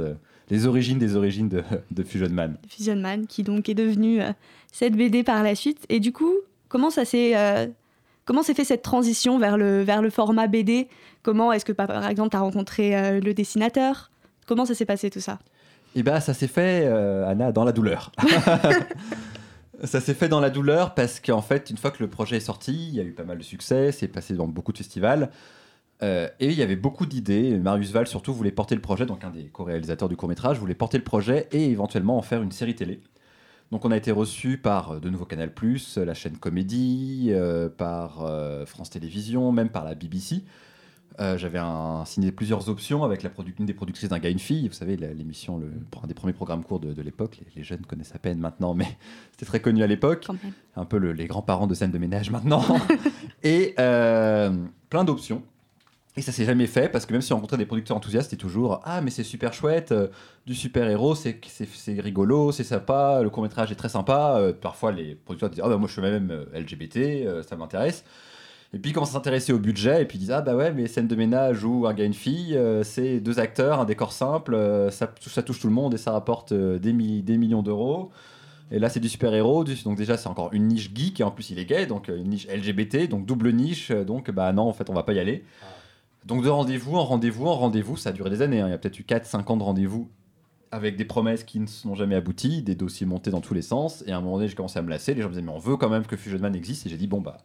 les 0.50 0.68
origines 0.68 1.00
des 1.00 1.16
origines 1.16 1.50
de, 1.50 1.64
de 1.92 2.04
Fusion 2.04 2.30
Man. 2.30 2.58
Fusion 2.68 2.98
Man, 2.98 3.26
qui 3.26 3.44
donc 3.44 3.68
est 3.70 3.74
devenu 3.74 4.20
cette 4.72 4.96
BD 4.96 5.24
par 5.24 5.42
la 5.42 5.56
suite. 5.56 5.86
Et 5.90 6.00
du 6.00 6.12
coup, 6.12 6.34
comment 6.70 6.92
ça 6.92 7.04
s'est 7.04 7.34
comment 8.26 8.44
s'est 8.44 8.54
fait 8.54 8.64
cette 8.64 8.84
transition 8.84 9.40
vers 9.40 9.58
le 9.58 9.82
vers 9.82 10.04
le 10.04 10.12
format 10.12 10.46
BD 10.46 10.88
Comment 11.24 11.52
est-ce 11.52 11.66
que 11.66 11.72
par 11.72 12.08
exemple 12.08 12.30
tu 12.30 12.38
as 12.38 12.42
rencontré 12.42 13.20
le 13.20 13.34
dessinateur? 13.34 14.12
Comment 14.46 14.66
ça 14.66 14.76
s'est 14.76 14.86
passé 14.86 15.10
tout 15.10 15.20
ça? 15.20 15.40
Et 15.96 16.04
ben 16.04 16.20
ça 16.20 16.34
s'est 16.34 16.48
fait, 16.48 16.86
euh, 16.86 17.28
Anna, 17.28 17.52
dans 17.52 17.64
la 17.64 17.72
douleur. 17.72 18.12
ça 19.84 20.00
s'est 20.00 20.14
fait 20.14 20.30
dans 20.30 20.40
la 20.40 20.50
douleur 20.50 20.94
parce 20.94 21.20
qu'en 21.20 21.42
fait, 21.42 21.70
une 21.70 21.78
fois 21.78 21.92
que 21.92 22.02
le 22.02 22.10
projet 22.10 22.38
est 22.38 22.42
sorti, 22.42 22.88
il 22.90 22.96
y 22.96 23.00
a 23.00 23.04
eu 23.04 23.12
pas 23.12 23.24
mal 23.24 23.38
de 23.38 23.44
succès, 23.44 23.92
c'est 23.92 24.08
passé 24.08 24.36
dans 24.36 24.48
beaucoup 24.48 24.72
de 24.72 24.78
festivals. 24.78 25.30
euh, 26.04 26.28
et 26.40 26.48
il 26.48 26.54
y 26.54 26.62
avait 26.64 26.76
beaucoup 26.78 27.06
d'idées. 27.06 27.58
Marius 27.58 27.92
Val, 27.92 28.08
surtout, 28.08 28.34
voulait 28.34 28.52
porter 28.52 28.76
le 28.76 28.82
projet, 28.82 29.06
donc 29.06 29.24
un 29.24 29.32
des 29.32 29.46
co-réalisateurs 29.46 30.10
du 30.10 30.16
court-métrage, 30.16 30.58
voulait 30.60 30.76
porter 30.76 30.98
le 30.98 31.04
projet 31.04 31.48
et 31.52 31.70
éventuellement 31.70 32.18
en 32.18 32.22
faire 32.22 32.42
une 32.42 32.52
série 32.52 32.76
télé. 32.76 33.02
Donc 33.72 33.86
on 33.86 33.92
a 33.92 33.98
été 33.98 34.12
reçu 34.12 34.58
par 34.58 34.94
euh, 34.94 35.00
de 35.00 35.10
nouveau 35.10 35.26
Canal+, 35.26 35.52
la 35.98 36.14
chaîne 36.14 36.38
Comédie, 36.38 37.28
euh, 37.32 37.70
par 37.70 38.26
France 38.66 38.90
Télévisions, 38.90 39.52
même 39.52 39.70
par 39.70 39.84
la 39.84 39.96
BBC. 39.96 40.44
Euh, 41.20 41.38
J'avais 41.38 41.60
signé 42.06 42.32
plusieurs 42.32 42.70
options 42.70 43.04
avec 43.04 43.22
la 43.24 43.30
une 43.60 43.66
des 43.66 43.74
productrices 43.74 44.10
d'un 44.10 44.20
gars 44.20 44.30
et 44.30 44.32
une 44.32 44.40
fille. 44.40 44.68
Vous 44.68 44.74
savez, 44.74 44.96
l'émission, 44.96 45.58
le, 45.58 45.72
un 46.04 46.08
des 46.08 46.14
premiers 46.14 46.34
programmes 46.34 46.64
courts 46.64 46.80
de, 46.80 46.94
de 46.94 47.02
l'époque. 47.02 47.38
Les, 47.42 47.62
les 47.62 47.64
jeunes 47.64 47.86
connaissent 47.86 48.16
à 48.16 48.20
peine 48.20 48.40
maintenant, 48.40 48.74
mais 48.74 48.88
c'était 49.32 49.46
très 49.46 49.60
connu 49.60 49.84
à 49.84 49.88
l'époque. 49.88 50.28
Un 50.76 50.86
peu 50.86 50.98
le- 50.98 51.12
les 51.14 51.28
grands-parents 51.28 51.68
de 51.68 51.74
scène 51.74 51.92
de 51.92 51.98
ménage 51.98 52.32
maintenant. 52.32 52.64
et 53.44 53.74
euh, 53.80 54.56
plein 54.90 55.04
d'options. 55.04 55.44
Et 56.18 56.22
ça 56.22 56.34
s'est 56.34 56.44
jamais 56.44 56.68
fait 56.68 56.90
parce 56.90 57.06
que 57.06 57.14
même 57.14 57.22
si 57.22 57.32
on 57.32 57.38
rencontrait 57.38 57.58
des 57.58 57.66
producteurs 57.66 57.96
enthousiastes, 57.96 58.30
c'était 58.32 58.42
toujours 58.42 58.82
Ah, 58.84 59.00
mais 59.02 59.12
c'est 59.12 59.24
super 59.24 59.54
chouette, 59.54 59.94
euh, 59.94 60.08
du 60.46 60.56
super-héros, 60.56 61.16
c'est 61.16 61.40
c'est- 61.48 62.02
rigolo, 62.02 62.52
c'est 62.52 62.66
sympa, 62.66 63.22
le 63.24 63.30
court-métrage 63.30 63.72
est 63.72 63.76
très 63.76 63.88
sympa. 63.90 64.42
Parfois, 64.62 64.92
les 64.92 65.16
producteurs 65.16 65.50
disaient 65.50 65.62
Ah, 65.66 65.70
bah 65.70 65.78
moi 65.78 65.88
je 65.88 65.94
suis 65.94 66.02
même 66.02 66.46
LGBT, 66.54 67.44
ça 67.48 67.56
m'intéresse. 67.56 68.04
Et 68.74 68.80
puis 68.80 68.92
ils 68.92 68.94
commencent 68.94 69.10
à 69.10 69.14
s'intéresser 69.14 69.52
au 69.52 69.60
budget 69.60 70.02
et 70.02 70.06
puis 70.06 70.18
ils 70.18 70.22
disent 70.22 70.32
Ah, 70.32 70.42
bah 70.42 70.56
ouais, 70.56 70.72
mais 70.72 70.88
scène 70.88 71.08
de 71.08 71.16
ménage 71.16 71.64
ou 71.66 71.88
un 71.88 71.94
gars, 71.94 72.06
une 72.06 72.14
fille, 72.14 72.56
euh, 72.56 72.84
c'est 72.84 73.20
deux 73.20 73.40
acteurs, 73.40 73.80
un 73.82 73.86
décor 73.86 74.14
simple, 74.14 74.54
euh, 74.56 74.90
ça, 74.92 75.14
ça 75.20 75.44
touche 75.44 75.60
tout 75.60 75.68
le 75.68 75.74
monde 75.74 75.94
et 75.94 75.98
ça 75.98 76.12
rapporte 76.12 76.54
euh, 76.54 76.80
des, 76.80 76.94
mi- 76.94 77.22
des 77.22 77.38
millions 77.38 77.64
d'euros. 77.64 78.12
Et 78.74 78.80
là, 78.80 78.88
c'est 78.88 79.02
du 79.02 79.10
super-héros, 79.10 79.66
donc 79.84 79.98
déjà, 79.98 80.16
c'est 80.16 80.30
encore 80.30 80.48
une 80.54 80.68
niche 80.70 80.92
geek, 80.96 81.20
et 81.20 81.24
en 81.26 81.32
plus, 81.32 81.50
il 81.50 81.60
est 81.60 81.66
gay, 81.66 81.86
donc 81.88 82.08
une 82.08 82.30
niche 82.30 82.48
LGBT, 82.48 83.10
donc 83.10 83.26
double 83.26 83.52
niche, 83.52 83.92
donc 83.92 84.32
bah 84.32 84.54
non, 84.54 84.64
en 84.70 84.72
fait, 84.72 84.90
on 84.90 84.94
va 84.94 85.04
pas 85.04 85.12
y 85.12 85.20
aller. 85.20 85.44
Donc 86.26 86.42
de 86.42 86.48
rendez-vous 86.48 86.96
en 86.96 87.04
rendez-vous 87.04 87.48
en 87.48 87.56
rendez-vous, 87.56 87.98
ça 87.98 88.12
a 88.12 88.14
duré 88.14 88.30
des 88.30 88.42
années, 88.42 88.62
hein. 88.62 88.68
il 88.68 88.72
y 88.72 88.74
a 88.74 88.78
peut-être 88.78 88.98
eu 88.98 89.04
4-5 89.04 89.52
ans 89.52 89.58
de 89.58 89.64
rendez-vous 89.64 90.08
avec 90.72 90.96
des 90.96 91.04
promesses 91.04 91.44
qui 91.44 91.60
ne 91.60 91.66
sont 91.68 91.96
jamais 91.96 92.16
abouties, 92.16 92.62
des 92.62 92.76
dossiers 92.76 93.06
montés 93.06 93.30
dans 93.30 93.42
tous 93.42 93.54
les 93.54 93.62
sens, 93.62 94.06
et 94.08 94.14
à 94.14 94.18
un 94.18 94.22
moment 94.22 94.38
donné, 94.38 94.48
j'ai 94.48 94.56
commencé 94.56 94.80
à 94.80 94.82
me 94.84 94.90
lasser, 94.90 95.14
les 95.16 95.22
gens 95.22 95.28
me 95.28 95.34
disaient, 95.34 95.46
mais 95.46 95.52
on 95.52 95.60
veut 95.60 95.76
quand 95.76 95.90
même 95.90 96.06
que 96.06 96.16
Fusion 96.16 96.40
Man 96.40 96.56
existe, 96.56 96.86
et 96.86 96.90
j'ai 96.90 96.96
dit, 96.96 97.08
bon 97.08 97.20
bah, 97.20 97.40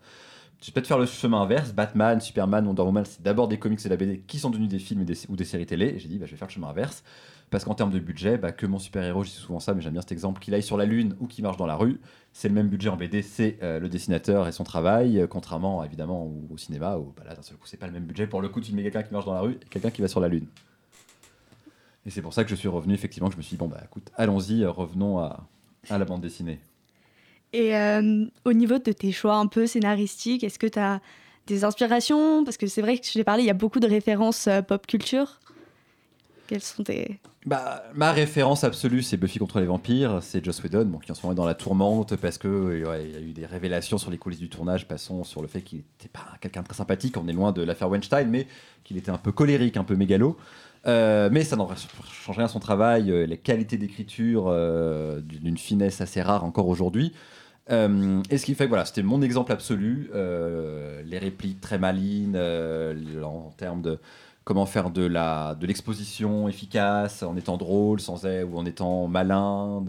je 0.61 0.67
vais 0.67 0.73
peut-être 0.73 0.87
faire 0.87 0.99
le 0.99 1.07
chemin 1.07 1.43
inverse, 1.43 1.73
Batman, 1.73 2.21
Superman, 2.21 2.67
Wonder 2.67 2.83
Woman, 2.83 3.05
c'est 3.05 3.23
d'abord 3.23 3.47
des 3.47 3.59
comics 3.59 3.81
et 3.81 3.85
de 3.85 3.89
la 3.91 3.97
BD 3.97 4.21
qui 4.27 4.39
sont 4.39 4.51
devenus 4.51 4.69
des 4.69 4.79
films 4.79 5.05
ou 5.29 5.37
des 5.37 5.45
séries 5.45 5.67
télé, 5.67 5.99
j'ai 5.99 6.09
dit, 6.09 6.19
bah, 6.19 6.27
je 6.27 6.31
vais 6.31 6.37
faire 6.37 6.49
le 6.49 6.53
chemin 6.53 6.69
inverse, 6.69 7.05
parce 7.51 7.65
qu'en 7.65 7.75
termes 7.75 7.91
de 7.91 7.99
budget, 7.99 8.39
bah, 8.39 8.53
que 8.53 8.67
mon 8.67 8.79
super-héros, 8.79 9.23
je 9.23 9.31
dis 9.31 9.37
souvent 9.37 9.61
ça, 9.61 9.75
mais 9.75 9.83
j'aime 9.83 9.93
bien 9.93 10.01
cet 10.01 10.13
exemple, 10.13 10.41
qu'il 10.41 10.55
aille 10.55 10.63
sur 10.63 10.77
la 10.77 10.87
Lune 10.87 11.15
ou 11.21 11.27
qu'il 11.27 11.45
marche 11.45 11.59
dans 11.59 11.67
la 11.67 11.77
rue, 11.77 12.01
c'est 12.33 12.49
le 12.49 12.55
même 12.55 12.69
budget 12.69 12.89
en 12.89 12.97
BD, 12.97 13.23
c'est 13.23 13.59
euh, 13.63 13.79
le 13.79 13.89
dessinateur 13.89 14.49
et 14.49 14.53
son 14.53 14.65
travail, 14.65 15.21
euh, 15.21 15.27
contrairement 15.27 15.85
évidemment 15.85 16.29
au, 16.51 16.57
cinéma, 16.57 16.97
où 16.97 17.13
bah, 17.17 17.23
là 17.27 17.35
d'un 17.35 17.43
seul 17.43 17.57
coup 17.57 17.67
c'est 17.67 17.77
pas 17.77 17.87
le 17.87 17.93
même 17.93 18.05
budget, 18.05 18.27
pour 18.27 18.41
le 18.41 18.49
coup 18.49 18.61
tu 18.61 18.73
mets 18.73 18.83
quelqu'un 18.83 19.03
qui 19.03 19.13
marche 19.13 19.27
dans 19.27 19.35
la 19.35 19.41
rue 19.41 19.59
et 19.63 19.69
quelqu'un 19.69 19.91
qui 19.91 20.03
va 20.03 20.09
sur 20.09 20.21
la 20.21 20.29
Lune. 20.29 20.47
Et 22.07 22.11
c'est 22.11 22.23
pour 22.23 22.33
ça 22.33 22.45
que 22.45 22.51
je 22.51 22.55
suis 22.55 22.69
revenu, 22.69 22.95
effectivement, 22.95 23.29
que 23.29 23.35
je 23.35 23.39
me 23.39 23.43
suis 23.43 23.57
dit, 23.57 23.59
bon 23.59 23.69
bah 23.69 23.81
écoute, 23.85 24.11
allons-y, 24.17 24.63
euh, 24.63 24.71
revenons 24.71 25.19
à 25.19 25.39
la 25.91 26.05
bande 26.05 26.23
dessinée. 26.23 26.61
Et 27.53 27.77
euh, 27.77 28.25
au 28.45 28.53
niveau 28.53 28.79
de 28.79 28.93
tes 28.93 29.13
choix 29.13 29.37
un 29.37 29.47
peu 29.47 29.67
scénaristiques, 29.67 30.45
est-ce 30.45 30.59
que 30.59 30.67
tu 30.67 30.79
as 30.79 31.01
des 31.47 31.65
inspirations? 31.65 32.45
Parce 32.45 32.57
que 32.57 32.67
c'est 32.67 32.83
vrai 32.83 32.99
que 32.99 33.07
je 33.07 33.13
t'ai 33.13 33.25
parlé, 33.25 33.45
il 33.45 33.47
y 33.47 33.51
a 33.51 33.55
beaucoup 33.55 33.81
de 33.81 33.87
références 33.87 34.47
euh, 34.49 34.63
pop 34.63 34.87
culture. 34.87 35.41
Quels 36.49 36.63
sont 36.63 36.85
tes... 36.85 37.19
Bah, 37.45 37.85
ma 37.95 38.11
référence 38.11 38.65
absolue, 38.65 39.03
c'est 39.03 39.17
Buffy 39.17 39.39
contre 39.39 39.61
les 39.61 39.67
vampires. 39.67 40.19
C'est 40.21 40.45
Joss 40.45 40.63
Whedon, 40.63 40.99
qui 40.99 41.13
en 41.13 41.15
ce 41.15 41.23
moment 41.23 41.33
est 41.33 41.37
dans 41.37 41.47
la 41.47 41.55
tourmente 41.55 42.17
parce 42.17 42.39
que 42.39 42.85
ouais, 42.85 43.05
il 43.09 43.13
y 43.13 43.17
a 43.17 43.21
eu 43.21 43.33
des 43.33 43.47
révélations 43.47 43.99
sur 43.99 44.11
les 44.11 44.19
coulisses 44.19 44.41
du 44.41 44.49
tournage. 44.49 44.89
Passons 44.89 45.23
sur 45.23 45.43
le 45.43 45.49
fait 45.49 45.63
qu'il 45.63 45.79
n'était 45.79 46.09
pas 46.09 46.27
quelqu'un 46.41 46.63
de 46.63 46.67
très 46.67 46.77
sympathique. 46.77 47.17
On 47.17 47.29
est 47.29 47.33
loin 47.33 47.53
de 47.53 47.63
l'affaire 47.63 47.89
Weinstein, 47.89 48.29
mais 48.29 48.49
qu'il 48.83 48.97
était 48.97 49.11
un 49.11 49.19
peu 49.19 49.31
colérique, 49.31 49.77
un 49.77 49.85
peu 49.85 49.95
mégalo. 49.95 50.37
Euh, 50.87 51.29
mais 51.33 51.43
ça 51.45 51.57
n'en 51.57 51.69
change 51.69 52.37
rien 52.37 52.47
à 52.47 52.49
son 52.49 52.61
travail, 52.61 53.11
euh, 53.11 53.27
les 53.27 53.39
qualités 53.39 53.77
d'écriture 53.77 54.45
euh, 54.47 55.21
d'une 55.21 55.59
finesse 55.59 56.01
assez 56.01 56.23
rare 56.23 56.45
encore 56.45 56.69
aujourd'hui. 56.69 57.13
Et 57.69 58.39
ce 58.39 58.45
qui 58.45 58.55
fait 58.55 58.65
que 58.65 58.69
voilà, 58.69 58.85
c'était 58.85 59.03
mon 59.03 59.23
exemple 59.23 59.51
absolu. 59.51 60.09
les 60.15 61.19
répliques 61.19 61.61
très 61.61 61.79
malines, 61.79 62.37
en 62.37 63.51
termes 63.57 63.83
de 63.83 63.99
comment 64.45 64.67
faire 64.67 64.91
de 64.91 65.05
la 65.05 65.57
de 65.57 65.67
l'exposition 65.67 66.49
efficace 66.49 67.25
en 67.25 67.37
étant 67.37 67.57
drôle 67.57 67.99
sans 67.99 68.25
être, 68.25 68.49
ou 68.49 68.57
en 68.57 68.65
étant 68.65 69.09
malin 69.09 69.83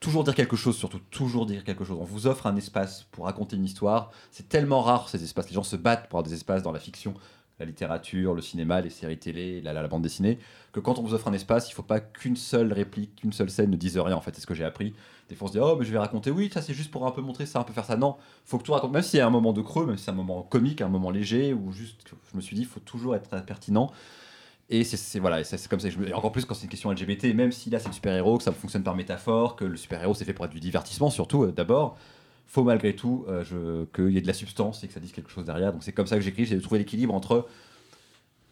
toujours 0.00 0.24
dire 0.24 0.34
quelque 0.34 0.56
chose 0.56 0.76
surtout 0.76 0.98
toujours 1.12 1.46
dire 1.46 1.62
quelque 1.62 1.84
chose 1.84 1.96
on 2.00 2.04
vous 2.04 2.26
offre 2.26 2.48
un 2.48 2.56
espace 2.56 3.06
pour 3.12 3.26
raconter 3.26 3.54
une 3.54 3.64
histoire 3.64 4.10
c'est 4.32 4.48
tellement 4.48 4.80
rare 4.80 5.08
ces 5.08 5.22
espaces 5.22 5.48
les 5.48 5.54
gens 5.54 5.62
se 5.62 5.76
battent 5.76 6.08
pour 6.08 6.18
avoir 6.18 6.28
des 6.28 6.34
espaces 6.34 6.64
dans 6.64 6.72
la 6.72 6.80
fiction 6.80 7.14
la 7.60 7.66
littérature 7.66 8.34
le 8.34 8.42
cinéma 8.42 8.80
les 8.80 8.90
séries 8.90 9.18
télé 9.18 9.60
la, 9.60 9.86
bande 9.86 10.02
dessinée 10.02 10.38
que 10.72 10.80
quand 10.80 10.98
on 10.98 11.02
vous 11.02 11.14
offre 11.14 11.28
un 11.28 11.32
espace 11.32 11.70
il 11.70 11.74
faut 11.74 11.82
pas 11.82 12.00
qu'une 12.00 12.36
seule 12.36 12.72
réplique 12.72 13.16
qu'une 13.16 13.32
seule 13.32 13.50
scène 13.50 13.70
ne 13.70 13.76
dise 13.76 13.98
rien 13.98 14.16
en 14.16 14.20
fait. 14.20 14.34
C'est 14.34 14.40
ce 14.40 14.46
que 14.46 14.54
j'ai 14.54 14.64
appris. 14.64 14.94
Des 15.28 15.36
fois 15.36 15.46
on 15.46 15.48
se 15.48 15.52
dit 15.52 15.60
oh 15.62 15.76
mais 15.78 15.84
je 15.84 15.92
vais 15.92 15.98
raconter. 15.98 16.30
Oui 16.30 16.50
ça 16.52 16.62
c'est 16.62 16.74
juste 16.74 16.90
pour 16.90 17.06
un 17.06 17.10
peu 17.12 17.20
montrer 17.20 17.46
ça 17.46 17.60
un 17.60 17.64
peu 17.64 17.72
faire 17.72 17.84
ça. 17.84 17.96
Non 17.96 18.16
faut 18.44 18.58
que 18.58 18.64
tout 18.64 18.72
raconte. 18.72 18.92
Même 18.92 19.02
s'il 19.02 19.18
y 19.18 19.20
a 19.20 19.26
un 19.26 19.30
moment 19.30 19.52
de 19.52 19.62
creux 19.62 19.86
même 19.86 19.96
si 19.96 20.04
c'est 20.04 20.10
un 20.10 20.14
moment 20.14 20.42
comique 20.42 20.80
un 20.80 20.88
moment 20.88 21.10
léger 21.10 21.52
ou 21.52 21.70
juste 21.72 22.02
je 22.32 22.36
me 22.36 22.40
suis 22.40 22.56
dit 22.56 22.62
il 22.62 22.68
faut 22.68 22.80
toujours 22.80 23.14
être 23.14 23.44
pertinent. 23.44 23.92
Et 24.72 24.84
c'est- 24.84 25.18
voilà, 25.18 25.42
c'est 25.42 25.66
comme 25.66 25.80
ça. 25.80 25.88
et 25.88 26.14
encore 26.14 26.30
plus 26.30 26.44
quand 26.44 26.54
c'est 26.54 26.62
une 26.62 26.70
question 26.70 26.92
LGBT, 26.92 27.34
même 27.34 27.50
si 27.50 27.70
là 27.70 27.80
c'est 27.80 27.88
le 27.88 27.92
super-héros, 27.92 28.38
que 28.38 28.44
ça 28.44 28.52
fonctionne 28.52 28.84
par 28.84 28.94
métaphore, 28.94 29.56
que 29.56 29.64
le 29.64 29.76
super-héros 29.76 30.14
c'est 30.14 30.24
fait 30.24 30.32
pour 30.32 30.44
être 30.44 30.52
du 30.52 30.60
divertissement 30.60 31.10
surtout 31.10 31.42
euh, 31.42 31.52
d'abord, 31.52 31.98
faut 32.50 32.64
malgré 32.64 32.96
tout 32.96 33.24
euh, 33.28 33.86
qu'il 33.94 34.10
y 34.10 34.18
ait 34.18 34.20
de 34.20 34.26
la 34.26 34.34
substance 34.34 34.82
et 34.82 34.88
que 34.88 34.92
ça 34.92 34.98
dise 34.98 35.12
quelque 35.12 35.30
chose 35.30 35.44
derrière. 35.44 35.72
Donc 35.72 35.84
c'est 35.84 35.92
comme 35.92 36.08
ça 36.08 36.16
que 36.16 36.22
j'écris, 36.22 36.46
j'ai 36.46 36.56
de 36.56 36.60
trouver 36.60 36.80
l'équilibre 36.80 37.14
entre 37.14 37.46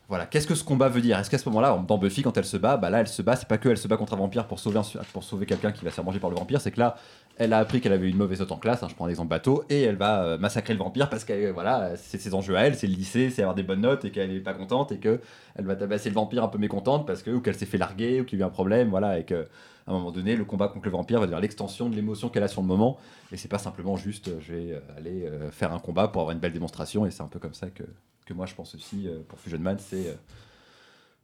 voilà, 0.09 0.24
qu'est-ce 0.24 0.46
que 0.46 0.55
ce 0.55 0.64
combat 0.64 0.88
veut 0.88 1.03
dire? 1.03 1.18
Est-ce 1.18 1.28
qu'à 1.28 1.36
ce 1.36 1.46
moment-là, 1.51 1.84
dans 1.86 1.99
Buffy, 1.99 2.22
quand 2.22 2.34
elle 2.38 2.46
se 2.46 2.57
bat, 2.57 2.78
bah 2.78 2.88
là, 2.88 3.01
elle 3.01 3.09
se 3.09 3.20
bat, 3.20 3.36
c'est 3.36 3.49
pas 3.49 3.59
que 3.59 3.68
elle 3.68 3.76
se 3.76 3.88
bat 3.88 3.99
contre 3.99 4.14
un 4.14 4.16
vampire 4.16 4.46
pour 4.46 4.59
sauver, 4.59 4.80
pour 5.12 5.22
sauver 5.22 5.44
quelqu'un 5.44 5.70
qui 5.70 5.84
va 5.84 5.90
se 5.90 5.96
faire 5.96 6.05
manger 6.05 6.18
par 6.18 6.30
le 6.30 6.36
vampire, 6.36 6.62
c'est 6.62 6.70
que 6.70 6.80
là, 6.80 6.96
elle 7.39 7.53
a 7.53 7.59
appris 7.59 7.80
qu'elle 7.80 7.93
avait 7.93 8.09
une 8.09 8.16
mauvaise 8.16 8.41
note 8.41 8.53
en 8.53 8.57
classe, 8.57 8.82
hein, 8.82 8.89
je 8.89 8.95
prends 8.95 9.07
un 9.07 9.09
exemple 9.09 9.30
bateau, 9.30 9.64
et 9.70 9.82
elle 9.82 9.97
va 9.97 10.24
euh, 10.24 10.39
massacrer 10.39 10.74
le 10.74 10.78
vampire 10.78 11.09
parce 11.09 11.24
que 11.24 11.51
voilà, 11.51 11.97
c'est 11.97 12.20
ses 12.20 12.34
enjeux 12.34 12.57
à 12.57 12.62
elle, 12.66 12.74
c'est 12.74 12.86
le 12.86 12.95
lycée, 12.95 13.30
c'est 13.30 13.43
avoir 13.43 13.55
des 13.55 13.62
bonnes 13.62 13.80
notes 13.80 14.05
et 14.05 14.11
qu'elle 14.11 14.32
est 14.32 14.41
pas 14.41 14.55
contente 14.55 14.93
et 14.93 14.99
que 14.99 15.20
elle 15.55 15.64
va 15.64 15.76
tabasser 15.76 16.09
le 16.09 16.14
vampire 16.14 16.45
un 16.45 16.49
peu 16.49 16.59
mécontente 16.59 17.07
parce 17.07 17.22
que 17.22 17.30
ou 17.30 17.41
qu'elle 17.41 17.57
s'est 17.57 17.66
fait 17.66 17.78
larguer 17.78 18.20
ou 18.20 18.24
qu'il 18.24 18.39
y 18.39 18.43
a 18.43 18.45
eu 18.45 18.47
un 18.47 18.51
problème, 18.51 18.91
voilà, 18.91 19.18
et 19.18 19.24
que 19.24 19.47
à 19.86 19.91
un 19.91 19.95
moment 19.95 20.12
donné, 20.12 20.36
le 20.36 20.45
combat 20.45 20.68
contre 20.68 20.84
le 20.84 20.91
vampire 20.91 21.18
va 21.18 21.26
devenir 21.26 21.41
l'extension 21.41 21.89
de 21.89 21.97
l'émotion 21.97 22.28
qu'elle 22.28 22.43
a 22.43 22.49
sur 22.49 22.61
le 22.61 22.66
moment, 22.66 22.99
et 23.32 23.36
c'est 23.36 23.49
pas 23.49 23.59
simplement 23.59 23.97
juste 23.97 24.28
euh, 24.28 24.39
je 24.41 24.53
vais 24.53 24.72
euh, 24.72 24.80
aller 24.97 25.24
euh, 25.24 25.51
faire 25.51 25.72
un 25.72 25.78
combat 25.78 26.09
pour 26.09 26.20
avoir 26.20 26.34
une 26.34 26.41
belle 26.41 26.53
démonstration, 26.53 27.07
et 27.07 27.11
c'est 27.11 27.22
un 27.22 27.28
peu 27.28 27.39
comme 27.39 27.55
ça 27.55 27.70
que, 27.70 27.84
que 28.26 28.34
moi 28.34 28.47
je 28.47 28.55
pense 28.55 28.74
aussi 28.74 29.09
euh, 29.09 29.20
pour 29.26 29.39
Fusion 29.39 29.59
Man, 29.59 29.78
c'est 29.78 30.09
euh, 30.09 30.14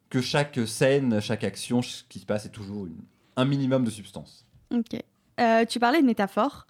que 0.08 0.20
chaque 0.22 0.58
scène, 0.66 1.20
chaque 1.20 1.44
action, 1.44 1.82
ce 1.82 2.04
qui 2.08 2.20
se 2.20 2.26
passe 2.26 2.46
est 2.46 2.50
toujours 2.50 2.86
un 3.36 3.44
minimum 3.44 3.84
de 3.84 3.90
substance. 3.90 4.46
Ok. 4.72 4.98
Euh, 5.40 5.64
tu 5.64 5.78
parlais 5.78 6.00
de 6.00 6.06
métaphore. 6.06 6.66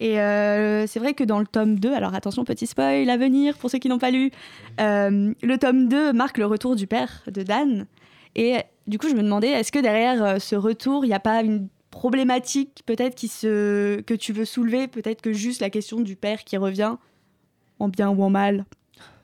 Et 0.00 0.20
euh, 0.20 0.86
c'est 0.86 0.98
vrai 0.98 1.14
que 1.14 1.22
dans 1.22 1.38
le 1.38 1.46
tome 1.46 1.78
2, 1.78 1.92
alors 1.92 2.14
attention, 2.14 2.44
petit 2.44 2.66
spoil 2.66 3.08
à 3.08 3.16
venir 3.16 3.56
pour 3.56 3.70
ceux 3.70 3.78
qui 3.78 3.88
n'ont 3.88 3.98
pas 3.98 4.10
lu, 4.10 4.32
euh, 4.80 5.32
le 5.40 5.58
tome 5.58 5.88
2 5.88 6.12
marque 6.12 6.38
le 6.38 6.46
retour 6.46 6.74
du 6.74 6.86
père 6.86 7.22
de 7.28 7.42
Dan. 7.42 7.86
Et 8.34 8.56
du 8.88 8.98
coup, 8.98 9.08
je 9.08 9.14
me 9.14 9.22
demandais, 9.22 9.48
est-ce 9.48 9.70
que 9.70 9.78
derrière 9.78 10.40
ce 10.40 10.56
retour, 10.56 11.04
il 11.04 11.08
n'y 11.08 11.14
a 11.14 11.20
pas 11.20 11.42
une 11.42 11.68
problématique 11.90 12.82
peut-être 12.86 13.18
se... 13.20 14.00
que 14.00 14.14
tu 14.14 14.32
veux 14.32 14.44
soulever? 14.44 14.88
Peut-être 14.88 15.22
que 15.22 15.32
juste 15.32 15.60
la 15.60 15.70
question 15.70 16.00
du 16.00 16.16
père 16.16 16.42
qui 16.42 16.56
revient, 16.56 16.96
en 17.78 17.88
bien 17.88 18.10
ou 18.10 18.22
en 18.24 18.30
mal. 18.30 18.64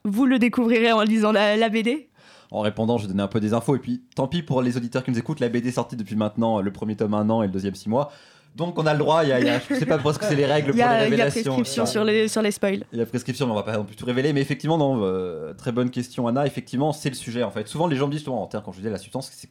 Vous 0.05 0.25
le 0.25 0.39
découvrirez 0.39 0.93
en 0.93 1.03
lisant 1.03 1.33
la, 1.33 1.57
la 1.57 1.69
BD 1.69 2.09
En 2.53 2.61
répondant, 2.61 2.97
je 2.97 3.09
donnais 3.09 3.25
un 3.25 3.29
peu 3.29 3.41
des 3.41 3.53
infos, 3.55 3.75
et 3.75 3.81
puis 3.81 4.03
tant 4.15 4.29
pis 4.29 4.45
pour 4.45 4.63
les 4.63 4.77
auditeurs 4.77 5.03
qui 5.03 5.11
nous 5.11 5.19
écoutent, 5.19 5.41
la 5.41 5.49
BD 5.49 5.69
est 5.69 5.73
sortie 5.73 5.97
depuis 5.97 6.15
maintenant, 6.17 6.61
le 6.61 6.73
premier 6.73 6.95
tome 6.95 7.15
un 7.15 7.29
an 7.29 7.43
et 7.43 7.47
le 7.47 7.53
deuxième 7.53 7.75
six 7.75 7.89
mois. 7.89 8.13
Donc 8.57 8.79
on 8.79 8.87
a 8.87 8.93
le 8.93 8.99
droit, 8.99 9.23
il 9.25 9.29
y 9.29 9.33
a, 9.33 9.41
il 9.41 9.47
y 9.47 9.49
a- 9.49 9.61
je 9.61 9.75
sais 9.77 9.87
pas 9.87 9.99
parce 9.99 10.19
que 10.19 10.25
c'est 10.27 10.35
les 10.35 10.45
règles 10.55 10.69
pour 10.71 10.77
les 10.77 10.83
a, 10.83 10.87
il 10.87 10.93
y 10.93 10.97
a 10.99 11.03
révélations. 11.05 11.43
prescription 11.55 11.87
sur 11.87 12.05
les, 12.05 12.29
sur 12.29 12.43
les 12.43 12.51
spoils. 12.51 12.85
Il 12.93 12.99
y 12.99 13.03
a 13.03 13.07
prescription, 13.07 13.47
mais 13.47 13.53
on 13.53 13.57
va 13.57 13.63
pas 13.63 13.77
non 13.77 13.85
plus 13.85 13.97
tout 13.97 14.05
révéler. 14.07 14.33
Mais 14.33 14.41
effectivement, 14.41 14.77
non, 14.79 15.01
euh, 15.03 15.55
très 15.55 15.73
bonne 15.73 15.91
question, 15.91 16.27
Anna. 16.27 16.47
Effectivement, 16.47 16.93
c'est 16.93 17.09
le 17.11 17.15
sujet 17.15 17.43
en 17.43 17.51
fait. 17.51 17.69
Souvent, 17.69 17.87
les 17.87 17.97
gens 17.97 18.07
me 18.09 18.13
disent, 18.13 18.25
souvent, 18.25 18.43
en 18.43 18.47
termes, 18.47 18.65
quand 18.65 18.73
je 18.73 18.81
dis 18.81 18.89
la 18.89 18.99
substance, 18.99 19.31
c'est 19.33 19.49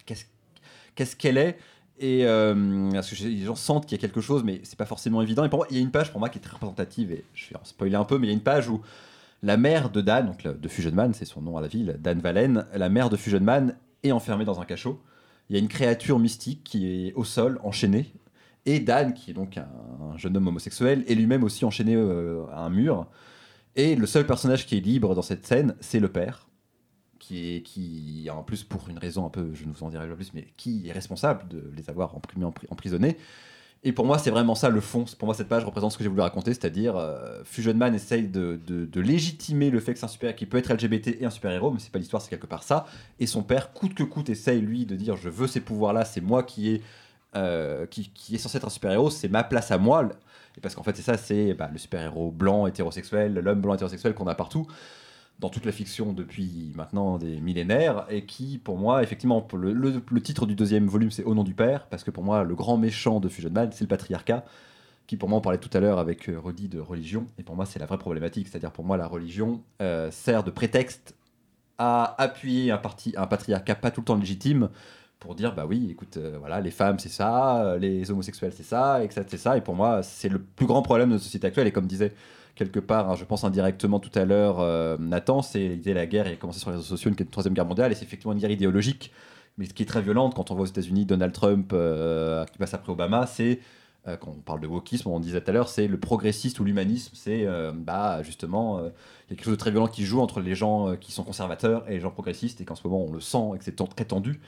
qu'est-ce 0.95 1.15
qu'elle 1.15 1.37
est? 1.37 1.57
Et 2.01 2.25
euh, 2.25 2.89
parce 2.93 3.09
que 3.09 3.23
les 3.23 3.43
gens 3.45 3.55
sentent 3.55 3.85
qu'il 3.85 3.97
y 3.97 3.99
a 3.99 4.01
quelque 4.01 4.21
chose, 4.21 4.43
mais 4.43 4.61
c'est 4.63 4.77
pas 4.77 4.85
forcément 4.85 5.21
évident. 5.21 5.43
Et 5.43 5.49
pour 5.49 5.59
moi, 5.59 5.67
il 5.69 5.75
y 5.75 5.79
a 5.79 5.81
une 5.81 5.91
page 5.91 6.11
pour 6.11 6.19
moi 6.19 6.29
qui 6.29 6.37
est 6.37 6.41
très 6.41 6.53
représentative, 6.53 7.11
et 7.11 7.25
je 7.33 7.49
vais 7.49 7.57
en 7.57 7.65
spoiler 7.65 7.95
un 7.95 8.05
peu, 8.05 8.17
mais 8.17 8.27
il 8.27 8.29
y 8.29 8.33
a 8.33 8.35
une 8.35 8.41
page 8.43 8.69
où 8.69 8.81
la 9.43 9.57
mère 9.57 9.89
de 9.89 9.99
Dan, 10.01 10.27
donc 10.27 10.43
de 10.43 10.67
Fusion 10.69 10.91
Man, 10.93 11.13
c'est 11.13 11.25
son 11.25 11.41
nom 11.41 11.57
à 11.57 11.61
la 11.61 11.67
ville, 11.67 11.97
Dan 11.99 12.19
Valen, 12.19 12.65
la 12.73 12.89
mère 12.89 13.09
de 13.09 13.17
Fusion 13.17 13.39
Man 13.41 13.75
est 14.03 14.11
enfermée 14.13 14.45
dans 14.45 14.59
un 14.61 14.65
cachot. 14.65 15.01
Il 15.49 15.55
y 15.55 15.59
a 15.59 15.61
une 15.61 15.67
créature 15.67 16.19
mystique 16.19 16.61
qui 16.63 17.07
est 17.07 17.13
au 17.15 17.23
sol, 17.25 17.59
enchaînée, 17.63 18.13
et 18.65 18.79
Dan, 18.79 19.13
qui 19.13 19.31
est 19.31 19.33
donc 19.33 19.57
un, 19.57 19.67
un 20.13 20.17
jeune 20.17 20.35
homme 20.37 20.47
homosexuel, 20.47 21.03
est 21.07 21.15
lui-même 21.15 21.43
aussi 21.43 21.65
enchaîné 21.65 21.95
euh, 21.95 22.45
à 22.51 22.61
un 22.61 22.69
mur. 22.69 23.07
Et 23.75 23.95
le 23.95 24.05
seul 24.05 24.25
personnage 24.25 24.65
qui 24.65 24.77
est 24.77 24.81
libre 24.81 25.15
dans 25.15 25.21
cette 25.21 25.45
scène, 25.45 25.75
c'est 25.79 25.99
le 25.99 26.09
père, 26.09 26.49
qui 27.19 27.55
est, 27.55 27.61
qui, 27.61 28.27
en 28.31 28.43
plus 28.43 28.63
pour 28.63 28.89
une 28.89 28.97
raison 28.97 29.25
un 29.25 29.29
peu, 29.29 29.51
je 29.53 29.65
ne 29.65 29.71
vous 29.71 29.83
en 29.83 29.89
dirai 29.89 30.07
pas 30.07 30.15
plus, 30.15 30.33
mais 30.33 30.47
qui 30.57 30.87
est 30.87 30.91
responsable 30.91 31.47
de 31.47 31.71
les 31.75 31.89
avoir 31.89 32.15
empri- 32.17 32.39
empri- 32.41 32.67
emprisonnés. 32.69 33.17
Et 33.83 33.93
pour 33.93 34.05
moi, 34.05 34.17
c'est 34.17 34.31
vraiment 34.31 34.55
ça 34.55 34.69
le 34.69 34.81
fond. 34.81 35.05
Pour 35.17 35.25
moi, 35.27 35.33
cette 35.33 35.47
page 35.47 35.63
représente 35.63 35.93
ce 35.93 35.97
que 35.97 36.03
j'ai 36.03 36.09
voulu 36.09 36.21
raconter, 36.21 36.53
c'est-à-dire 36.53 36.97
euh, 36.97 37.41
Fusion 37.45 37.73
Man 37.73 37.95
essaye 37.95 38.27
de, 38.27 38.59
légitimer 38.99 39.69
le 39.69 39.79
fait 39.79 39.93
que 39.93 39.99
c'est 39.99 40.05
un 40.05 40.09
super 40.09 40.35
qui 40.35 40.45
peut 40.45 40.57
être 40.57 40.73
LGBT 40.73 41.15
et 41.21 41.25
un 41.25 41.29
super-héros, 41.29 41.71
mais 41.71 41.79
c'est 41.79 41.91
pas 41.91 41.99
l'histoire, 41.99 42.21
c'est 42.21 42.29
quelque 42.29 42.47
part 42.47 42.63
ça. 42.63 42.87
Et 43.19 43.25
son 43.25 43.41
père, 43.41 43.71
coûte 43.71 43.93
que 43.93 44.03
coûte, 44.03 44.29
essaye 44.29 44.59
lui 44.59 44.85
de 44.85 44.97
dire 44.97 45.15
je 45.15 45.29
veux 45.29 45.47
ces 45.47 45.61
pouvoirs-là, 45.61 46.03
c'est 46.03 46.19
moi 46.19 46.43
qui 46.43 46.71
est, 46.71 46.81
euh, 47.35 47.85
qui, 47.85 48.11
est 48.33 48.37
censé 48.37 48.57
être 48.57 48.67
un 48.67 48.71
super-héros, 48.71 49.09
c'est 49.09 49.29
ma 49.29 49.43
place 49.43 49.71
à 49.71 49.77
moi. 49.77 50.09
Parce 50.61 50.75
qu'en 50.75 50.83
fait, 50.83 50.95
c'est 50.95 51.03
ça, 51.03 51.17
c'est 51.17 51.53
bah, 51.53 51.69
le 51.71 51.77
super-héros 51.77 52.31
blanc 52.31 52.67
hétérosexuel, 52.67 53.33
l'homme 53.33 53.61
blanc 53.61 53.75
hétérosexuel 53.75 54.13
qu'on 54.13 54.27
a 54.27 54.35
partout 54.35 54.67
dans 55.39 55.49
toute 55.49 55.65
la 55.65 55.71
fiction 55.71 56.11
depuis 56.11 56.73
maintenant 56.75 57.17
des 57.17 57.39
millénaires 57.39 58.05
et 58.09 58.25
qui, 58.25 58.57
pour 58.57 58.77
moi, 58.77 59.01
effectivement, 59.03 59.47
le 59.53 60.21
titre 60.21 60.45
du 60.45 60.53
deuxième 60.53 60.87
volume, 60.87 61.11
c'est 61.11 61.23
Au 61.23 61.33
nom 61.33 61.43
du 61.43 61.53
Père, 61.53 61.87
parce 61.87 62.03
que 62.03 62.11
pour 62.11 62.23
moi, 62.23 62.43
le 62.43 62.55
grand 62.55 62.77
méchant 62.77 63.19
de 63.19 63.29
Fusion 63.29 63.49
Man, 63.49 63.69
c'est 63.71 63.85
le 63.85 63.87
patriarcat, 63.87 64.43
qui 65.07 65.15
pour 65.15 65.29
moi, 65.29 65.39
on 65.39 65.41
parlait 65.41 65.59
tout 65.59 65.75
à 65.75 65.79
l'heure 65.79 65.97
avec 65.97 66.29
euh, 66.29 66.39
Rudy 66.39 66.67
de 66.67 66.79
religion, 66.79 67.25
et 67.37 67.43
pour 67.43 67.55
moi, 67.55 67.65
c'est 67.65 67.79
la 67.79 67.85
vraie 67.85 67.97
problématique, 67.97 68.49
c'est-à-dire 68.49 68.71
pour 68.71 68.83
moi, 68.83 68.97
la 68.97 69.07
religion 69.07 69.63
euh, 69.81 70.11
sert 70.11 70.43
de 70.43 70.51
prétexte 70.51 71.15
à 71.77 72.21
appuyer 72.21 72.71
un, 72.71 72.77
parti, 72.77 73.13
un 73.15 73.25
patriarcat 73.25 73.75
pas 73.75 73.91
tout 73.91 74.01
le 74.01 74.05
temps 74.05 74.17
légitime 74.17 74.69
pour 75.19 75.35
dire 75.35 75.53
bah 75.53 75.65
oui 75.67 75.89
écoute 75.91 76.17
euh, 76.17 76.37
voilà 76.39 76.61
les 76.61 76.71
femmes 76.71 76.97
c'est 76.99 77.09
ça 77.09 77.63
euh, 77.63 77.77
les 77.77 78.09
homosexuels 78.09 78.53
c'est 78.55 78.63
ça 78.63 79.03
et 79.03 79.07
que 79.07 79.13
ça 79.13 79.23
c'est 79.27 79.37
ça 79.37 79.57
et 79.57 79.61
pour 79.61 79.75
moi 79.75 80.01
c'est 80.01 80.29
le 80.29 80.39
plus 80.39 80.65
grand 80.65 80.81
problème 80.81 81.09
de 81.09 81.13
notre 81.13 81.25
société 81.25 81.47
actuelle 81.47 81.67
et 81.67 81.71
comme 81.71 81.87
disait 81.87 82.13
quelque 82.55 82.79
part, 82.81 83.09
hein, 83.09 83.15
je 83.15 83.23
pense 83.23 83.45
indirectement 83.45 84.01
tout 84.01 84.11
à 84.19 84.25
l'heure, 84.25 84.59
euh, 84.59 84.97
Nathan, 84.99 85.41
c'est 85.41 85.63
il 85.63 85.77
disait 85.77 85.93
la 85.93 86.05
guerre 86.05 86.27
et 86.27 86.35
commencé 86.35 86.59
sur 86.59 86.71
les 86.71 86.75
réseaux 86.75 86.89
sociaux, 86.89 87.09
une 87.09 87.15
troisième 87.27 87.53
guerre 87.53 87.65
mondiale, 87.65 87.93
et 87.93 87.95
c'est 87.95 88.03
effectivement 88.03 88.33
une 88.33 88.39
guerre 88.39 88.51
idéologique, 88.51 89.13
mais 89.57 89.63
ce 89.65 89.73
qui 89.73 89.83
est 89.83 89.85
très 89.85 90.01
violente 90.01 90.35
quand 90.35 90.51
on 90.51 90.55
voit 90.55 90.63
aux 90.63 90.67
États-Unis 90.67 91.05
Donald 91.05 91.31
Trump 91.31 91.69
qui 91.69 92.57
passe 92.57 92.73
après 92.73 92.91
Obama, 92.91 93.27
c'est 93.27 93.61
quand 94.17 94.31
on 94.31 94.41
parle 94.41 94.59
de 94.59 94.67
wokisme, 94.67 95.09
on 95.09 95.19
disait 95.19 95.41
tout 95.41 95.49
à 95.49 95.53
l'heure, 95.53 95.69
c'est 95.69 95.87
le 95.87 95.99
progressiste 95.99 96.59
ou 96.59 96.63
l'humanisme, 96.63 97.11
c'est 97.13 97.45
euh, 97.45 97.71
bah 97.73 98.23
justement 98.23 98.79
euh, 98.79 98.89
il 99.29 99.33
a 99.33 99.35
quelque 99.35 99.45
chose 99.45 99.53
de 99.53 99.59
très 99.59 99.71
violent 99.71 99.87
qui 99.87 100.03
joue 100.03 100.19
entre 100.19 100.39
les 100.39 100.55
gens 100.55 100.95
qui 100.95 101.11
sont 101.11 101.23
conservateurs 101.23 101.87
et 101.87 101.93
les 101.93 101.99
gens 101.99 102.11
progressistes, 102.11 102.61
et 102.61 102.65
qu'en 102.65 102.75
ce 102.75 102.87
moment 102.87 103.05
on 103.05 103.11
le 103.11 103.21
sent 103.21 103.51
et 103.55 103.57
que 103.57 103.63
c'est 103.63 103.75
très 103.75 104.05
tendu. 104.05 104.39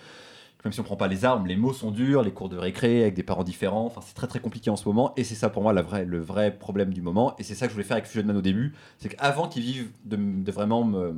Même 0.63 0.73
si 0.73 0.79
on 0.79 0.83
prend 0.83 0.95
pas 0.95 1.07
les 1.07 1.25
armes, 1.25 1.47
les 1.47 1.55
mots 1.55 1.73
sont 1.73 1.89
durs, 1.91 2.21
les 2.21 2.31
cours 2.31 2.49
de 2.49 2.57
récré 2.57 3.01
avec 3.01 3.15
des 3.15 3.23
parents 3.23 3.43
différents. 3.43 3.85
Enfin, 3.85 4.01
c'est 4.05 4.13
très 4.13 4.27
très 4.27 4.39
compliqué 4.39 4.69
en 4.69 4.75
ce 4.75 4.87
moment. 4.87 5.13
Et 5.17 5.23
c'est 5.23 5.35
ça 5.35 5.49
pour 5.49 5.63
moi 5.63 5.73
la 5.73 5.81
vraie, 5.81 6.05
le 6.05 6.19
vrai 6.19 6.55
problème 6.57 6.93
du 6.93 7.01
moment. 7.01 7.35
Et 7.39 7.43
c'est 7.43 7.55
ça 7.55 7.65
que 7.65 7.71
je 7.71 7.75
voulais 7.75 7.85
faire 7.85 7.97
avec 7.97 8.05
Fusion 8.07 8.25
Man 8.27 8.37
au 8.37 8.41
début. 8.41 8.73
C'est 8.99 9.09
qu'avant 9.09 9.47
qu'ils 9.47 9.63
vivent 9.63 9.89
de, 10.05 10.51
vraiment 10.51 10.83
me- 10.83 11.15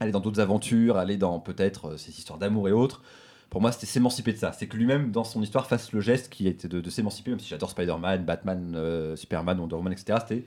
aller 0.00 0.12
dans 0.12 0.20
d'autres 0.20 0.40
aventures, 0.40 0.96
aller 0.96 1.16
dans 1.16 1.40
peut-être 1.40 1.88
euh, 1.90 1.96
ces 1.96 2.10
histoires 2.10 2.38
d'amour 2.38 2.68
et 2.68 2.72
autres, 2.72 3.02
pour 3.50 3.60
moi 3.60 3.72
c'était 3.72 3.86
s'émanciper 3.86 4.32
de 4.32 4.38
ça. 4.38 4.52
C'est 4.52 4.66
que 4.68 4.76
lui-même 4.76 5.10
dans 5.10 5.24
son 5.24 5.42
histoire 5.42 5.66
fasse 5.66 5.92
le 5.92 6.00
geste 6.00 6.28
qui 6.30 6.46
était 6.48 6.68
de, 6.68 6.80
de 6.80 6.90
s'émanciper, 6.90 7.30
même 7.30 7.40
si 7.40 7.48
j'adore 7.48 7.70
Spider-Man, 7.70 8.24
Batman, 8.24 8.74
euh, 8.76 9.16
Superman, 9.16 9.58
Wonder 9.60 9.74
Woman, 9.76 9.92
etc. 9.92 10.20
C'était 10.26 10.44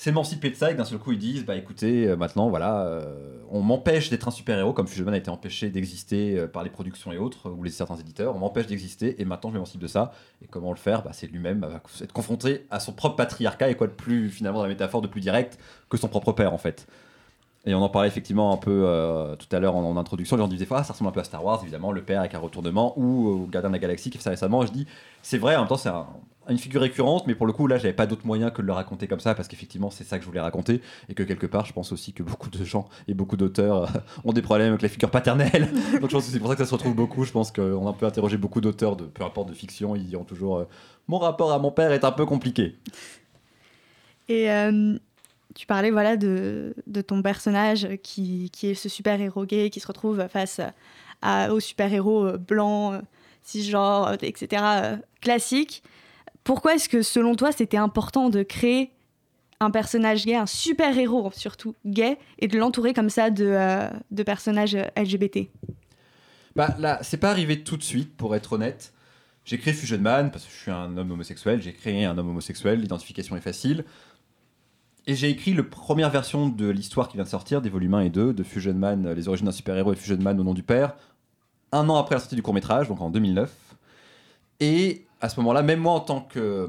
s'émanciper 0.00 0.48
de 0.48 0.54
ça 0.54 0.70
et 0.70 0.74
d'un 0.74 0.86
seul 0.86 0.98
coup 0.98 1.12
ils 1.12 1.18
disent 1.18 1.44
bah 1.44 1.56
écoutez 1.56 2.08
euh, 2.08 2.16
maintenant 2.16 2.48
voilà 2.48 2.86
euh, 2.86 3.38
on 3.50 3.60
m'empêche 3.60 4.08
d'être 4.08 4.28
un 4.28 4.30
super 4.30 4.58
héros 4.58 4.72
comme 4.72 4.86
Fusion 4.86 5.04
Man 5.04 5.12
a 5.12 5.18
été 5.18 5.28
empêché 5.28 5.68
d'exister 5.68 6.38
euh, 6.38 6.46
par 6.46 6.62
les 6.62 6.70
productions 6.70 7.12
et 7.12 7.18
autres 7.18 7.50
ou 7.50 7.62
les 7.62 7.70
certains 7.70 7.96
éditeurs 7.96 8.34
on 8.34 8.38
m'empêche 8.38 8.66
d'exister 8.66 9.20
et 9.20 9.26
maintenant 9.26 9.50
je 9.50 9.54
m'émancipe 9.56 9.80
de 9.80 9.86
ça 9.86 10.12
et 10.42 10.46
comment 10.46 10.70
le 10.70 10.78
faire? 10.78 11.02
Bah, 11.02 11.10
c'est 11.12 11.26
lui-même 11.26 11.60
bah, 11.60 11.82
être 12.00 12.12
confronté 12.14 12.66
à 12.70 12.80
son 12.80 12.92
propre 12.92 13.16
patriarcat 13.16 13.68
et 13.68 13.74
quoi 13.74 13.88
de 13.88 13.92
plus 13.92 14.30
finalement 14.30 14.60
dans 14.60 14.64
la 14.64 14.70
métaphore 14.70 15.02
de 15.02 15.06
plus 15.08 15.20
direct 15.20 15.58
que 15.90 15.98
son 15.98 16.08
propre 16.08 16.32
père 16.32 16.54
en 16.54 16.58
fait 16.58 16.86
Et 17.66 17.74
on 17.74 17.82
en 17.82 17.90
parlait 17.90 18.08
effectivement 18.08 18.54
un 18.54 18.56
peu 18.56 18.86
tout 19.38 19.54
à 19.54 19.60
l'heure 19.60 19.76
en, 19.76 19.84
en 19.84 19.96
introduction. 19.98 20.36
Les 20.36 20.42
gens 20.42 20.48
disaient 20.48 20.66
ah, 20.70 20.82
ça 20.82 20.94
ressemble 20.94 21.10
un 21.10 21.12
peu 21.12 21.20
à 21.20 21.24
Star 21.24 21.44
Wars, 21.44 21.60
évidemment, 21.62 21.92
le 21.92 22.02
père 22.02 22.20
avec 22.20 22.34
un 22.34 22.38
retournement, 22.38 22.94
ou 22.98 23.28
au 23.28 23.46
Gardien 23.46 23.68
de 23.68 23.74
la 23.74 23.78
Galaxie 23.78 24.08
qui 24.10 24.16
fait 24.16 24.24
ça 24.24 24.30
récemment. 24.30 24.64
Je 24.64 24.72
dis 24.72 24.86
c'est 25.22 25.36
vrai, 25.38 25.56
en 25.56 25.60
même 25.60 25.68
temps, 25.68 25.76
c'est 25.76 25.90
un- 25.90 26.06
une 26.48 26.58
figure 26.58 26.80
récurrente, 26.80 27.26
mais 27.26 27.34
pour 27.34 27.46
le 27.46 27.52
coup, 27.52 27.66
là, 27.66 27.76
j'avais 27.76 27.92
pas 27.92 28.06
d'autre 28.06 28.26
moyen 28.26 28.50
que 28.50 28.62
de 28.62 28.66
le 28.66 28.72
raconter 28.72 29.06
comme 29.06 29.20
ça, 29.20 29.34
parce 29.34 29.46
qu'effectivement, 29.46 29.90
c'est 29.90 30.04
ça 30.04 30.16
que 30.18 30.22
je 30.24 30.28
voulais 30.28 30.40
raconter, 30.40 30.80
et 31.08 31.14
que 31.14 31.22
quelque 31.22 31.46
part, 31.46 31.66
je 31.66 31.72
pense 31.72 31.92
aussi 31.92 32.12
que 32.12 32.22
beaucoup 32.22 32.50
de 32.50 32.64
gens 32.64 32.88
et 33.08 33.14
beaucoup 33.14 33.36
d'auteurs 33.36 33.84
euh, 33.84 34.00
ont 34.24 34.32
des 34.32 34.42
problèmes 34.42 34.70
avec 34.70 34.82
la 34.82 34.88
figure 34.88 35.10
paternelle. 35.10 35.68
Donc 36.00 36.10
je 36.10 36.16
pense 36.16 36.26
que 36.26 36.32
c'est 36.32 36.40
pour 36.40 36.48
ça 36.48 36.54
que 36.54 36.62
ça 36.64 36.68
se 36.68 36.74
retrouve 36.74 36.94
beaucoup. 36.94 37.24
Je 37.24 37.32
pense 37.32 37.52
qu'on 37.52 37.86
a 37.86 37.90
un 37.90 37.94
peu 37.94 38.06
interrogé 38.06 38.36
beaucoup 38.36 38.60
d'auteurs, 38.60 38.96
de 38.96 39.04
peu 39.04 39.22
importe 39.24 39.48
de 39.48 39.54
fiction, 39.54 39.94
ils 39.94 40.06
diront 40.06 40.24
toujours 40.24 40.58
euh, 40.58 40.64
mon 41.08 41.18
rapport 41.18 41.52
à 41.52 41.58
mon 41.58 41.70
père 41.70 41.92
est 41.92 42.04
un 42.04 42.12
peu 42.12 42.26
compliqué. 42.26 42.76
Et 44.28 44.50
euh, 44.50 44.96
tu 45.54 45.66
parlais 45.66 45.90
voilà, 45.90 46.16
de, 46.16 46.74
de 46.86 47.00
ton 47.00 47.22
personnage 47.22 47.88
qui, 48.02 48.50
qui 48.52 48.68
est 48.68 48.74
ce 48.74 48.88
super-héros 48.88 49.44
gay 49.44 49.70
qui 49.70 49.80
se 49.80 49.86
retrouve 49.86 50.26
face 50.28 50.60
à, 51.22 51.52
au 51.52 51.60
super-héros 51.60 52.26
euh, 52.26 52.36
blanc, 52.38 52.92
euh, 52.92 53.00
cisgenre, 53.42 54.08
euh, 54.08 54.16
etc., 54.22 54.62
euh, 54.64 54.96
classique. 55.20 55.82
Pourquoi 56.44 56.74
est-ce 56.74 56.88
que 56.88 57.02
selon 57.02 57.34
toi 57.34 57.52
c'était 57.52 57.76
important 57.76 58.30
de 58.30 58.42
créer 58.42 58.92
un 59.60 59.70
personnage 59.70 60.24
gay, 60.24 60.34
un 60.34 60.46
super-héros 60.46 61.30
surtout 61.34 61.74
gay, 61.84 62.18
et 62.38 62.48
de 62.48 62.58
l'entourer 62.58 62.94
comme 62.94 63.10
ça 63.10 63.30
de, 63.30 63.44
euh, 63.44 64.24
personnages 64.24 64.74
euh, 64.74 64.84
LGBT 64.96 65.50
Bah 66.56 66.74
là, 66.78 66.98
c'est 67.02 67.18
pas 67.18 67.30
arrivé 67.30 67.62
tout 67.62 67.76
de 67.76 67.82
suite, 67.82 68.16
pour 68.16 68.34
être 68.34 68.54
honnête. 68.54 68.94
J'ai 69.44 69.58
créé 69.58 69.74
Fusion 69.74 69.98
Man 69.98 70.30
parce 70.30 70.44
que 70.44 70.50
je 70.50 70.56
suis 70.56 70.70
un 70.70 70.96
homme 70.96 71.10
homosexuel. 71.10 71.60
J'ai 71.60 71.72
créé 71.72 72.04
un 72.04 72.16
homme 72.16 72.28
homosexuel, 72.28 72.80
l'identification 72.80 73.36
est 73.36 73.40
facile. 73.40 73.84
Et 75.06 75.14
j'ai 75.14 75.28
écrit 75.28 75.54
la 75.54 75.62
première 75.62 76.10
version 76.10 76.48
de 76.48 76.68
l'histoire 76.68 77.08
qui 77.08 77.16
vient 77.16 77.24
de 77.24 77.28
sortir, 77.28 77.62
des 77.62 77.70
volumes 77.70 77.94
1 77.94 78.00
et 78.00 78.10
2, 78.10 78.32
de 78.32 78.42
Fusion 78.42 78.74
Man, 78.74 79.06
euh, 79.06 79.14
les 79.14 79.28
origines 79.28 79.46
d'un 79.46 79.52
super-héros 79.52 79.92
et 79.92 79.96
Fusion 79.96 80.18
Man 80.18 80.38
au 80.40 80.44
nom 80.44 80.54
du 80.54 80.62
père, 80.62 80.94
un 81.72 81.88
an 81.88 81.96
après 81.96 82.14
la 82.14 82.20
sortie 82.20 82.36
du 82.36 82.42
court-métrage, 82.42 82.88
donc 82.88 83.00
en 83.00 83.10
2009. 83.10 83.52
Et 84.60 85.06
à 85.20 85.28
ce 85.28 85.38
moment-là, 85.40 85.62
même 85.62 85.80
moi 85.80 85.92
en 85.92 86.00
tant 86.00 86.20
que, 86.20 86.68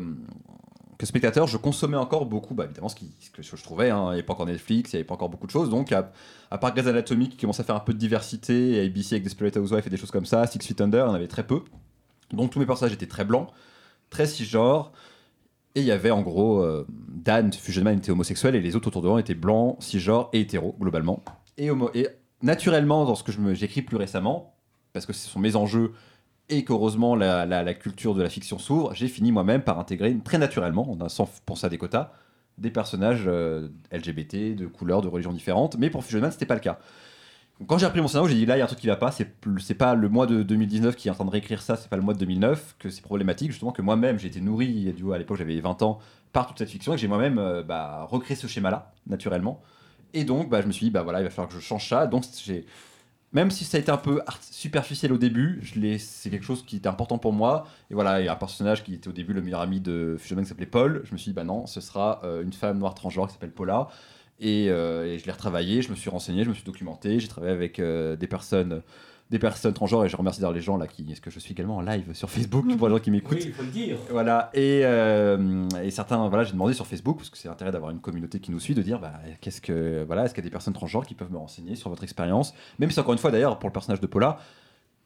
spectateur, 1.04 1.47
je 1.47 1.58
consommais 1.58 1.97
encore 1.97 2.26
beaucoup, 2.26 2.54
bah, 2.54 2.66
évidemment, 2.66 2.89
ce, 2.89 2.95
que 2.95 3.41
je 3.41 3.64
trouvais. 3.64 3.89
hein. 3.89 4.04
Il 4.04 4.08
n'y 4.08 4.14
avait 4.14 4.24
pas 4.24 4.34
encore 4.34 4.45
Netflix, 4.45 4.93
il 4.93 4.97
n'y 4.97 4.99
avait 4.99 5.08
pas 5.08 5.16
encore 5.16 5.30
beaucoup 5.30 5.47
de 5.47 5.52
choses. 5.52 5.70
Donc, 5.70 5.91
à, 5.91 6.12
à 6.52 6.58
part 6.58 6.74
Grey's 6.74 6.88
Anatomy 6.88 7.30
qui 7.30 7.38
commence 7.38 7.60
à 7.60 7.64
faire 7.64 7.76
un 7.76 7.80
peu 7.80 7.93
de 7.93 7.97
diversité, 7.97 8.80
ABC 8.86 9.16
avec 9.16 9.24
Desperate 9.24 9.58
Housewives 9.58 9.88
et 9.88 9.89
des 9.89 9.97
choses 9.97 10.12
comme 10.12 10.26
ça, 10.26 10.45
Six 10.47 10.60
Feet 10.60 10.80
Under, 10.82 11.10
en 11.10 11.14
avait 11.14 11.28
très 11.28 11.45
peu. 11.45 11.62
Donc, 12.32 12.52
tous 12.52 12.60
mes 12.60 12.66
personnages 12.66 12.93
étaient 12.93 13.08
très 13.08 13.26
blancs, 13.26 13.47
très 14.10 14.28
cisgenres. 14.28 14.91
Et 15.74 15.80
il 15.80 15.86
y 15.86 15.91
avait 15.91 16.12
en 16.12 16.22
gros 16.22 16.62
euh, 16.62 16.86
Dan, 16.89 17.52
Fusionman, 17.54 17.97
était 17.97 18.12
homosexuel, 18.12 18.56
et 18.56 18.62
les 18.62 18.76
autres 18.76 18.89
autour 18.89 19.02
de 19.02 19.08
moi 19.08 19.20
étaient 19.20 19.36
blancs, 19.36 19.78
cisgenres 19.80 20.30
et 20.34 20.41
hétéros, 20.41 20.76
globalement. 20.80 21.24
Et, 21.58 21.70
naturellement, 22.41 23.06
dans 23.06 23.16
ce 23.16 23.24
que 23.24 23.32
j'écris 23.54 23.82
plus 23.82 23.97
récemment, 23.97 24.54
parce 24.93 25.06
que 25.06 25.14
ce 25.14 25.30
sont 25.30 25.39
mes 25.39 25.56
enjeux 25.56 25.93
et 26.52 26.64
qu'heureusement 26.66 27.16
la, 27.16 27.45
la- 27.45 27.74
culture 27.74 28.14
de 28.14 28.22
la 28.22 28.30
fiction 28.30 28.60
s'ouvre, 28.60 28.93
j'ai 28.93 29.08
fini 29.08 29.32
moi-même 29.32 29.62
par 29.64 29.80
intégrer 29.80 30.16
très 30.24 30.38
naturellement, 30.38 30.97
sans 31.08 31.28
penser 31.45 31.66
à 31.66 31.70
des 31.70 31.78
quotas, 31.78 32.12
des 32.58 32.70
personnages 32.70 33.24
euh, 33.26 33.70
LGBT, 33.91 34.56
de 34.56 34.68
couleurs, 34.68 35.02
de 35.02 35.08
religions 35.08 35.32
différentes. 35.32 35.78
Mais 35.78 35.89
pour 35.89 36.04
Fusion 36.04 36.20
Man, 36.20 36.32
c'était 36.32 36.45
pas 36.45 36.54
le 36.56 36.60
cas. 36.60 36.78
Quand 37.68 37.78
j'ai 37.78 37.86
repris 37.86 38.02
mon 38.02 38.08
scénario, 38.08 38.28
j'ai 38.28 38.36
dit 38.36 38.45
là, 38.45 38.58
il 38.58 38.60
y 38.60 38.62
a 38.62 38.66
un 38.66 38.68
truc 38.68 38.80
qui 38.80 38.88
va 38.88 38.95
pas. 38.97 39.12
C'est 39.12 39.74
pas 39.76 39.95
le 39.95 40.10
mois 40.10 40.26
de 40.26 40.43
2019 40.43 40.95
qui 40.95 41.08
est 41.08 41.12
en 41.12 41.14
train 41.14 41.26
de 41.26 41.30
réécrire 41.30 41.62
ça, 41.62 41.78
c'est 41.78 41.89
pas 41.89 41.95
le 41.95 42.02
mois 42.02 42.14
de 42.14 42.20
2009 42.20 42.76
que 42.80 42.89
c'est 42.89 43.02
problématique. 43.02 43.52
Justement, 43.52 43.72
que 43.72 43.82
moi-même, 43.82 44.20
j'ai 44.20 44.28
été 44.28 44.41
nourri, 44.41 44.93
à 45.14 45.18
l'époque, 45.18 45.38
j'avais 45.38 45.60
20 45.60 45.82
ans, 45.84 45.99
par 46.34 46.47
toute 46.47 46.58
cette 46.58 46.70
fiction 46.70 46.91
et 46.93 46.95
que 46.95 47.02
j'ai 47.02 47.08
moi-même 47.08 47.38
euh, 47.38 47.64
bah, 47.64 48.08
recréé 48.10 48.36
ce 48.36 48.47
schéma-là, 48.47 48.91
naturellement. 49.08 49.62
Et 50.14 50.24
donc, 50.26 50.49
bah, 50.49 50.62
je 50.62 50.68
me 50.68 50.72
suis 50.72 50.88
dit, 50.88 50.91
bah 50.91 51.04
voilà, 51.04 51.22
il 51.22 51.24
va 51.24 51.30
falloir 51.30 51.47
que 51.47 51.56
je 51.56 51.60
change 51.60 51.88
ça. 51.88 52.08
Donc, 52.08 52.26
j'ai 52.43 52.66
même 53.34 53.50
si 53.50 53.64
ça 53.64 53.78
a 53.78 53.80
été 53.80 53.92
un 53.92 53.98
peu 53.98 54.22
superficiel 54.42 55.14
au 55.14 55.18
début, 55.18 55.62
c'est 56.00 56.30
quelque 56.30 56.46
chose 56.46 56.66
qui 56.66 56.78
était 56.78 56.88
important 56.88 57.18
pour 57.18 57.32
moi. 57.32 57.66
Et 57.90 57.94
voilà, 57.94 58.20
il 58.20 58.26
y 58.26 58.28
a 58.28 58.34
un 58.34 58.38
personnage 58.38 58.84
qui 58.84 58.94
était 58.94 59.08
au 59.08 59.14
début 59.14 59.34
le 59.34 59.42
meilleur 59.42 59.62
ami 59.62 59.80
de 59.80 60.18
Fusionman 60.20 60.44
qui 60.44 60.50
s'appelait 60.50 60.66
Paul. 60.66 61.02
Je 61.06 61.14
me 61.14 61.18
suis 61.18 61.32
dit, 61.32 61.36
bah 61.36 61.46
non, 61.46 61.66
ce 61.66 61.80
sera 61.80 62.22
euh, 62.24 62.44
une 62.44 62.52
femme 62.52 62.78
noire 62.78 62.94
transgenre 62.94 63.28
qui 63.28 63.34
s'appelle 63.34 63.52
Paula. 63.52 63.88
Et, 64.42 64.70
euh, 64.70 65.06
et 65.06 65.20
je 65.20 65.26
l'ai 65.26 65.32
retravaillé, 65.32 65.84
je 65.84 65.92
me 65.92 65.96
suis 65.96 66.10
renseigné, 66.10 66.44
je 66.44 66.50
me 66.50 66.56
suis 66.56 66.64
documenté, 66.64 67.20
j'ai 67.20 67.28
travaillé 67.28 67.54
avec 67.54 67.80
euh, 67.80 68.16
des 68.16 68.28
personnes 68.28 68.82
des 69.30 69.39
personnes 69.39 69.74
transgenres 69.74 70.04
et 70.04 70.10
je 70.10 70.18
remercie 70.18 70.42
d'ailleurs 70.42 70.54
les 70.54 70.60
gens 70.60 70.76
là 70.76 70.88
qui 70.88 71.10
est-ce 71.10 71.22
que 71.22 71.32
je 71.32 71.39
suis 71.39 71.54
également 71.54 71.78
en 71.78 71.82
live 71.82 72.14
sur 72.14 72.30
Facebook 72.30 72.66
pour 72.76 72.89
les 72.89 72.96
gens 72.96 73.00
qui 73.00 73.12
m'écoutent. 73.12 73.46
Il 73.46 73.54
faut 73.54 73.64
le 73.64 73.70
dire. 73.70 73.98
voilà, 74.10 74.50
et, 74.54 74.82
euh, 74.84 75.70
et 75.82 75.89
certains, 75.89 76.28
voilà, 76.28 76.44
j'ai 76.44 76.52
demandé 76.52 76.74
sur 76.74 76.86
Facebook, 76.86 77.18
parce 77.18 77.30
que 77.30 77.38
c'est 77.38 77.48
l'intérêt 77.48 77.72
d'avoir 77.72 77.92
une 77.92 78.02
communauté 78.02 78.42
qui 78.42 78.52
nous 78.52 78.60
suit, 78.60 78.76
de 78.76 78.82
dire, 78.82 79.00
bah, 79.00 79.14
qu'est-ce 79.39 79.62
que, 79.62 80.04
voilà, 80.06 80.26
est-ce 80.26 80.34
qu'il 80.34 80.44
y 80.44 80.46
a 80.46 80.50
des 80.50 80.52
personnes 80.52 80.74
transgenres 80.74 81.06
qui 81.06 81.16
peuvent 81.16 81.32
me 81.32 81.38
renseigner 81.38 81.76
sur 81.76 81.89
votre 81.89 82.04
expérience, 82.04 82.54
même 82.78 82.92
si 82.92 83.00
encore 83.00 83.14
une 83.14 83.20
fois, 83.20 83.32
d'ailleurs, 83.32 83.58
pour 83.58 83.70
le 83.70 83.74
personnage 83.74 84.02
de 84.02 84.08
Paula, 84.08 84.38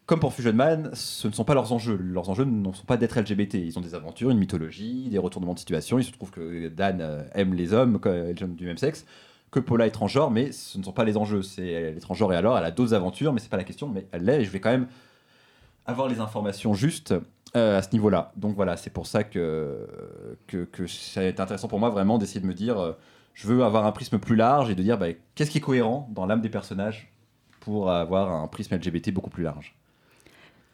comme 0.06 0.20
pour 0.20 0.34
Fusion 0.34 0.54
Man, 0.54 0.92
ce 0.94 1.28
ne 1.28 1.34
sont 1.34 1.46
pas 1.46 1.56
leurs 1.56 1.74
enjeux. 1.74 1.98
Leurs 1.98 2.30
enjeux 2.30 2.46
ne 2.46 2.72
sont 2.72 2.86
pas 2.86 2.98
d'être 2.98 3.20
LGBT. 3.20 3.56
Ils 3.56 3.78
ont 3.80 3.82
des 3.82 3.96
aventures, 3.96 4.30
une 4.30 4.38
mythologie, 4.38 5.10
des 5.10 5.18
retournements 5.18 5.56
de 5.56 5.60
situation. 5.60 5.98
Il 5.98 6.04
se 6.04 6.12
trouve 6.12 6.30
que 6.30 6.68
Dan 6.70 7.02
euh, 7.02 7.24
aime 7.34 7.56
les 7.56 7.74
hommes, 7.74 8.00
les 8.06 8.44
hommes 8.44 8.56
du 8.56 8.66
même 8.66 8.78
sexe, 8.78 9.06
que 9.50 9.60
Paula 9.60 9.88
est 9.88 9.92
transgenre, 9.92 10.30
mais 10.30 10.52
ce 10.52 10.78
ne 10.78 10.84
sont 10.84 10.92
pas 10.92 11.06
les 11.06 11.18
enjeux. 11.18 11.42
C'est 11.42 11.68
elle 11.68 11.98
est 11.98 12.02
transgenre 12.02 12.34
et 12.34 12.36
alors, 12.36 12.58
elle 12.58 12.66
a 12.66 12.72
d'autres 12.72 12.94
aventures, 12.94 13.34
mais 13.34 13.40
c'est 13.40 13.50
pas 13.50 13.58
la 13.58 13.64
question. 13.64 13.88
Mais 13.88 14.06
elle 14.12 14.26
l'est. 14.26 14.42
Et 14.42 14.46
je 14.46 14.52
vais 14.52 14.60
quand 14.60 14.70
même 14.70 14.88
avoir 15.88 16.08
les 16.08 16.20
informations 16.20 16.76
justes 16.76 17.16
euh, 17.56 17.80
à 17.80 17.82
ce 17.82 17.92
niveau-là. 17.94 18.32
Donc 18.36 18.56
voilà, 18.56 18.78
c'est 18.78 18.92
pour 18.92 19.08
ça 19.08 19.24
que 19.24 19.88
ça 20.88 21.22
a 21.22 21.24
été 21.24 21.42
intéressant 21.42 21.68
pour 21.68 21.80
moi 21.80 21.90
vraiment 21.90 22.20
d'essayer 22.20 22.42
de 22.42 22.46
me 22.46 22.54
dire, 22.54 22.78
euh, 22.78 22.92
je 23.34 23.48
veux 23.48 23.64
avoir 23.64 23.88
un 23.88 23.92
prisme 23.92 24.20
plus 24.20 24.36
large 24.36 24.70
et 24.70 24.76
de 24.76 24.84
dire 24.84 25.00
bah, 25.00 25.08
qu'est-ce 25.34 25.50
qui 25.50 25.58
est 25.58 25.62
cohérent 25.62 26.08
dans 26.14 26.28
l'âme 26.28 26.42
des 26.42 26.50
personnages 26.50 27.12
pour 27.60 27.90
avoir 27.90 28.32
un 28.32 28.48
prisme 28.48 28.76
LGBT 28.76 29.12
beaucoup 29.12 29.32
plus 29.32 29.44
large. 29.44 29.76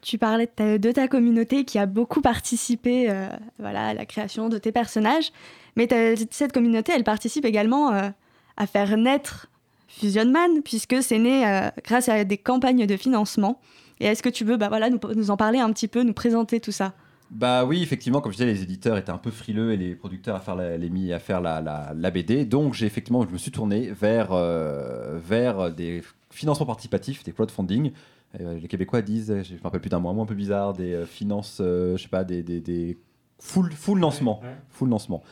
Tu 0.02 0.18
parlais 0.18 0.48
de 0.58 0.90
ta, 0.90 1.06
communauté 1.06 1.64
qui 1.64 1.78
a 1.78 1.86
beaucoup 1.86 2.20
participé 2.22 3.08
euh, 3.08 3.28
à 3.62 3.94
la 3.94 4.04
création 4.04 4.48
de 4.48 4.58
tes 4.58 4.72
personnages, 4.72 5.30
mais 5.76 5.88
cette 6.30 6.52
communauté, 6.52 6.92
elle 6.94 7.04
participe 7.04 7.44
également 7.44 7.94
euh, 7.94 8.10
à 8.56 8.66
faire 8.66 8.96
naître 8.96 9.46
Fusion 9.86 10.28
Man, 10.28 10.62
puisque 10.64 11.00
c'est 11.04 11.20
né 11.20 11.46
euh, 11.46 11.70
grâce 11.84 12.08
à 12.08 12.24
des 12.24 12.36
campagnes 12.36 12.84
de 12.84 12.96
financement. 12.96 13.60
Et 14.00 14.06
est-ce 14.06 14.24
que 14.24 14.28
tu 14.28 14.44
veux 14.44 14.56
bah, 14.56 14.68
voilà, 14.68 14.90
nous, 14.90 15.30
en 15.30 15.36
parler 15.36 15.60
un 15.60 15.72
petit 15.72 15.86
peu, 15.86 16.02
nous 16.02 16.14
présenter 16.14 16.58
tout 16.58 16.72
ça? 16.72 16.94
Bah 17.30 17.64
oui, 17.64 17.80
effectivement, 17.80 18.20
comme 18.20 18.32
je 18.32 18.38
disais, 18.38 18.52
les 18.52 18.62
éditeurs 18.62 18.98
étaient 18.98 19.10
un 19.10 19.18
peu 19.18 19.30
frileux 19.30 19.72
et 19.72 19.76
les 19.76 19.94
producteurs 19.94 20.34
à 20.34 20.40
faire 20.40 20.56
la, 20.56 20.76
les 20.76 20.90
mis 20.90 21.12
à 21.12 21.20
faire 21.20 21.40
la, 21.40 21.60
la, 21.94 22.10
BD. 22.10 22.44
Donc 22.44 22.74
j'ai 22.74 22.86
effectivement, 22.86 23.24
je 23.24 23.32
me 23.32 23.38
suis 23.38 23.52
tourné 23.52 23.92
vers, 23.92 24.34
vers 24.34 25.70
des 25.70 26.02
financements 26.30 26.66
participatifs, 26.66 27.22
des 27.22 27.32
crowdfunding. 27.32 27.92
Euh, 28.40 28.58
les 28.58 28.68
Québécois 28.68 29.02
disent, 29.02 29.42
je 29.42 29.54
me 29.54 29.62
rappelle 29.62 29.80
plus 29.80 29.90
d'un 29.90 30.00
mot, 30.00 30.20
un 30.20 30.26
peu 30.26 30.34
bizarre, 30.34 30.72
des 30.72 30.94
euh, 30.94 31.06
finances, 31.06 31.58
euh, 31.60 31.96
je 31.96 32.02
sais 32.02 32.08
pas, 32.08 32.24
des, 32.24 32.42
des, 32.42 32.60
des 32.60 32.98
full, 33.38 33.72
full 33.72 34.00
lancement. 34.00 34.40
Full 34.70 34.88
lancement. 34.88 35.22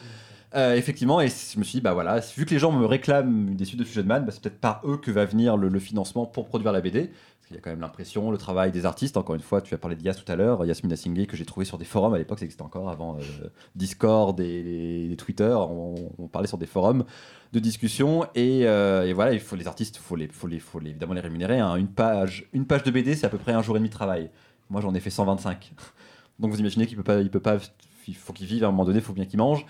Euh, 0.56 0.74
effectivement, 0.74 1.20
et 1.20 1.28
je 1.28 1.58
me 1.58 1.64
suis 1.64 1.78
dit, 1.78 1.80
bah 1.80 1.94
voilà, 1.94 2.18
vu 2.36 2.44
que 2.44 2.50
les 2.50 2.58
gens 2.58 2.72
me 2.72 2.84
réclament 2.84 3.54
des 3.54 3.64
suites 3.64 3.78
de 3.78 3.84
Fusion 3.84 4.02
Man, 4.02 4.24
bah, 4.24 4.32
c'est 4.32 4.42
peut-être 4.42 4.60
par 4.60 4.82
eux 4.84 4.96
que 4.96 5.10
va 5.12 5.24
venir 5.24 5.56
le, 5.56 5.68
le 5.68 5.78
financement 5.78 6.26
pour 6.26 6.48
produire 6.48 6.72
la 6.72 6.80
BD. 6.80 7.10
Qu'il 7.50 7.56
y 7.56 7.58
a 7.58 7.62
quand 7.62 7.70
même 7.70 7.80
l'impression, 7.80 8.30
le 8.30 8.38
travail 8.38 8.70
des 8.70 8.86
artistes. 8.86 9.16
Encore 9.16 9.34
une 9.34 9.40
fois, 9.40 9.60
tu 9.60 9.74
as 9.74 9.78
parlé 9.78 9.96
de 9.96 10.02
Yas 10.04 10.14
tout 10.14 10.30
à 10.30 10.36
l'heure, 10.36 10.64
Yasmina 10.64 10.94
Singh, 10.94 11.26
que 11.26 11.36
j'ai 11.36 11.44
trouvé 11.44 11.66
sur 11.66 11.78
des 11.78 11.84
forums 11.84 12.14
à 12.14 12.18
l'époque, 12.18 12.38
ça 12.38 12.44
existait 12.44 12.62
encore 12.62 12.88
avant 12.88 13.16
euh, 13.16 13.48
Discord 13.74 14.38
et, 14.38 15.12
Twitter. 15.18 15.52
On, 15.58 16.28
parlait 16.28 16.46
sur 16.46 16.58
des 16.58 16.66
forums 16.66 17.04
de 17.52 17.58
discussion 17.58 18.24
et, 18.36 18.68
euh, 18.68 19.10
voilà, 19.16 19.32
il 19.32 19.40
faut 19.40 19.56
les 19.56 19.66
artistes, 19.66 19.96
faut 19.96 20.14
les, 20.14 20.28
faut 20.28 20.46
les, 20.46 20.60
faut 20.60 20.80
évidemment 20.80 21.14
les 21.14 21.20
rémunérer. 21.20 21.58
hein. 21.58 21.74
Une 21.74 21.88
page, 21.88 22.48
une 22.52 22.66
page 22.66 22.84
de 22.84 22.92
BD, 22.92 23.16
c'est 23.16 23.26
à 23.26 23.30
peu 23.30 23.38
près 23.38 23.50
un 23.50 23.62
jour 23.62 23.74
et 23.74 23.80
demi 23.80 23.88
de 23.88 23.94
travail. 23.94 24.30
Moi, 24.68 24.80
j'en 24.80 24.94
ai 24.94 25.00
fait 25.00 25.10
125. 25.10 25.72
Donc 26.38 26.52
vous 26.52 26.60
imaginez 26.60 26.86
qu'il 26.86 26.96
peut 26.98 27.02
pas, 27.02 27.20
il 27.20 27.30
peut 27.30 27.40
pas, 27.40 27.58
il 28.06 28.14
faut 28.14 28.32
qu'il 28.32 28.46
vive 28.46 28.62
à 28.62 28.68
un 28.68 28.70
moment 28.70 28.84
donné, 28.84 29.00
il 29.00 29.04
faut 29.04 29.12
bien 29.12 29.26
qu'il 29.26 29.40
mange. 29.40 29.66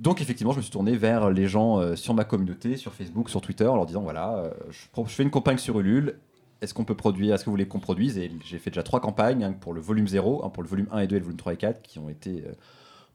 Donc 0.00 0.20
effectivement, 0.20 0.50
je 0.50 0.56
me 0.56 0.62
suis 0.62 0.72
tourné 0.72 0.96
vers 0.96 1.30
les 1.30 1.46
gens 1.46 1.78
euh, 1.78 1.94
sur 1.94 2.14
ma 2.14 2.24
communauté, 2.24 2.76
sur 2.76 2.92
Facebook, 2.92 3.30
sur 3.30 3.40
Twitter, 3.40 3.68
en 3.68 3.76
leur 3.76 3.86
disant 3.86 4.00
voilà, 4.00 4.50
je, 4.70 5.02
je 5.06 5.14
fais 5.14 5.22
une 5.22 5.30
campagne 5.30 5.58
sur 5.58 5.78
Ulule. 5.78 6.18
Est-ce 6.62 6.72
qu'on 6.72 6.84
peut 6.84 6.96
produire 6.96 7.34
Est-ce 7.34 7.44
que 7.44 7.50
vous 7.50 7.54
voulez 7.54 7.68
qu'on 7.68 7.80
produise 7.80 8.16
Et 8.16 8.30
j'ai 8.44 8.58
fait 8.58 8.70
déjà 8.70 8.82
trois 8.82 9.00
campagnes 9.00 9.44
un 9.44 9.52
pour 9.52 9.74
le 9.74 9.80
volume 9.80 10.08
0, 10.08 10.44
un 10.44 10.48
pour 10.48 10.62
le 10.62 10.68
volume 10.68 10.86
1 10.92 11.00
et 11.00 11.06
2 11.06 11.16
et 11.16 11.18
le 11.18 11.24
volume 11.24 11.38
3 11.38 11.52
et 11.54 11.56
4 11.56 11.82
qui 11.82 11.98
ont 11.98 12.08
été 12.08 12.44
euh, 12.46 12.52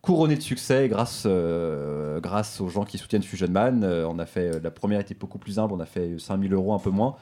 couronnées 0.01 0.35
de 0.35 0.41
succès 0.41 0.87
grâce, 0.87 1.23
euh, 1.25 2.19
grâce 2.19 2.61
aux 2.61 2.69
gens 2.69 2.85
qui 2.85 2.97
soutiennent 2.97 3.23
Fusion 3.23 3.49
Man. 3.49 3.83
Euh, 3.83 4.07
on 4.07 4.19
a 4.19 4.25
fait, 4.25 4.55
euh, 4.55 4.59
la 4.63 4.71
première 4.71 4.99
était 4.99 5.15
beaucoup 5.15 5.37
plus 5.37 5.59
humble, 5.59 5.73
on 5.73 5.79
a 5.79 5.85
fait 5.85 6.17
5000 6.17 6.53
euros, 6.53 6.73
un 6.73 6.79
peu 6.79 6.89
moins. 6.89 7.15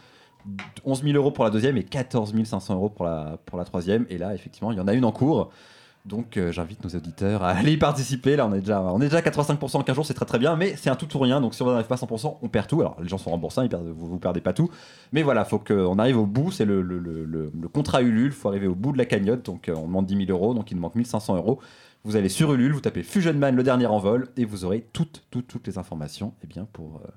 11 0.84 1.04
000 1.04 1.16
euros 1.16 1.32
pour 1.32 1.44
la 1.44 1.50
deuxième 1.50 1.78
et 1.78 1.84
14 1.84 2.36
500 2.44 2.76
euros 2.76 2.90
pour 2.90 3.06
la, 3.06 3.40
pour 3.46 3.58
la 3.58 3.66
troisième. 3.66 4.06
Et 4.10 4.20
là, 4.20 4.36
effectivement, 4.36 4.72
il 4.72 4.78
y 4.78 4.82
en 4.82 4.88
a 4.88 4.94
une 4.94 5.06
en 5.06 5.12
cours. 5.12 5.50
Donc 6.06 6.38
euh, 6.38 6.52
j'invite 6.52 6.84
nos 6.84 6.90
auditeurs 6.90 7.44
à 7.44 7.50
aller 7.58 7.74
y 7.74 7.78
participer. 7.78 8.36
Là, 8.36 8.46
on 8.46 8.54
est 8.54 8.60
déjà, 8.60 8.82
on 8.82 9.02
est 9.02 9.06
déjà 9.06 9.18
à 9.18 9.22
85% 9.22 9.78
en 9.78 9.84
15 9.84 9.96
jours, 9.96 10.06
c'est 10.06 10.14
très 10.14 10.26
très 10.26 10.40
bien, 10.40 10.56
mais 10.56 10.76
c'est 10.76 10.90
un 10.90 10.96
tout 10.96 11.16
ou 11.16 11.20
rien. 11.20 11.42
Donc 11.42 11.56
si 11.56 11.62
on 11.64 11.68
n'arrive 11.68 11.88
pas 11.88 11.96
à 11.96 11.98
100%, 11.98 12.38
on 12.42 12.48
perd 12.48 12.68
tout. 12.68 12.82
Alors 12.82 12.98
les 13.02 13.08
gens 13.08 13.18
sont 13.18 13.32
remboursés, 13.32 13.68
vous, 13.68 14.08
vous 14.08 14.20
perdez 14.20 14.42
pas 14.42 14.54
tout. 14.54 14.70
Mais 15.12 15.24
voilà, 15.24 15.46
faut 15.46 15.60
qu'on 15.60 15.98
arrive 15.98 16.18
au 16.18 16.26
bout. 16.26 16.52
C'est 16.52 16.66
le, 16.66 17.52
contrat 17.74 18.02
Ulule. 18.02 18.32
faut 18.32 18.50
arriver 18.50 18.68
au 18.68 18.76
bout 18.76 18.92
de 18.92 18.98
la 18.98 19.06
cagnotte. 19.06 19.44
Donc 19.46 19.68
euh, 19.68 19.76
on 19.76 19.88
demande 19.88 20.06
10 20.06 20.28
000 20.28 20.32
euros, 20.32 20.54
donc 20.54 20.70
il 20.72 20.76
nous 20.76 20.82
manque 20.82 20.96
1500 20.96 21.38
euros. 21.38 21.60
Vous 22.04 22.16
allez 22.16 22.30
sur 22.30 22.54
Ulule, 22.54 22.72
vous 22.72 22.82
tapez 22.82 23.02
Fusion 23.02 23.34
Man, 23.34 23.56
le 23.56 23.64
dernier 23.64 23.88
en 23.88 23.98
vol, 23.98 24.28
et 24.38 24.46
vous 24.46 24.64
aurez 24.64 24.86
toutes, 24.94 25.24
toutes, 25.32 25.48
toutes 25.48 25.66
les 25.66 25.80
informations 25.80 26.34
eh 26.44 26.48
bien, 26.48 26.68
pour, 26.72 27.02
euh, 27.04 27.10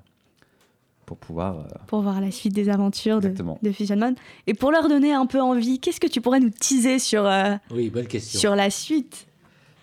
pour 1.08 1.16
pouvoir. 1.16 1.64
Pour 1.86 2.02
voir 2.02 2.20
la 2.20 2.30
suite 2.30 2.52
des 2.52 2.68
aventures 2.68 3.20
de, 3.20 3.32
de 3.62 3.72
Fusionman. 3.72 4.14
Et 4.46 4.52
pour 4.52 4.70
leur 4.70 4.88
donner 4.88 5.14
un 5.14 5.24
peu 5.24 5.40
envie, 5.40 5.80
qu'est-ce 5.80 6.00
que 6.00 6.06
tu 6.06 6.20
pourrais 6.20 6.38
nous 6.38 6.50
teaser 6.50 6.98
sur, 6.98 7.24
euh, 7.24 7.54
Oui, 7.70 7.88
bonne 7.88 8.06
question. 8.06 8.38
sur 8.38 8.54
la 8.54 8.68
suite? 8.68 9.24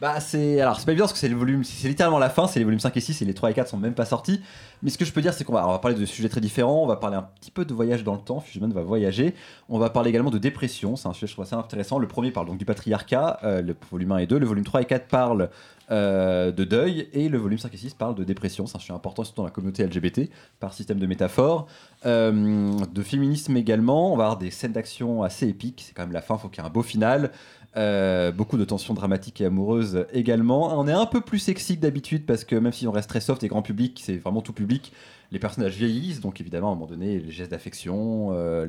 Bah 0.02 0.20
c'est 0.20 0.60
alors 0.60 0.78
c'est 0.78 0.86
pas 0.86 0.92
évident 0.92 1.06
parce 1.06 1.14
que 1.14 1.20
c'est 1.20 1.30
le 1.30 1.38
volume 1.38 1.64
c'est 1.64 1.88
littéralement 1.88 2.20
la 2.20 2.30
fin, 2.30 2.48
c'est 2.48 2.60
les 2.60 2.66
volumes 2.66 2.82
5 2.82 2.98
et 2.98 3.00
6 3.00 3.22
et 3.22 3.26
les 3.26 3.34
3 3.34 3.52
et 3.52 3.54
4 3.54 3.70
sont 3.70 3.78
même 3.78 3.94
pas 3.94 4.04
sortis. 4.04 4.42
Mais 4.84 4.90
ce 4.90 4.98
que 4.98 5.06
je 5.06 5.14
peux 5.14 5.22
dire 5.22 5.34
c'est 5.34 5.46
qu'on 5.46 5.54
va, 5.54 5.66
on 5.66 5.72
va 5.72 5.80
parler 5.80 5.98
de 5.98 6.06
sujets 6.06 6.28
très 6.28 6.42
différents, 6.42 6.84
on 6.84 6.86
va 6.86 6.98
parler 6.98 7.16
un 7.16 7.26
petit 7.40 7.50
peu 7.50 7.64
de 7.64 7.74
voyage 7.74 8.04
dans 8.04 8.14
le 8.14 8.20
temps, 8.20 8.42
Fusionman 8.42 8.74
va 8.74 8.84
voyager, 8.84 9.34
on 9.70 9.80
va 9.80 9.90
parler 9.90 10.10
également 10.10 10.32
de 10.32 10.38
dépression, 10.38 10.98
c'est 10.98 11.08
un 11.08 11.14
sujet 11.14 11.28
je 11.28 11.32
trouve 11.32 11.46
assez 11.46 11.56
intéressant. 11.56 11.98
Le 11.98 12.10
premier 12.10 12.32
parle 12.32 12.48
donc 12.48 12.58
du 12.58 12.66
patriarcat, 12.66 13.40
euh, 13.46 13.62
le 13.62 13.74
volume 13.90 14.12
1 14.12 14.18
et 14.18 14.28
2, 14.28 14.38
le 14.38 14.46
volume 14.46 14.66
3 14.66 14.82
et 14.82 14.86
4 14.86 15.08
parlent 15.08 15.50
euh, 15.92 16.52
de 16.52 16.64
deuil 16.64 17.08
et 17.14 17.30
le 17.30 17.38
volume 17.38 17.60
5 17.60 17.74
et 17.74 17.78
6 17.78 17.94
parle 17.94 18.16
de 18.16 18.24
dépression, 18.24 18.66
c'est 18.66 18.78
un 18.78 18.80
sujet 18.80 18.94
important 18.94 19.24
surtout 19.24 19.42
dans 19.42 19.46
la 19.46 19.52
communauté 19.52 19.86
LGBT 19.86 20.30
par 20.60 20.74
système 20.74 21.00
de 21.00 21.06
métaphore. 21.06 21.68
Euh, 22.06 22.72
de 22.94 23.02
féminisme 23.04 23.56
également, 23.58 24.14
on 24.14 24.18
va 24.18 24.26
avoir 24.26 24.38
des 24.38 24.52
scènes 24.52 24.72
d'action 24.72 25.24
assez 25.24 25.48
épiques, 25.48 25.84
c'est 25.86 25.94
quand 25.94 26.04
même 26.04 26.14
la 26.14 26.22
fin, 26.22 26.38
faut 26.38 26.50
qu'il 26.50 26.62
y 26.62 26.66
ait 26.66 26.70
un 26.70 26.72
beau 26.72 26.84
final. 26.84 27.32
Euh, 27.78 28.32
beaucoup 28.32 28.58
de 28.58 28.64
tensions 28.64 28.94
dramatiques 28.94 29.42
et 29.42 29.46
amoureuses 29.46 30.06
également. 30.14 30.80
On 30.80 30.88
est 30.88 30.94
un 30.94 31.06
peu 31.06 31.20
plus 31.20 31.40
sexy 31.40 31.76
que 31.76 31.82
d'habitude 31.82 32.26
parce 32.26 32.46
que 32.46 32.56
même 32.56 32.72
si 32.72 32.88
on 32.88 32.92
reste 32.92 33.10
très 33.10 33.20
soft 33.20 33.44
et 33.44 33.50
grand 33.50 33.62
public, 33.62 34.02
c'est 34.02 34.16
vraiment 34.16 34.42
tout 34.42 34.54
public. 34.54 34.94
Les 35.32 35.40
personnages 35.40 35.76
vieillissent, 35.76 36.22
donc 36.22 36.40
évidemment 36.40 36.70
à 36.70 36.72
un 36.72 36.76
moment 36.76 36.88
donné, 36.88 37.20
les 37.20 37.32
gestes 37.32 37.52
d'affection, 37.52 38.30
euh, 38.32 38.66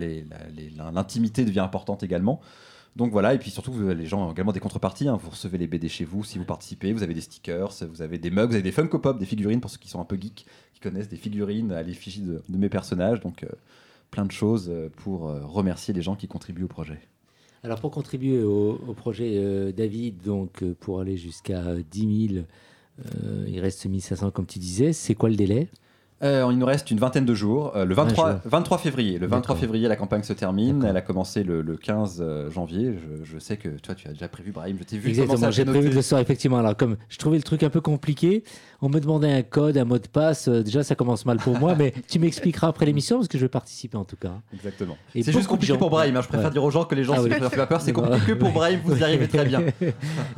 l'intimité 0.92 1.44
devient 1.44 1.60
importante 1.60 2.02
également. 2.02 2.40
Donc 2.96 3.12
voilà, 3.12 3.34
et 3.34 3.38
puis 3.38 3.50
surtout, 3.50 3.72
les 3.90 4.06
gens 4.06 4.26
ont 4.26 4.32
également 4.32 4.52
des 4.52 4.60
contreparties. 4.60 5.06
hein. 5.06 5.18
Vous 5.22 5.30
recevez 5.30 5.58
les 5.58 5.66
BD 5.66 5.88
chez 5.88 6.04
vous 6.04 6.24
si 6.24 6.38
vous 6.38 6.44
participez, 6.44 6.92
vous 6.92 7.02
avez 7.02 7.14
des 7.14 7.20
stickers, 7.20 7.70
vous 7.88 8.02
avez 8.02 8.18
des 8.18 8.30
mugs, 8.30 8.48
vous 8.48 8.54
avez 8.54 8.62
des 8.62 8.72
Funko 8.72 8.98
Pop, 8.98 9.18
des 9.18 9.26
figurines 9.26 9.60
pour 9.60 9.70
ceux 9.70 9.78
qui 9.78 9.88
sont 9.88 10.00
un 10.00 10.04
peu 10.04 10.16
geeks, 10.18 10.46
qui 10.72 10.80
connaissent 10.80 11.08
des 11.08 11.16
figurines 11.18 11.72
à 11.72 11.82
l'effigie 11.82 12.22
de, 12.22 12.42
mes 12.48 12.70
personnages. 12.70 13.20
Donc 13.20 13.44
euh, 13.44 13.48
plein 14.10 14.24
de 14.24 14.32
choses 14.32 14.68
euh, 14.70 14.88
pour 14.96 15.28
euh, 15.28 15.44
remercier 15.44 15.92
les 15.92 16.00
gens 16.02 16.16
qui 16.16 16.26
contribuent 16.26 16.64
au 16.64 16.68
projet. 16.68 16.98
Alors 17.62 17.80
pour 17.80 17.90
contribuer 17.90 18.42
au, 18.42 18.94
projet 18.96 19.72
David, 19.72 20.22
donc 20.22 20.62
pour 20.80 21.00
aller 21.00 21.16
jusqu'à 21.16 21.58
euh, 21.62 21.82
10 21.90 22.28
000, 22.34 22.44
euh, 23.00 23.44
il 23.48 23.58
reste 23.60 23.84
1500 23.86 24.30
comme 24.30 24.46
tu 24.46 24.58
disais, 24.58 24.92
c'est 24.92 25.14
quoi 25.14 25.28
le 25.28 25.36
délai? 25.36 25.68
Euh, 26.22 26.48
il 26.50 26.56
nous 26.58 26.64
reste 26.64 26.90
une 26.90 26.98
vingtaine 26.98 27.26
de 27.26 27.34
jours. 27.34 27.72
Euh, 27.76 27.84
le 27.84 27.94
23, 27.94 28.30
jours. 28.32 28.40
23 28.46 28.78
février. 28.78 29.18
Le 29.18 29.26
23 29.26 29.40
D'accord. 29.40 29.58
février, 29.58 29.86
la 29.86 29.96
campagne 29.96 30.22
se 30.22 30.32
termine. 30.32 30.82
Elle 30.88 30.96
a 30.96 31.02
commencé 31.02 31.42
le, 31.44 31.60
le 31.60 31.76
15 31.76 32.18
euh, 32.20 32.50
janvier. 32.50 32.94
Je, 32.94 33.24
je 33.34 33.38
sais 33.38 33.58
que 33.58 33.68
toi, 33.68 33.94
tu 33.94 34.08
as 34.08 34.12
déjà 34.12 34.26
prévu, 34.28 34.50
Brahim. 34.50 34.76
Je 34.80 34.84
t'ai 34.84 34.96
vu 34.96 35.10
Exactement, 35.10 35.50
j'ai 35.50 35.64
prévu 35.66 35.90
de 35.90 35.94
le 35.94 36.00
soir, 36.02 36.20
effectivement. 36.22 36.56
Alors, 36.56 36.74
comme 36.76 36.96
je 37.10 37.18
trouvais 37.18 37.36
le 37.36 37.42
truc 37.42 37.62
un 37.62 37.68
peu 37.68 37.82
compliqué, 37.82 38.44
on 38.80 38.88
me 38.88 38.98
demandait 38.98 39.30
un 39.30 39.42
code, 39.42 39.76
un 39.76 39.84
mot 39.84 39.98
de 39.98 40.08
passe. 40.08 40.48
euh, 40.48 40.62
déjà, 40.62 40.82
ça 40.82 40.94
commence 40.94 41.26
mal 41.26 41.36
pour 41.36 41.58
moi, 41.58 41.74
mais 41.78 41.92
tu 42.08 42.18
m'expliqueras 42.18 42.68
après 42.68 42.86
l'émission 42.86 43.16
parce 43.18 43.28
que 43.28 43.36
je 43.36 43.44
vais 43.44 43.48
participer 43.50 43.98
en 43.98 44.04
tout 44.04 44.16
cas. 44.16 44.32
Exactement. 44.54 44.96
C'est 45.12 45.32
juste 45.32 45.46
compliqué 45.48 45.74
gens- 45.74 45.78
pour 45.78 45.90
Brahim. 45.90 46.16
hein. 46.16 46.20
Je 46.22 46.28
préfère 46.28 46.46
Ouais. 46.46 46.52
dire 46.52 46.64
aux 46.64 46.70
gens 46.70 46.84
que 46.84 46.94
les 46.94 47.04
gens 47.04 47.12
Ah 47.14 47.18
se 47.18 47.22
oui. 47.24 47.28
préfèrent 47.30 47.50
pas 47.50 47.66
peur. 47.66 47.80
C'est 47.82 47.92
compliqué 47.94 48.34
pour 48.36 48.52
Brahim. 48.52 48.80
Vous 48.84 48.96
y 48.98 49.04
arrivez 49.04 49.28
très 49.28 49.44
bien. 49.44 49.60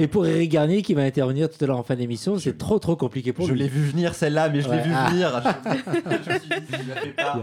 Et 0.00 0.08
pour 0.08 0.26
Eric 0.26 0.50
Garnier 0.50 0.82
qui 0.82 0.94
va 0.94 1.02
intervenir 1.02 1.48
tout 1.48 1.62
à 1.62 1.68
l'heure 1.68 1.78
en 1.78 1.84
fin 1.84 1.94
d'émission, 1.94 2.36
c'est 2.36 2.58
trop 2.58 2.80
trop 2.80 2.96
compliqué 2.96 3.32
pour 3.32 3.46
Je 3.46 3.52
lui. 3.52 3.60
l'ai 3.60 3.68
vu 3.68 3.82
venir 3.82 4.14
celle-là, 4.16 4.48
mais 4.48 4.60
je 4.60 4.68
l'ai 4.68 4.76
Ouais. 4.76 4.82
vu 4.82 4.90
Ah. 4.92 5.08
venir. 5.10 5.42
Il. 5.74 7.42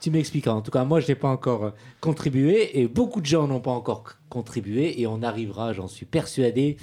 Tu 0.00 0.10
m'expliqueras. 0.10 0.54
En 0.54 0.62
tout 0.62 0.70
cas, 0.72 0.84
moi, 0.84 0.98
je 1.00 1.06
n'ai 1.08 1.14
pas 1.14 1.28
encore 1.28 1.64
euh, 1.66 1.70
contribué 2.00 2.80
et 2.80 2.88
beaucoup 2.88 3.20
de 3.20 3.26
gens 3.26 3.46
n'ont 3.46 3.60
pas 3.60 3.70
encore 3.70 4.04
contribué 4.28 5.00
et 5.00 5.06
on 5.06 5.22
arrivera, 5.22 5.72
j'en 5.72 5.86
suis 5.86 6.06
persuadé, 6.06 6.76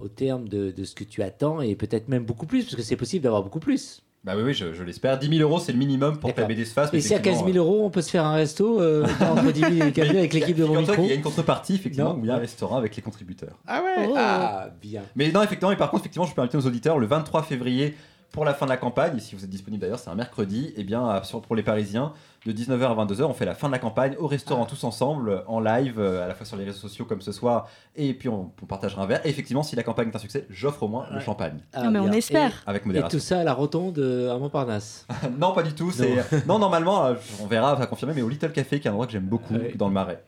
au 0.00 0.08
terme 0.08 0.48
de, 0.48 0.70
de 0.70 0.84
ce 0.84 0.94
que 0.94 1.04
tu 1.04 1.22
attends 1.22 1.60
et 1.60 1.74
peut-être 1.74 2.08
même 2.08 2.24
beaucoup 2.24 2.46
plus, 2.46 2.64
parce 2.64 2.76
que 2.76 2.82
c'est 2.82 2.96
possible 2.96 3.24
d'avoir 3.24 3.42
beaucoup 3.42 3.58
plus. 3.60 4.02
Bah 4.22 4.32
oui, 4.36 4.42
oui, 4.42 4.54
je, 4.54 4.72
je 4.72 4.82
l'espère. 4.82 5.18
10 5.18 5.28
000 5.38 5.40
euros, 5.48 5.60
c'est 5.60 5.70
le 5.72 5.78
minimum 5.78 6.18
pour 6.18 6.34
que 6.34 6.40
la. 6.40 6.46
BD 6.48 6.64
se 6.64 6.72
fasse. 6.72 6.92
mais 6.92 6.98
Et 6.98 7.00
si 7.00 7.14
à 7.14 7.18
15 7.20 7.26
effectivement, 7.34 7.52
000 7.54 7.64
euros, 7.64 7.84
on 7.86 7.90
peut 7.90 8.02
se 8.02 8.10
faire 8.10 8.24
un 8.24 8.34
resto 8.34 8.80
euh, 8.80 9.06
entre 9.20 9.52
10 9.52 9.60
000 9.60 9.72
et 9.88 9.92
15 9.92 10.06
000 10.06 10.18
avec 10.18 10.32
l'équipe 10.34 10.56
de 10.56 10.64
mon 10.64 10.80
micro 10.80 10.94
qu'il 10.96 11.06
y 11.06 11.12
a 11.12 11.14
une 11.14 11.22
contrepartie, 11.22 11.74
effectivement, 11.76 12.12
Non. 12.14 12.20
où 12.20 12.24
il 12.24 12.28
y 12.28 12.30
a 12.30 12.34
un 12.34 12.38
restaurant 12.38 12.76
avec 12.76 12.94
les 12.96 13.02
contributeurs. 13.02 13.56
Ah 13.68 13.82
ouais 13.82 14.06
Oh. 14.08 14.14
Ah, 14.16 14.68
bien. 14.82 15.02
Mais 15.14 15.30
non, 15.30 15.42
effectivement, 15.42 15.70
et 15.72 15.76
par 15.76 15.90
contre, 15.90 16.02
effectivement, 16.02 16.26
je 16.26 16.34
peux 16.34 16.40
inviter 16.40 16.58
nos 16.58 16.66
auditeurs 16.66 16.98
le 16.98 17.06
23 17.06 17.44
février 17.44 17.94
pour 18.32 18.44
la 18.44 18.52
fin 18.54 18.66
de 18.66 18.70
la 18.70 18.76
campagne. 18.76 19.16
Et 19.16 19.20
si 19.20 19.34
vous 19.34 19.44
êtes 19.44 19.50
disponible 19.50 19.80
d'ailleurs, 19.80 19.98
c'est 19.98 20.10
un 20.10 20.14
mercredi. 20.14 20.72
Et 20.76 20.84
bien, 20.84 21.08
à- 21.08 21.22
sur- 21.24 21.40
pour 21.40 21.56
les 21.56 21.62
Parisiens, 21.62 22.12
de 22.44 22.52
19h 22.52 22.90
à 22.90 22.94
22h, 22.94 23.28
on 23.28 23.32
fait 23.34 23.44
la 23.44 23.54
fin 23.54 23.66
de 23.66 23.72
la 23.72 23.78
campagne 23.78 24.14
au 24.18 24.26
restaurant 24.26 24.66
tous 24.66 24.84
ensemble, 24.84 25.42
en 25.48 25.58
live, 25.58 25.98
euh, 25.98 26.24
à 26.24 26.28
la 26.28 26.34
fois 26.34 26.46
sur 26.46 26.56
les 26.56 26.64
réseaux 26.64 26.78
sociaux 26.78 27.04
comme 27.04 27.20
ce 27.20 27.32
soir. 27.32 27.68
Et 27.96 28.14
puis, 28.14 28.28
on, 28.28 28.52
on 28.62 28.66
partagera 28.66 29.02
un 29.02 29.06
verre. 29.06 29.20
Et 29.26 29.30
effectivement, 29.30 29.62
si 29.64 29.74
la 29.74 29.82
campagne 29.82 30.08
est 30.10 30.16
un 30.16 30.20
succès, 30.20 30.46
j'offre 30.50 30.82
au 30.84 30.88
moins 30.88 31.06
le 31.12 31.18
champagne 31.20 31.58
Ah, 31.72 31.84
Non, 31.84 31.90
mais 31.90 31.98
on 31.98 32.04
bien. 32.04 32.12
espère. 32.12 32.62
avec 32.66 32.82
Et, 32.82 32.84
et 32.84 32.88
modération. 32.88 33.18
tout 33.18 33.24
ça 33.24 33.40
à 33.40 33.44
la 33.44 33.52
rotonde 33.52 33.98
euh, 33.98 34.34
à 34.34 34.38
Montparnasse. 34.38 35.06
non, 35.38 35.52
pas 35.52 35.62
du 35.64 35.72
tout. 35.72 35.90
C'est 35.90 36.46
non, 36.46 36.58
normalement, 36.58 37.06
euh, 37.06 37.14
on 37.42 37.46
verra, 37.46 37.74
on 37.74 37.78
va 37.78 37.86
confirmer. 37.86 38.14
Mais 38.14 38.22
au 38.22 38.28
Little 38.28 38.52
Café, 38.52 38.78
qui 38.80 38.86
est 38.86 38.90
un 38.90 38.92
endroit 38.92 39.06
que 39.06 39.12
j'aime 39.12 39.24
beaucoup 39.26 39.54
Ouais. 39.54 39.72
dans 39.76 39.88
le 39.88 39.94
Marais. 39.94 40.22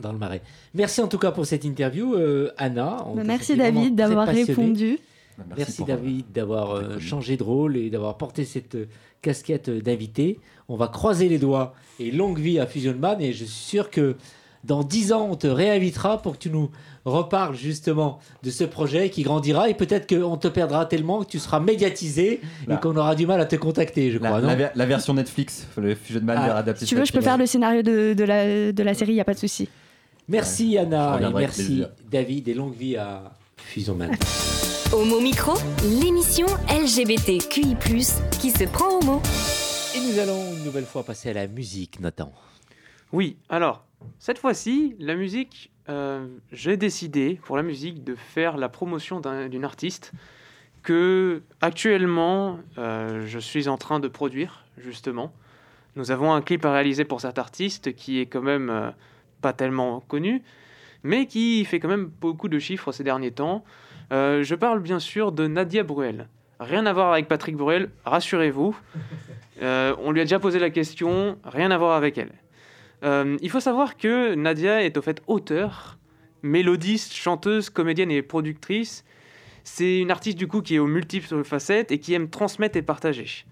Dans 0.00 0.10
le 0.12 0.18
marais. 0.18 0.42
Merci 0.74 1.00
en 1.02 1.06
tout 1.06 1.18
cas 1.18 1.30
pour 1.30 1.46
cette 1.46 1.62
interview, 1.64 2.14
euh, 2.14 2.50
Anna. 2.58 2.96
On 3.06 3.14
Bah, 3.14 3.22
merci 3.24 3.56
David 3.56 3.94
d'avoir 3.94 4.26
répondu. 4.26 4.98
Bah, 5.38 5.44
Merci, 5.56 5.78
pour, 5.78 5.88
euh, 5.90 5.92
David 5.96 6.26
d'avoir 6.32 6.70
euh, 6.76 6.98
changé 7.00 7.36
de 7.36 7.42
rôle 7.42 7.76
et 7.76 7.90
d'avoir 7.90 8.16
porté 8.16 8.44
cette 8.44 8.74
euh, 8.76 8.86
casquette 9.22 9.68
d'invité. 9.70 10.38
On 10.68 10.76
va 10.76 10.88
croiser 10.88 11.28
les 11.28 11.38
doigts 11.38 11.74
et 11.98 12.10
longue 12.10 12.38
vie 12.38 12.58
à 12.58 12.66
Fusionman 12.66 13.20
et 13.20 13.32
je 13.32 13.44
suis 13.44 13.64
sûr 13.70 13.90
que 13.90 14.16
dans 14.62 14.82
10 14.82 15.12
ans, 15.12 15.28
on 15.30 15.36
te 15.36 15.46
réinvitera 15.46 16.22
pour 16.22 16.32
que 16.34 16.38
tu 16.38 16.48
nous 16.50 16.70
reparles 17.04 17.54
justement 17.54 18.18
de 18.42 18.50
ce 18.50 18.64
projet 18.64 19.10
qui 19.10 19.22
grandira 19.22 19.68
et 19.68 19.74
peut-être 19.74 20.06
qu'on 20.08 20.38
te 20.38 20.48
perdra 20.48 20.86
tellement 20.86 21.22
que 21.22 21.28
tu 21.28 21.38
seras 21.38 21.60
médiatisé 21.60 22.40
Là. 22.66 22.76
et 22.76 22.80
qu'on 22.80 22.96
aura 22.96 23.14
du 23.14 23.26
mal 23.26 23.40
à 23.42 23.44
te 23.44 23.56
contacter, 23.56 24.10
je 24.10 24.16
crois. 24.18 24.40
la 24.40 24.46
non 24.48 24.56
ver- 24.56 24.70
la 24.74 24.86
version 24.86 25.12
Netflix, 25.12 25.66
le 25.76 25.94
Fusion 25.94 26.22
Man 26.22 26.38
Ah, 26.40 26.56
adapté. 26.56 26.86
Si 26.86 26.90
tu 26.90 26.94
veux, 26.96 27.04
je 27.04 27.12
peux 27.12 27.20
faire 27.20 27.36
le 27.36 27.44
scénario 27.44 27.82
de, 27.82 28.14
de 28.14 28.24
la, 28.24 28.72
de 28.72 28.82
la 28.82 28.94
série, 28.94 29.12
il 29.12 29.16
n'y 29.16 29.20
a 29.20 29.24
pas 29.26 29.34
de 29.34 29.38
souci. 29.38 29.68
Merci 30.28 30.78
Anna 30.78 31.18
et 31.20 31.32
merci. 31.34 31.82
David 32.10 32.48
et 32.48 32.54
longue 32.54 32.74
vie 32.74 32.96
à 32.96 33.32
Fusionman. 33.58 34.12
Homo 34.94 35.20
Micro, 35.20 35.52
l'émission 35.82 36.46
LGBTQI+, 36.68 37.76
qui 38.40 38.50
se 38.50 38.64
prend 38.64 38.98
au 38.98 39.02
mot. 39.04 39.22
et 39.94 40.00
nous 40.00 40.18
allons 40.18 40.54
une 40.56 40.64
nouvelle 40.64 40.84
fois 40.84 41.02
passer 41.04 41.30
à 41.30 41.32
la 41.32 41.46
musique, 41.46 42.00
Nathan. 42.00 42.32
Oui, 43.12 43.36
alors, 43.48 43.84
cette 44.18 44.38
fois-ci, 44.38 44.94
la 44.98 45.14
musique, 45.16 45.70
euh, 45.88 46.26
j'ai 46.52 46.76
décidé 46.76 47.40
pour 47.44 47.56
la 47.56 47.62
musique 47.62 48.04
de 48.04 48.14
faire 48.14 48.56
la 48.56 48.68
promotion 48.68 49.20
d'un- 49.20 49.48
d'une 49.48 49.64
artiste 49.64 50.12
que 50.82 51.42
actuellement 51.60 52.58
euh, 52.78 53.24
je 53.26 53.38
suis 53.38 53.68
en 53.68 53.76
train 53.76 54.00
de 54.00 54.08
produire, 54.08 54.64
justement. 54.78 55.32
Nous 55.96 56.10
avons 56.10 56.32
un 56.32 56.40
clip 56.42 56.64
à 56.64 56.72
réaliser 56.72 57.04
pour 57.04 57.20
cet 57.20 57.38
artiste 57.38 57.94
qui 57.94 58.20
est 58.20 58.26
quand 58.26 58.42
même 58.42 58.70
euh, 58.70 58.90
pas 59.40 59.52
tellement 59.52 60.00
connu, 60.00 60.42
mais 61.02 61.26
qui 61.26 61.64
fait 61.64 61.80
quand 61.80 61.88
même 61.88 62.10
beaucoup 62.20 62.48
de 62.48 62.58
chiffres 62.58 62.92
ces 62.92 63.04
derniers 63.04 63.32
temps. 63.32 63.64
Euh, 64.14 64.44
je 64.44 64.54
parle 64.54 64.80
bien 64.80 65.00
sûr 65.00 65.32
de 65.32 65.48
Nadia 65.48 65.82
Bruel. 65.82 66.28
Rien 66.60 66.86
à 66.86 66.92
voir 66.92 67.12
avec 67.12 67.26
Patrick 67.26 67.56
Bruel, 67.56 67.90
rassurez-vous. 68.04 68.76
Euh, 69.62 69.94
on 69.98 70.12
lui 70.12 70.20
a 70.20 70.24
déjà 70.24 70.38
posé 70.38 70.60
la 70.60 70.70
question, 70.70 71.36
rien 71.44 71.72
à 71.72 71.78
voir 71.78 71.96
avec 71.96 72.16
elle. 72.16 72.32
Euh, 73.02 73.36
il 73.42 73.50
faut 73.50 73.60
savoir 73.60 73.96
que 73.96 74.34
Nadia 74.34 74.84
est 74.84 74.96
au 74.96 75.02
fait 75.02 75.20
auteure, 75.26 75.98
mélodiste, 76.42 77.12
chanteuse, 77.12 77.70
comédienne 77.70 78.12
et 78.12 78.22
productrice. 78.22 79.04
C'est 79.64 79.98
une 79.98 80.12
artiste 80.12 80.38
du 80.38 80.46
coup 80.46 80.60
qui 80.60 80.76
est 80.76 80.78
aux 80.78 80.86
multiples 80.86 81.42
facettes 81.42 81.90
et 81.90 81.98
qui 81.98 82.14
aime 82.14 82.30
transmettre 82.30 82.76
et 82.76 82.82
partager. 82.82 83.46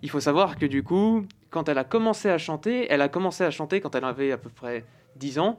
Il 0.00 0.08
faut 0.08 0.20
savoir 0.20 0.58
que 0.58 0.66
du 0.66 0.82
coup, 0.82 1.26
quand 1.50 1.68
elle 1.68 1.78
a 1.78 1.84
commencé 1.84 2.30
à 2.30 2.38
chanter, 2.38 2.86
elle 2.88 3.02
a 3.02 3.08
commencé 3.08 3.44
à 3.44 3.50
chanter 3.50 3.80
quand 3.80 3.94
elle 3.94 4.04
avait 4.04 4.32
à 4.32 4.38
peu 4.38 4.50
près 4.50 4.84
10 5.16 5.38
ans. 5.40 5.58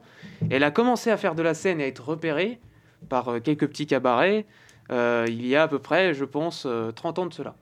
Elle 0.50 0.64
a 0.64 0.72
commencé 0.72 1.10
à 1.10 1.16
faire 1.16 1.34
de 1.36 1.42
la 1.42 1.54
scène 1.54 1.80
et 1.80 1.84
à 1.84 1.86
être 1.86 2.08
repérée 2.08 2.58
par 3.08 3.28
euh, 3.28 3.40
quelques 3.40 3.66
petits 3.68 3.86
cabarets 3.86 4.46
euh, 4.90 5.26
il 5.28 5.46
y 5.46 5.54
a 5.54 5.64
à 5.64 5.68
peu 5.68 5.78
près, 5.78 6.14
je 6.14 6.24
pense, 6.24 6.64
euh, 6.66 6.90
30 6.90 7.18
ans 7.18 7.26
de 7.26 7.34
cela. 7.34 7.56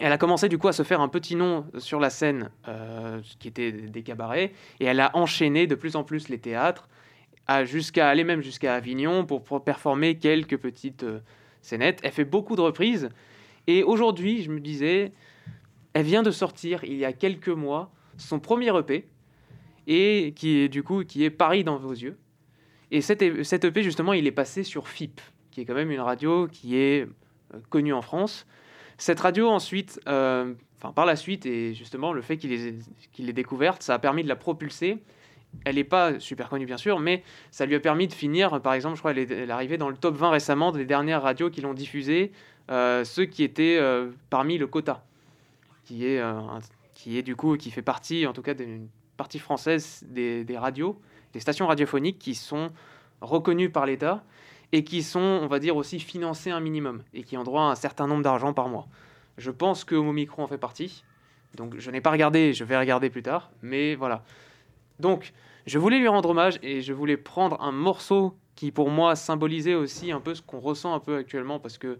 Elle 0.00 0.12
a 0.12 0.18
commencé 0.18 0.48
du 0.48 0.58
coup 0.58 0.68
à 0.68 0.72
se 0.72 0.82
faire 0.82 1.00
un 1.00 1.08
petit 1.08 1.36
nom 1.36 1.66
sur 1.78 2.00
la 2.00 2.10
scène, 2.10 2.50
euh, 2.68 3.20
qui 3.38 3.48
était 3.48 3.72
des 3.72 4.02
cabarets, 4.02 4.52
et 4.80 4.84
elle 4.84 5.00
a 5.00 5.10
enchaîné 5.16 5.66
de 5.66 5.74
plus 5.74 5.96
en 5.96 6.04
plus 6.04 6.28
les 6.28 6.38
théâtres, 6.38 6.88
jusqu'à 7.64 8.08
aller 8.08 8.24
même 8.24 8.40
jusqu'à 8.40 8.74
Avignon 8.74 9.26
pour, 9.26 9.44
pour 9.44 9.62
performer 9.62 10.18
quelques 10.18 10.56
petites 10.56 11.02
euh, 11.02 11.20
scénettes. 11.60 12.00
Elle 12.02 12.12
fait 12.12 12.24
beaucoup 12.24 12.56
de 12.56 12.62
reprises, 12.62 13.10
et 13.66 13.82
aujourd'hui, 13.84 14.42
je 14.42 14.50
me 14.50 14.60
disais, 14.60 15.12
elle 15.92 16.06
vient 16.06 16.22
de 16.22 16.30
sortir 16.30 16.82
il 16.84 16.96
y 16.96 17.04
a 17.04 17.12
quelques 17.12 17.48
mois 17.48 17.92
son 18.16 18.40
premier 18.40 18.76
EP, 18.76 19.08
et 19.86 20.32
qui 20.36 20.58
est 20.58 20.68
du 20.68 20.82
coup 20.82 21.04
qui 21.04 21.24
est 21.24 21.30
Paris 21.30 21.64
dans 21.64 21.76
vos 21.76 21.92
yeux. 21.92 22.18
Et 22.92 23.00
cet, 23.00 23.22
EP, 23.22 23.82
justement, 23.82 24.12
il 24.12 24.26
est 24.26 24.32
passé 24.32 24.62
sur 24.62 24.86
FIP, 24.86 25.22
qui 25.50 25.62
est 25.62 25.64
quand 25.64 25.74
même 25.74 25.90
une 25.90 26.00
radio 26.00 26.46
qui 26.46 26.76
est 26.76 27.08
euh, 27.54 27.58
connue 27.70 27.94
en 27.94 28.02
France. 28.02 28.46
Cette 28.98 29.18
radio, 29.18 29.48
ensuite, 29.48 29.98
euh, 30.08 30.52
enfin, 30.76 30.92
par 30.92 31.06
la 31.06 31.16
suite, 31.16 31.46
et 31.46 31.72
justement, 31.72 32.12
le 32.12 32.20
fait 32.20 32.36
qu'il 32.36 32.52
ait, 32.52 32.74
qu 33.14 33.32
découverte, 33.32 33.82
ça 33.82 33.94
a 33.94 33.98
permis 33.98 34.22
de 34.22 34.28
la 34.28 34.36
propulser. 34.36 34.98
Elle 35.64 35.76
n'est 35.76 35.84
pas 35.84 36.20
super 36.20 36.50
connue, 36.50 36.66
bien 36.66 36.76
sûr, 36.76 37.00
mais 37.00 37.22
ça 37.50 37.64
lui 37.64 37.74
a 37.74 37.80
permis 37.80 38.08
de 38.08 38.12
finir, 38.12 38.60
par 38.60 38.74
exemple, 38.74 38.96
je 38.96 39.00
crois, 39.00 39.12
elle 39.12 39.20
est, 39.20 39.50
arrivée 39.50 39.78
dans 39.78 39.88
le 39.88 39.96
top 39.96 40.14
20 40.14 40.28
récemment 40.28 40.70
des 40.70 40.84
dernières 40.84 41.22
radios 41.22 41.48
qui 41.48 41.62
l'ont 41.62 41.74
diffusée, 41.74 42.30
euh, 42.70 43.04
ceux 43.04 43.24
qui 43.24 43.42
étaient 43.42 43.80
parmi 44.28 44.58
le 44.58 44.66
quota, 44.66 45.02
qui 45.84 46.04
est, 46.04 46.22
qui 46.92 47.16
est 47.16 47.22
du 47.22 47.36
coup, 47.36 47.56
qui 47.56 47.70
fait 47.70 47.82
partie, 47.82 48.26
en 48.26 48.34
tout 48.34 48.42
cas, 48.42 48.52
d'une 48.52 48.88
partie 49.16 49.38
française 49.38 50.04
des 50.10 50.58
radios 50.58 51.00
des 51.32 51.40
stations 51.40 51.66
radiophoniques 51.66 52.18
qui 52.18 52.34
sont 52.34 52.70
reconnues 53.20 53.70
par 53.70 53.86
l'État 53.86 54.22
et 54.72 54.84
qui 54.84 55.02
sont, 55.02 55.20
on 55.20 55.46
va 55.46 55.58
dire, 55.58 55.76
aussi 55.76 56.00
financées 56.00 56.50
un 56.50 56.60
minimum 56.60 57.02
et 57.14 57.22
qui 57.22 57.36
ont 57.36 57.44
droit 57.44 57.62
à 57.62 57.66
un 57.66 57.74
certain 57.74 58.06
nombre 58.06 58.22
d'argent 58.22 58.52
par 58.52 58.68
mois. 58.68 58.88
Je 59.38 59.50
pense 59.50 59.84
que 59.84 59.94
Homo 59.94 60.12
Micro 60.12 60.42
en 60.42 60.46
fait 60.46 60.58
partie. 60.58 61.04
Donc 61.54 61.78
je 61.78 61.90
n'ai 61.90 62.00
pas 62.00 62.10
regardé, 62.10 62.52
je 62.54 62.64
vais 62.64 62.78
regarder 62.78 63.10
plus 63.10 63.22
tard, 63.22 63.50
mais 63.60 63.94
voilà. 63.94 64.24
Donc 64.98 65.32
je 65.66 65.78
voulais 65.78 65.98
lui 65.98 66.08
rendre 66.08 66.30
hommage 66.30 66.58
et 66.62 66.80
je 66.80 66.92
voulais 66.92 67.16
prendre 67.16 67.60
un 67.60 67.72
morceau 67.72 68.36
qui 68.54 68.70
pour 68.70 68.90
moi 68.90 69.16
symbolisait 69.16 69.74
aussi 69.74 70.12
un 70.12 70.20
peu 70.20 70.34
ce 70.34 70.42
qu'on 70.42 70.60
ressent 70.60 70.94
un 70.94 71.00
peu 71.00 71.16
actuellement 71.16 71.58
parce 71.58 71.78
que 71.78 71.98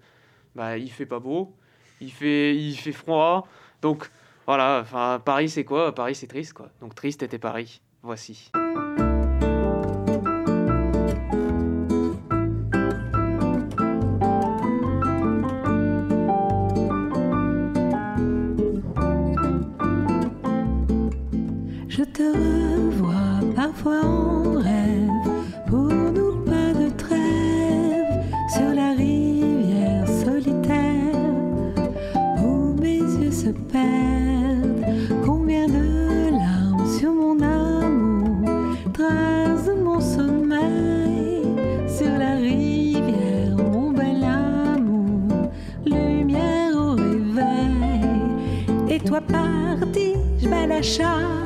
bah 0.55 0.79
il 0.79 0.91
fait 0.91 1.07
pas 1.07 1.19
beau, 1.19 1.55
il 2.01 2.11
fait 2.11 2.57
il 2.57 2.75
fait 2.75 2.93
froid. 2.93 3.47
Donc 3.83 4.11
voilà, 4.47 4.81
enfin 4.83 5.21
Paris 5.25 5.51
c'est 5.51 5.65
quoi? 5.65 5.95
Paris 5.95 6.15
c'est 6.15 6.27
triste 6.27 6.55
quoi. 6.55 6.71
Donc 6.81 6.95
triste 6.95 7.23
était 7.23 7.39
Paris. 7.39 7.83
Voici. 8.03 8.51
bel 50.53 50.71
achat 50.71 51.42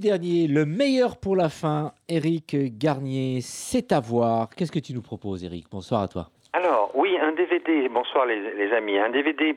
dernier, 0.00 0.48
le 0.48 0.64
meilleur 0.64 1.16
pour 1.16 1.36
la 1.36 1.48
fin, 1.48 1.92
Eric 2.08 2.56
Garnier, 2.78 3.40
c'est 3.42 3.92
à 3.92 4.00
voir. 4.00 4.48
Qu'est-ce 4.56 4.72
que 4.72 4.80
tu 4.80 4.92
nous 4.94 5.02
proposes, 5.02 5.44
Eric 5.44 5.66
Bonsoir 5.70 6.02
à 6.02 6.08
toi. 6.08 6.26
Alors, 6.52 6.90
oui, 6.94 7.16
un 7.20 7.32
DVD, 7.32 7.88
bonsoir 7.88 8.26
les, 8.26 8.72
amis, 8.72 8.98
un 8.98 9.10
DVD 9.10 9.56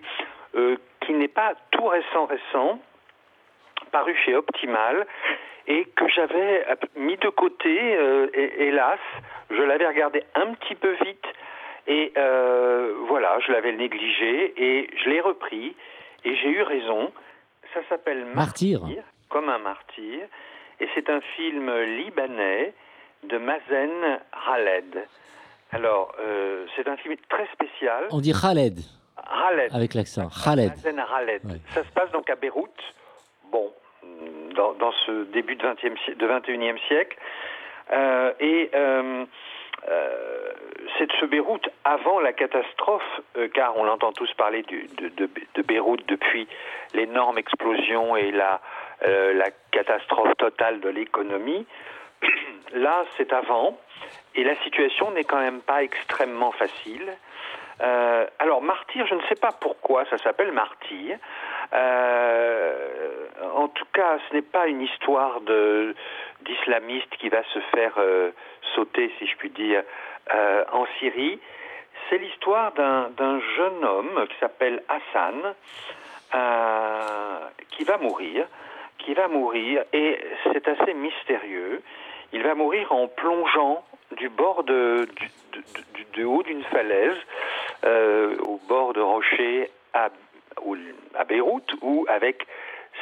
euh, 0.55 0.77
qui 1.01 1.13
n'est 1.13 1.27
pas 1.27 1.53
tout 1.71 1.85
récent, 1.85 2.25
récent, 2.25 2.79
paru 3.91 4.15
chez 4.23 4.35
Optimal, 4.35 5.07
et 5.65 5.85
que 5.95 6.07
j'avais 6.09 6.65
euh, 6.69 6.75
mis 6.95 7.17
de 7.17 7.29
côté, 7.29 7.95
euh, 7.95 8.27
hélas, 8.35 8.99
je 9.49 9.61
l'avais 9.61 9.87
regardé 9.87 10.23
un 10.35 10.53
petit 10.53 10.75
peu 10.75 10.93
vite, 11.03 11.25
et 11.87 12.13
voilà, 13.07 13.39
je 13.45 13.51
l'avais 13.51 13.73
négligé, 13.73 14.53
et 14.57 14.89
je 15.03 15.09
l'ai 15.09 15.19
repris, 15.19 15.75
et 16.23 16.35
j'ai 16.35 16.49
eu 16.49 16.61
raison. 16.61 17.11
Ça 17.73 17.81
s'appelle 17.89 18.25
Martyr. 18.35 18.81
Martyr 18.81 19.03
comme 19.34 19.49
un 19.49 19.57
martyr, 19.57 20.19
et 20.79 20.88
c'est 20.93 21.09
un 21.09 21.19
film 21.36 21.67
libanais 21.99 22.73
de 23.23 23.38
Mazen 23.39 24.19
Khaled. 24.45 25.07
Alors, 25.71 26.13
euh, 26.19 26.65
c'est 26.75 26.88
un 26.88 26.97
film 26.97 27.15
très 27.29 27.47
spécial. 27.47 28.05
On 28.11 28.19
dit 28.19 28.31
Khaled. 28.31 28.77
Khaled. 29.17 29.73
Avec 29.73 29.95
l'accent. 29.95 30.29
Khaled. 30.29 30.69
Mazen 30.69 31.03
Khaled. 31.09 31.41
Ça 31.73 31.84
se 31.84 31.91
passe 31.95 32.11
donc 32.11 32.29
à 32.29 32.36
Beyrouth. 32.36 32.84
Bon, 33.51 33.73
dans, 34.55 34.73
dans 34.73 34.91
ce 35.05 35.23
début 35.31 35.55
de, 35.55 35.63
20e, 35.63 36.15
de 36.15 36.27
21e 36.27 36.77
siècle. 36.88 37.17
Euh, 37.91 38.34
et 38.39 38.69
euh, 38.75 39.25
c'est 40.97 41.07
de 41.07 41.13
ce 41.19 41.25
Beyrouth 41.25 41.67
avant 41.84 42.19
la 42.19 42.34
catastrophe, 42.34 43.21
euh, 43.38 43.47
car 43.53 43.77
on 43.77 43.88
entend 43.88 44.11
tous 44.11 44.31
parler 44.34 44.63
de, 44.63 45.61
Beyrouth 45.63 46.05
depuis 46.07 46.47
l'énorme 46.93 47.38
explosion 47.38 48.15
et 48.15 48.31
la, 48.31 48.61
euh, 49.07 49.41
catastrophe 49.71 50.36
totale 50.38 50.79
de 50.79 50.89
l'économie. 50.89 51.65
Là, 52.73 53.05
c'est 53.17 53.34
avant, 53.34 53.77
et 54.36 54.43
la 54.43 54.55
situation 54.63 55.11
n'est 55.11 55.23
quand 55.23 55.39
même 55.39 55.61
pas 55.61 55.84
extrêmement 55.84 56.51
facile. 56.51 57.13
Euh, 57.81 58.25
alors, 58.39 58.61
martyr, 58.61 59.05
je 59.07 59.15
ne 59.15 59.21
sais 59.23 59.36
pas 59.36 59.51
pourquoi 59.59 60.05
ça 60.05 60.17
s'appelle 60.19 60.51
martyr. 60.51 61.17
Euh, 61.73 63.27
en 63.55 63.67
tout 63.67 63.86
cas, 63.93 64.17
ce 64.29 64.36
n'est 64.36 64.43
pas 64.43 64.67
une 64.67 64.81
histoire 64.81 65.41
de 65.41 65.95
d'islamiste 66.43 67.09
qui 67.17 67.29
va 67.29 67.43
se 67.53 67.59
faire 67.73 67.93
euh, 67.97 68.31
sauter, 68.75 69.11
si 69.17 69.27
je 69.27 69.35
puis 69.37 69.49
dire, 69.49 69.83
euh, 70.33 70.63
en 70.71 70.85
Syrie. 70.99 71.39
C'est 72.09 72.17
l'histoire 72.17 72.73
d'un 72.73 73.39
jeune 73.55 73.83
homme 73.83 74.25
qui 74.29 74.35
s'appelle 74.39 74.83
Hassan, 74.89 75.53
euh, 76.35 77.39
qui 77.71 77.83
va 77.83 77.97
mourir, 77.97 78.45
qui 78.99 79.13
va 79.13 79.27
mourir, 79.27 79.83
et 79.93 80.19
c'est 80.51 80.67
assez 80.67 80.93
mystérieux. 80.93 81.81
Il 82.33 82.43
va 82.43 82.55
mourir 82.55 82.91
en 82.91 83.07
plongeant 83.07 83.83
du 84.17 84.29
bord 84.29 84.63
de, 84.63 85.07
du, 86.13 86.23
haut 86.23 86.43
d'une 86.43 86.63
falaise, 86.63 87.17
au 87.83 88.59
bord 88.67 88.93
de 88.93 89.01
rochers 89.01 89.69
à, 89.93 90.09
Beyrouth, 91.25 91.71
ou 91.81 92.05
avec 92.09 92.45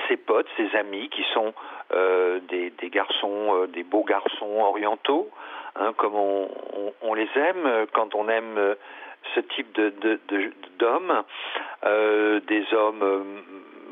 ses 0.07 0.17
potes, 0.17 0.47
ses 0.57 0.75
amis, 0.75 1.09
qui 1.09 1.23
sont 1.33 1.53
des, 2.49 2.69
des, 2.69 2.89
garçons, 2.89 3.55
euh, 3.55 3.67
des 3.67 3.83
beaux 3.83 4.03
garçons 4.03 4.59
orientaux, 4.59 5.29
hein, 5.75 5.93
comme 5.97 6.15
on, 6.15 7.13
les 7.13 7.29
aime 7.35 7.87
quand 7.93 8.15
on 8.15 8.29
aime 8.29 8.57
euh, 8.57 8.75
ce 9.35 9.39
type 9.39 9.77
d'hommes, 10.79 11.23
euh, 11.85 12.39
des 12.47 12.73
hommes, 12.73 13.43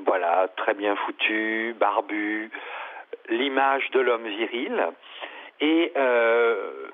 voilà, 0.05 0.47
très 0.57 0.73
bien 0.73 0.95
foutus, 0.95 1.75
barbus, 1.75 2.51
l'image 3.29 3.89
de 3.91 3.99
l'homme 3.99 4.27
viril. 4.27 4.87
Et 5.61 5.91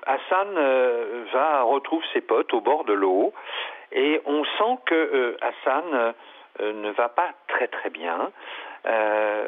Hassan 0.06 0.54
va 1.32 1.62
retrouve 1.62 2.02
ses 2.12 2.20
potes 2.20 2.52
au 2.52 2.60
bord 2.60 2.84
de 2.84 2.92
l'eau, 2.92 3.32
et 3.92 4.20
on 4.26 4.44
sent 4.44 4.78
que 4.86 5.36
Hassan 5.40 6.14
ne 6.60 6.90
va 6.90 7.08
pas 7.08 7.30
très 7.46 7.68
très 7.68 7.90
bien. 7.90 8.32
Euh, 8.86 9.44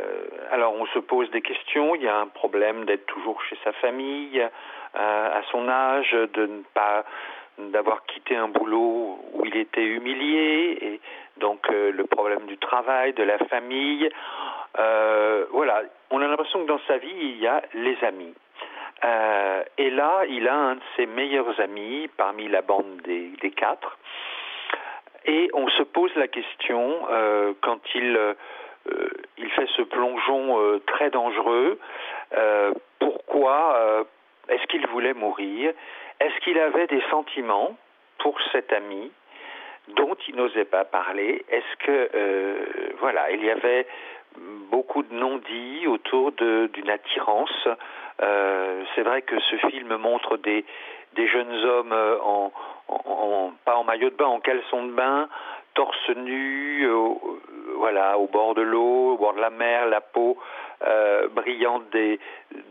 alors 0.51 0.75
on 0.75 0.87
se 0.87 0.99
pose 0.99 1.31
des 1.31 1.43
questions, 1.43 1.95
il 1.95 2.03
y 2.03 2.09
a 2.09 2.19
un 2.19 2.27
problème 2.27 2.85
d'être 2.87 3.07
toujours 3.07 3.41
chez 3.45 3.57
sa 3.63 3.73
famille, 3.73 4.41
euh, 4.41 5.39
à 5.39 5.43
son 5.51 5.69
âge, 5.69 6.11
de 6.11 6.47
ne 6.47 6.63
pas 6.75 7.05
d'avoir 7.59 8.05
quitté 8.07 8.37
un 8.37 8.49
boulot 8.49 9.19
où 9.33 9.45
il 9.45 9.57
était 9.57 9.85
humilié, 9.85 10.79
et 10.81 11.01
donc 11.39 11.69
euh, 11.71 11.91
le 11.93 12.05
problème 12.07 12.47
du 12.47 12.57
travail, 12.59 13.13
de 13.13 13.23
la 13.23 13.39
famille. 13.39 14.09
Voilà, 15.51 15.83
on 16.11 16.21
a 16.21 16.29
l'impression 16.29 16.63
que 16.63 16.69
dans 16.69 16.81
sa 16.87 16.99
vie, 16.99 17.09
il 17.21 17.39
y 17.39 17.47
a 17.47 17.63
les 17.75 17.97
amis. 18.05 18.35
Et 19.77 19.91
là, 19.91 20.23
il 20.29 20.47
a 20.47 20.55
un 20.55 20.75
de 20.77 20.81
ses 20.97 21.07
meilleurs 21.07 21.59
amis 21.61 22.09
parmi 22.17 22.49
la 22.49 22.63
bande 22.63 23.01
des 23.03 23.51
quatre. 23.51 23.99
Et 25.25 25.51
on 25.53 25.69
se 25.69 25.83
pose 25.83 26.15
la 26.15 26.29
question, 26.29 26.95
quand 27.61 27.81
il 27.95 28.37
euh, 28.93 29.09
il 29.37 29.51
fait 29.51 29.69
ce 29.77 29.83
plongeon 29.99 30.61
euh, 30.61 30.79
très 30.87 31.11
dangereux. 31.11 31.79
Euh, 32.37 32.73
pourquoi 33.01 34.07
Est-ce 34.49 34.65
qu'il 34.69 34.87
voulait 34.89 35.15
mourir? 35.15 35.73
Est-ce 36.21 36.39
qu'il 36.45 36.59
avait 36.59 36.87
des 36.87 37.03
sentiments 37.11 37.77
pour 38.19 38.37
cet 38.53 38.73
ami 38.73 39.11
dont 39.89 40.17
il 40.29 40.37
n'osait 40.37 40.65
pas 40.65 40.85
parler? 40.85 41.45
Est-ce 41.49 41.77
que 41.85 42.97
voilà, 43.01 43.31
il 43.31 43.45
y 43.45 43.51
avait 43.51 43.87
beaucoup 44.71 45.03
de 45.03 45.15
non-dits 45.15 45.87
autour 45.87 46.33
d'une 46.33 46.91
attirance? 46.91 47.69
Euh, 48.21 48.83
c'est 48.95 49.03
vrai 49.03 49.23
que 49.23 49.39
ce 49.41 49.57
film 49.69 49.97
montre 49.97 50.37
des, 50.39 50.65
jeunes 51.17 51.65
hommes 51.65 51.97
en, 52.25 52.53
pas 53.65 53.77
en 53.77 53.85
maillot 53.85 54.11
de 54.11 54.17
bain, 54.17 54.27
en 54.27 54.41
caleçon 54.41 54.87
de 54.87 54.93
bain, 54.93 55.29
torse 55.79 56.09
nu, 56.17 56.89
euh, 56.89 57.15
voilà, 57.77 58.19
au 58.19 58.27
bord 58.27 58.57
de 58.57 58.63
l'eau, 58.63 59.13
au 59.13 59.17
bord 59.17 59.35
de 59.35 59.41
la 59.41 59.51
mer, 59.51 59.87
la 59.87 60.01
peau 60.01 60.37
euh, 60.85 61.29
brillante 61.29 61.89
des, 61.91 62.19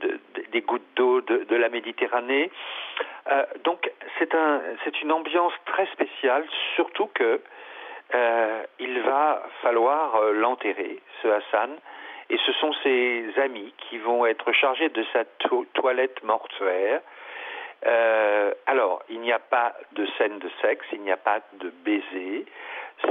de, 0.02 0.20
des 0.52 0.60
gouttes 0.60 0.94
d'eau 0.98 1.22
de, 1.22 1.56
la 1.56 1.70
Méditerranée. 1.70 2.52
Euh, 3.32 3.46
donc 3.64 3.90
c'est 4.20 4.36
un, 4.36 4.60
c'est 4.84 5.02
une 5.02 5.14
ambiance 5.14 5.54
très 5.66 5.86
spéciale, 5.88 6.44
surtout 6.76 7.10
que 7.14 7.40
il 8.80 9.02
va 9.02 9.44
falloir 9.62 10.22
l'enterrer, 10.32 11.00
ce 11.22 11.28
Hassan, 11.28 11.72
et 12.30 12.38
ce 12.46 12.54
sont 12.54 12.72
ses 12.84 13.34
amis 13.38 13.74
qui 13.78 13.98
vont 13.98 14.26
être 14.26 14.52
chargés 14.54 14.88
de 14.90 15.04
sa 15.12 15.26
to 15.40 15.66
toilette 15.74 16.24
mortuaire. 16.24 17.02
Alors, 18.66 19.04
il 19.10 19.20
n'y 19.20 19.34
a 19.34 19.40
pas 19.40 19.74
de 19.92 20.08
scène 20.18 20.40
de 20.40 20.50
sexe, 20.62 20.86
il 20.94 21.02
n'y 21.02 21.12
a 21.12 21.18
pas 21.18 21.42
de 21.60 21.70
baiser. 21.84 22.46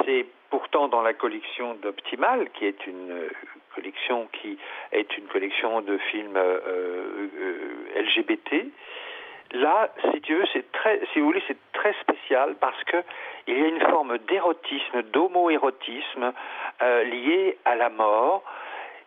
C'est 0.04 0.26
pourtant 0.50 0.88
dans 0.88 1.02
la 1.02 1.14
collection 1.14 1.74
d'Optimal, 1.74 2.48
qui 2.50 2.66
est 2.66 2.86
une 2.86 3.28
collection 3.74 4.28
qui 4.32 4.58
est 4.92 5.18
une 5.18 5.26
collection 5.26 5.80
de 5.82 5.98
films 5.98 6.36
euh, 6.36 6.58
euh, 6.66 8.02
LGBT. 8.02 8.66
Là, 9.52 9.90
si 10.12 10.20
tu 10.22 10.34
veux, 10.34 10.44
c'est 10.52 10.70
très, 10.72 11.00
si 11.12 11.20
vous 11.20 11.26
voulez, 11.26 11.42
c'est 11.46 11.58
très 11.72 11.94
spécial 12.00 12.56
parce 12.60 12.82
que 12.84 12.96
il 13.46 13.58
y 13.58 13.64
a 13.64 13.68
une 13.68 13.80
forme 13.80 14.18
d'érotisme, 14.18 15.02
d'homoérotisme 15.12 16.32
euh, 16.82 17.04
lié 17.04 17.58
à 17.64 17.76
la 17.76 17.88
mort. 17.90 18.42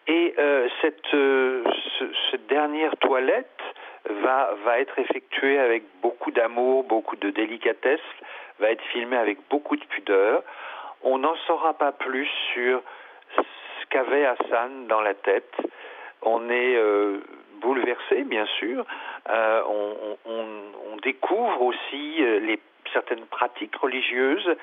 Et 0.07 0.33
euh, 0.39 0.67
cette, 0.81 1.13
euh, 1.13 1.63
ce, 1.99 2.05
cette 2.31 2.47
dernière 2.47 2.95
toilette 2.97 3.61
va, 4.07 4.79
être 4.79 4.97
effectuée 4.99 5.59
avec 5.59 5.83
beaucoup 6.01 6.31
d'amour, 6.31 6.83
beaucoup 6.83 7.15
de 7.15 7.29
délicatesse, 7.29 7.99
va 8.59 8.71
être 8.71 8.83
filmée 8.91 9.17
avec 9.17 9.37
beaucoup 9.49 9.75
de 9.75 9.85
pudeur. 9.85 10.43
On 11.03 11.19
n'en 11.19 11.35
saura 11.47 11.73
pas 11.73 11.91
plus 11.91 12.29
sur 12.53 12.81
ce 13.35 13.85
qu'avait 13.89 14.25
Hassan 14.25 14.87
dans 14.87 15.01
la 15.01 15.13
tête. 15.13 15.53
On 16.21 16.49
est 16.49 16.75
euh, 16.75 17.21
bouleversé, 17.61 18.23
bien 18.23 18.45
sûr. 18.57 18.85
Euh, 19.29 19.61
on, 19.65 20.97
découvre 21.01 21.61
aussi 21.61 22.17
les, 22.17 22.59
certaines 22.91 23.25
pratiques 23.27 23.75
religieuses 23.77 24.53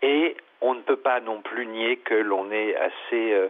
et 0.00 0.34
on 0.60 0.74
ne 0.74 0.80
peut 0.80 0.96
pas 0.96 1.20
non 1.20 1.40
plus 1.40 1.66
nier 1.66 1.98
que 1.98 2.14
l'on 2.14 2.50
est 2.50 2.74
assez, 2.74 3.32
euh, 3.32 3.48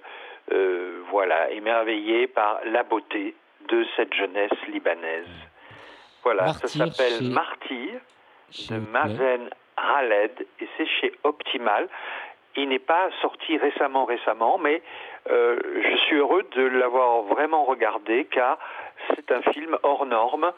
euh, 0.53 1.01
voilà, 1.11 1.51
émerveillé 1.51 2.27
par 2.27 2.61
la 2.65 2.83
beauté 2.83 3.35
de 3.69 3.85
cette 3.97 4.13
jeunesse 4.15 4.51
libanaise. 4.69 5.27
Voilà, 6.23 6.45
Martyr 6.45 6.69
ça 6.69 6.79
s'appelle 6.87 7.19
chez- 7.19 7.29
Martyr 7.29 8.01
de. 8.51 8.79
Mazen 8.93 9.51
Khaled 9.77 10.47
et 10.61 10.69
c'est 10.77 10.87
chez 10.87 11.13
Optimal. 11.25 11.89
Il 12.57 12.69
n'est 12.69 12.79
pas 12.79 13.09
sorti 13.21 13.59
récemment, 13.59 14.05
récemment, 14.05 14.59
mais 14.59 14.81
euh, 15.29 15.59
je 15.83 15.97
suis 15.97 16.17
heureux 16.17 16.45
de 16.55 16.63
l'avoir 16.63 17.23
vraiment 17.23 17.65
regardé 17.65 18.27
car 18.27 18.59
c'est 19.15 19.33
un 19.33 19.43
film 19.53 19.77
hors 19.83 20.07
norme 20.07 20.53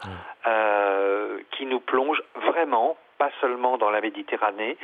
euh, 0.46 1.38
qui 1.52 1.64
nous 1.64 1.80
plonge 1.80 2.22
vraiment, 2.34 2.98
pas 3.16 3.30
seulement 3.40 3.78
dans 3.78 3.88
la 3.88 4.02
Méditerranée, 4.02 4.76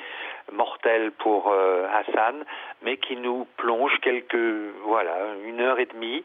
mortelle 0.52 1.12
pour 1.12 1.50
euh, 1.52 1.86
Hassan, 1.92 2.44
mais 2.80 2.96
qui 2.96 3.16
nous 3.16 3.46
plonge 3.58 3.92
quelques, 4.00 4.72
voilà, 4.84 5.14
une 5.44 5.60
heure 5.60 5.78
et 5.80 5.86
demie 5.86 6.24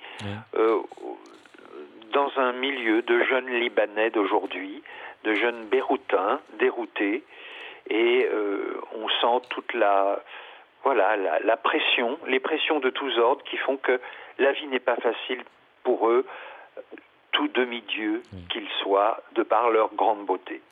dans 2.18 2.32
un 2.42 2.52
milieu 2.54 3.04
de 3.04 3.24
jeunes 3.30 3.48
Libanais 3.48 4.10
d'aujourd'hui, 4.10 4.82
de 5.24 5.36
jeunes 5.36 5.68
Beyrouthins 5.70 6.40
déroutés, 6.58 7.24
et 7.92 8.28
euh, 8.34 8.82
on 8.96 9.08
sent 9.22 9.46
toute 9.52 9.72
la, 9.76 10.24
voilà, 10.84 11.16
la, 11.16 11.40
la 11.42 11.58
pression, 11.58 12.18
les 12.28 12.40
pressions 12.40 12.80
de 12.80 12.90
tous 12.90 13.16
ordres 13.20 13.44
qui 13.44 13.58
font 13.58 13.78
que 13.78 14.02
la 14.40 14.52
vie 14.52 14.66
n'est 14.66 14.80
pas 14.80 14.96
facile 14.96 15.44
pour 15.84 16.10
eux, 16.10 16.26
tout 17.34 17.50
demi-dieu 17.50 18.24
qu'ils 18.50 18.70
soient, 18.82 19.22
de 19.36 19.44
par 19.44 19.70
leur 19.70 19.94
grande 19.94 20.26
beauté. 20.26 20.64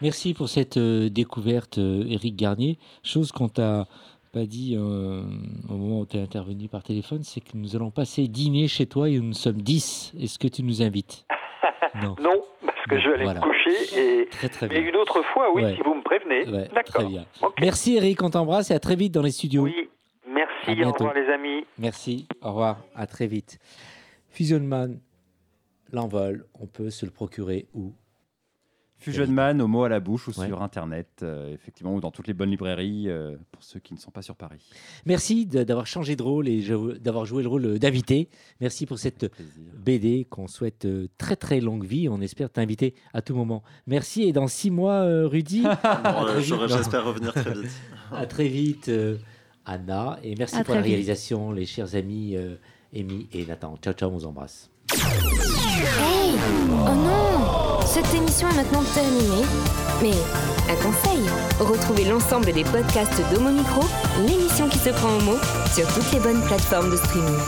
Merci 0.00 0.32
pour 0.32 0.48
cette 0.48 0.78
euh, 0.78 1.10
découverte, 1.10 1.76
euh, 1.76 2.04
Éric 2.08 2.34
Garnier. 2.34 2.78
Chose 3.02 3.30
qu'on 3.30 3.48
t'a 3.48 3.84
pas 4.34 4.46
dit 4.46 4.74
euh, 4.76 5.22
au 5.68 5.74
moment 5.74 6.00
où 6.00 6.06
tu 6.06 6.16
es 6.16 6.20
intervenu 6.20 6.68
par 6.68 6.82
téléphone, 6.82 7.22
c'est 7.22 7.40
que 7.40 7.52
nous 7.54 7.76
allons 7.76 7.92
passer 7.92 8.26
dîner 8.26 8.66
chez 8.66 8.86
toi 8.86 9.08
et 9.08 9.20
nous 9.20 9.32
sommes 9.32 9.62
10. 9.62 10.14
Est-ce 10.20 10.40
que 10.40 10.48
tu 10.48 10.64
nous 10.64 10.82
invites 10.82 11.24
non. 12.02 12.16
parce 12.66 12.86
que 12.90 12.98
je 12.98 13.08
vais 13.10 13.14
aller 13.14 13.38
me 13.38 13.40
coucher. 13.40 14.22
Et, 14.22 14.26
très, 14.26 14.48
très 14.48 14.66
bien. 14.66 14.80
une 14.80 14.96
autre 14.96 15.22
fois, 15.32 15.54
oui, 15.54 15.62
si 15.76 15.82
vous 15.82 15.94
me 15.94 16.02
prévenez. 16.02 16.66
D'accord. 16.74 17.08
Merci 17.60 17.96
Eric, 17.96 18.22
on 18.24 18.30
t'embrasse 18.30 18.72
et 18.72 18.74
à 18.74 18.80
très 18.80 18.96
vite 18.96 19.14
dans 19.14 19.22
les 19.22 19.30
studios. 19.30 19.62
Oui, 19.62 19.88
merci, 20.26 20.82
au 20.82 20.90
revoir 20.90 21.14
les 21.14 21.28
amis. 21.32 21.64
Merci, 21.78 22.26
au 22.42 22.48
revoir, 22.48 22.78
à 22.96 23.06
très 23.06 23.28
vite. 23.28 23.60
Fusionman, 24.30 24.98
l'envol, 25.92 26.44
on 26.60 26.66
peut 26.66 26.90
se 26.90 27.06
le 27.06 27.12
procurer 27.12 27.66
où 27.72 27.92
Fusion 29.04 29.26
Man 29.26 29.60
au 29.60 29.68
mot 29.68 29.84
à 29.84 29.88
la 29.88 30.00
bouche 30.00 30.28
ou 30.28 30.32
sur 30.32 30.62
Internet, 30.62 31.20
euh, 31.22 31.52
effectivement, 31.52 31.94
ou 31.94 32.00
dans 32.00 32.10
toutes 32.10 32.26
les 32.26 32.32
bonnes 32.32 32.50
librairies 32.50 33.04
euh, 33.08 33.36
pour 33.52 33.62
ceux 33.62 33.78
qui 33.80 33.92
ne 33.92 33.98
sont 33.98 34.10
pas 34.10 34.22
sur 34.22 34.34
Paris. 34.34 34.66
Merci 35.04 35.46
d'avoir 35.46 35.86
changé 35.86 36.16
de 36.16 36.22
rôle 36.22 36.48
et 36.48 36.64
d'avoir 37.00 37.26
joué 37.26 37.42
le 37.42 37.48
rôle 37.48 37.78
d'invité. 37.78 38.28
Merci 38.60 38.86
pour 38.86 38.98
cette 38.98 39.30
BD 39.76 40.26
qu'on 40.28 40.48
souhaite 40.48 40.86
euh, 40.86 41.08
très 41.18 41.36
très 41.36 41.60
longue 41.60 41.84
vie. 41.84 42.08
On 42.08 42.20
espère 42.20 42.48
t'inviter 42.48 42.94
à 43.12 43.20
tout 43.20 43.34
moment. 43.34 43.62
Merci 43.86 44.22
et 44.22 44.32
dans 44.32 44.48
six 44.48 44.70
mois, 44.70 45.04
Rudy. 45.26 45.64
J'espère 46.68 47.04
revenir 47.04 47.32
très 47.34 47.52
vite. 47.52 47.70
à 48.12 48.26
très 48.26 48.48
vite, 48.48 48.90
Anna. 49.66 50.18
Et 50.22 50.34
merci 50.36 50.62
pour 50.62 50.74
la 50.74 50.80
réalisation, 50.80 51.52
les 51.52 51.66
chers 51.66 51.94
amis 51.94 52.36
Amy 52.94 53.28
et 53.32 53.44
Nathan. 53.44 53.76
Ciao, 53.82 53.92
ciao, 53.92 54.10
on 54.10 54.14
vous 54.14 54.26
embrasse. 54.26 54.73
Hey 54.92 56.34
Oh 56.70 56.94
non 56.94 57.80
Cette 57.86 58.12
émission 58.14 58.48
est 58.48 58.56
maintenant 58.56 58.82
terminée. 58.94 59.44
Mais 60.02 60.12
un 60.70 60.76
conseil 60.76 61.24
retrouvez 61.60 62.04
l'ensemble 62.04 62.52
des 62.52 62.64
podcasts 62.64 63.22
d'Homo 63.32 63.50
Micro, 63.50 63.82
l'émission 64.26 64.68
qui 64.68 64.78
se 64.78 64.90
prend 64.90 65.08
au 65.08 65.20
mot, 65.20 65.38
sur 65.72 65.86
toutes 65.94 66.12
les 66.12 66.20
bonnes 66.20 66.42
plateformes 66.42 66.90
de 66.90 66.96
streaming. 66.96 67.38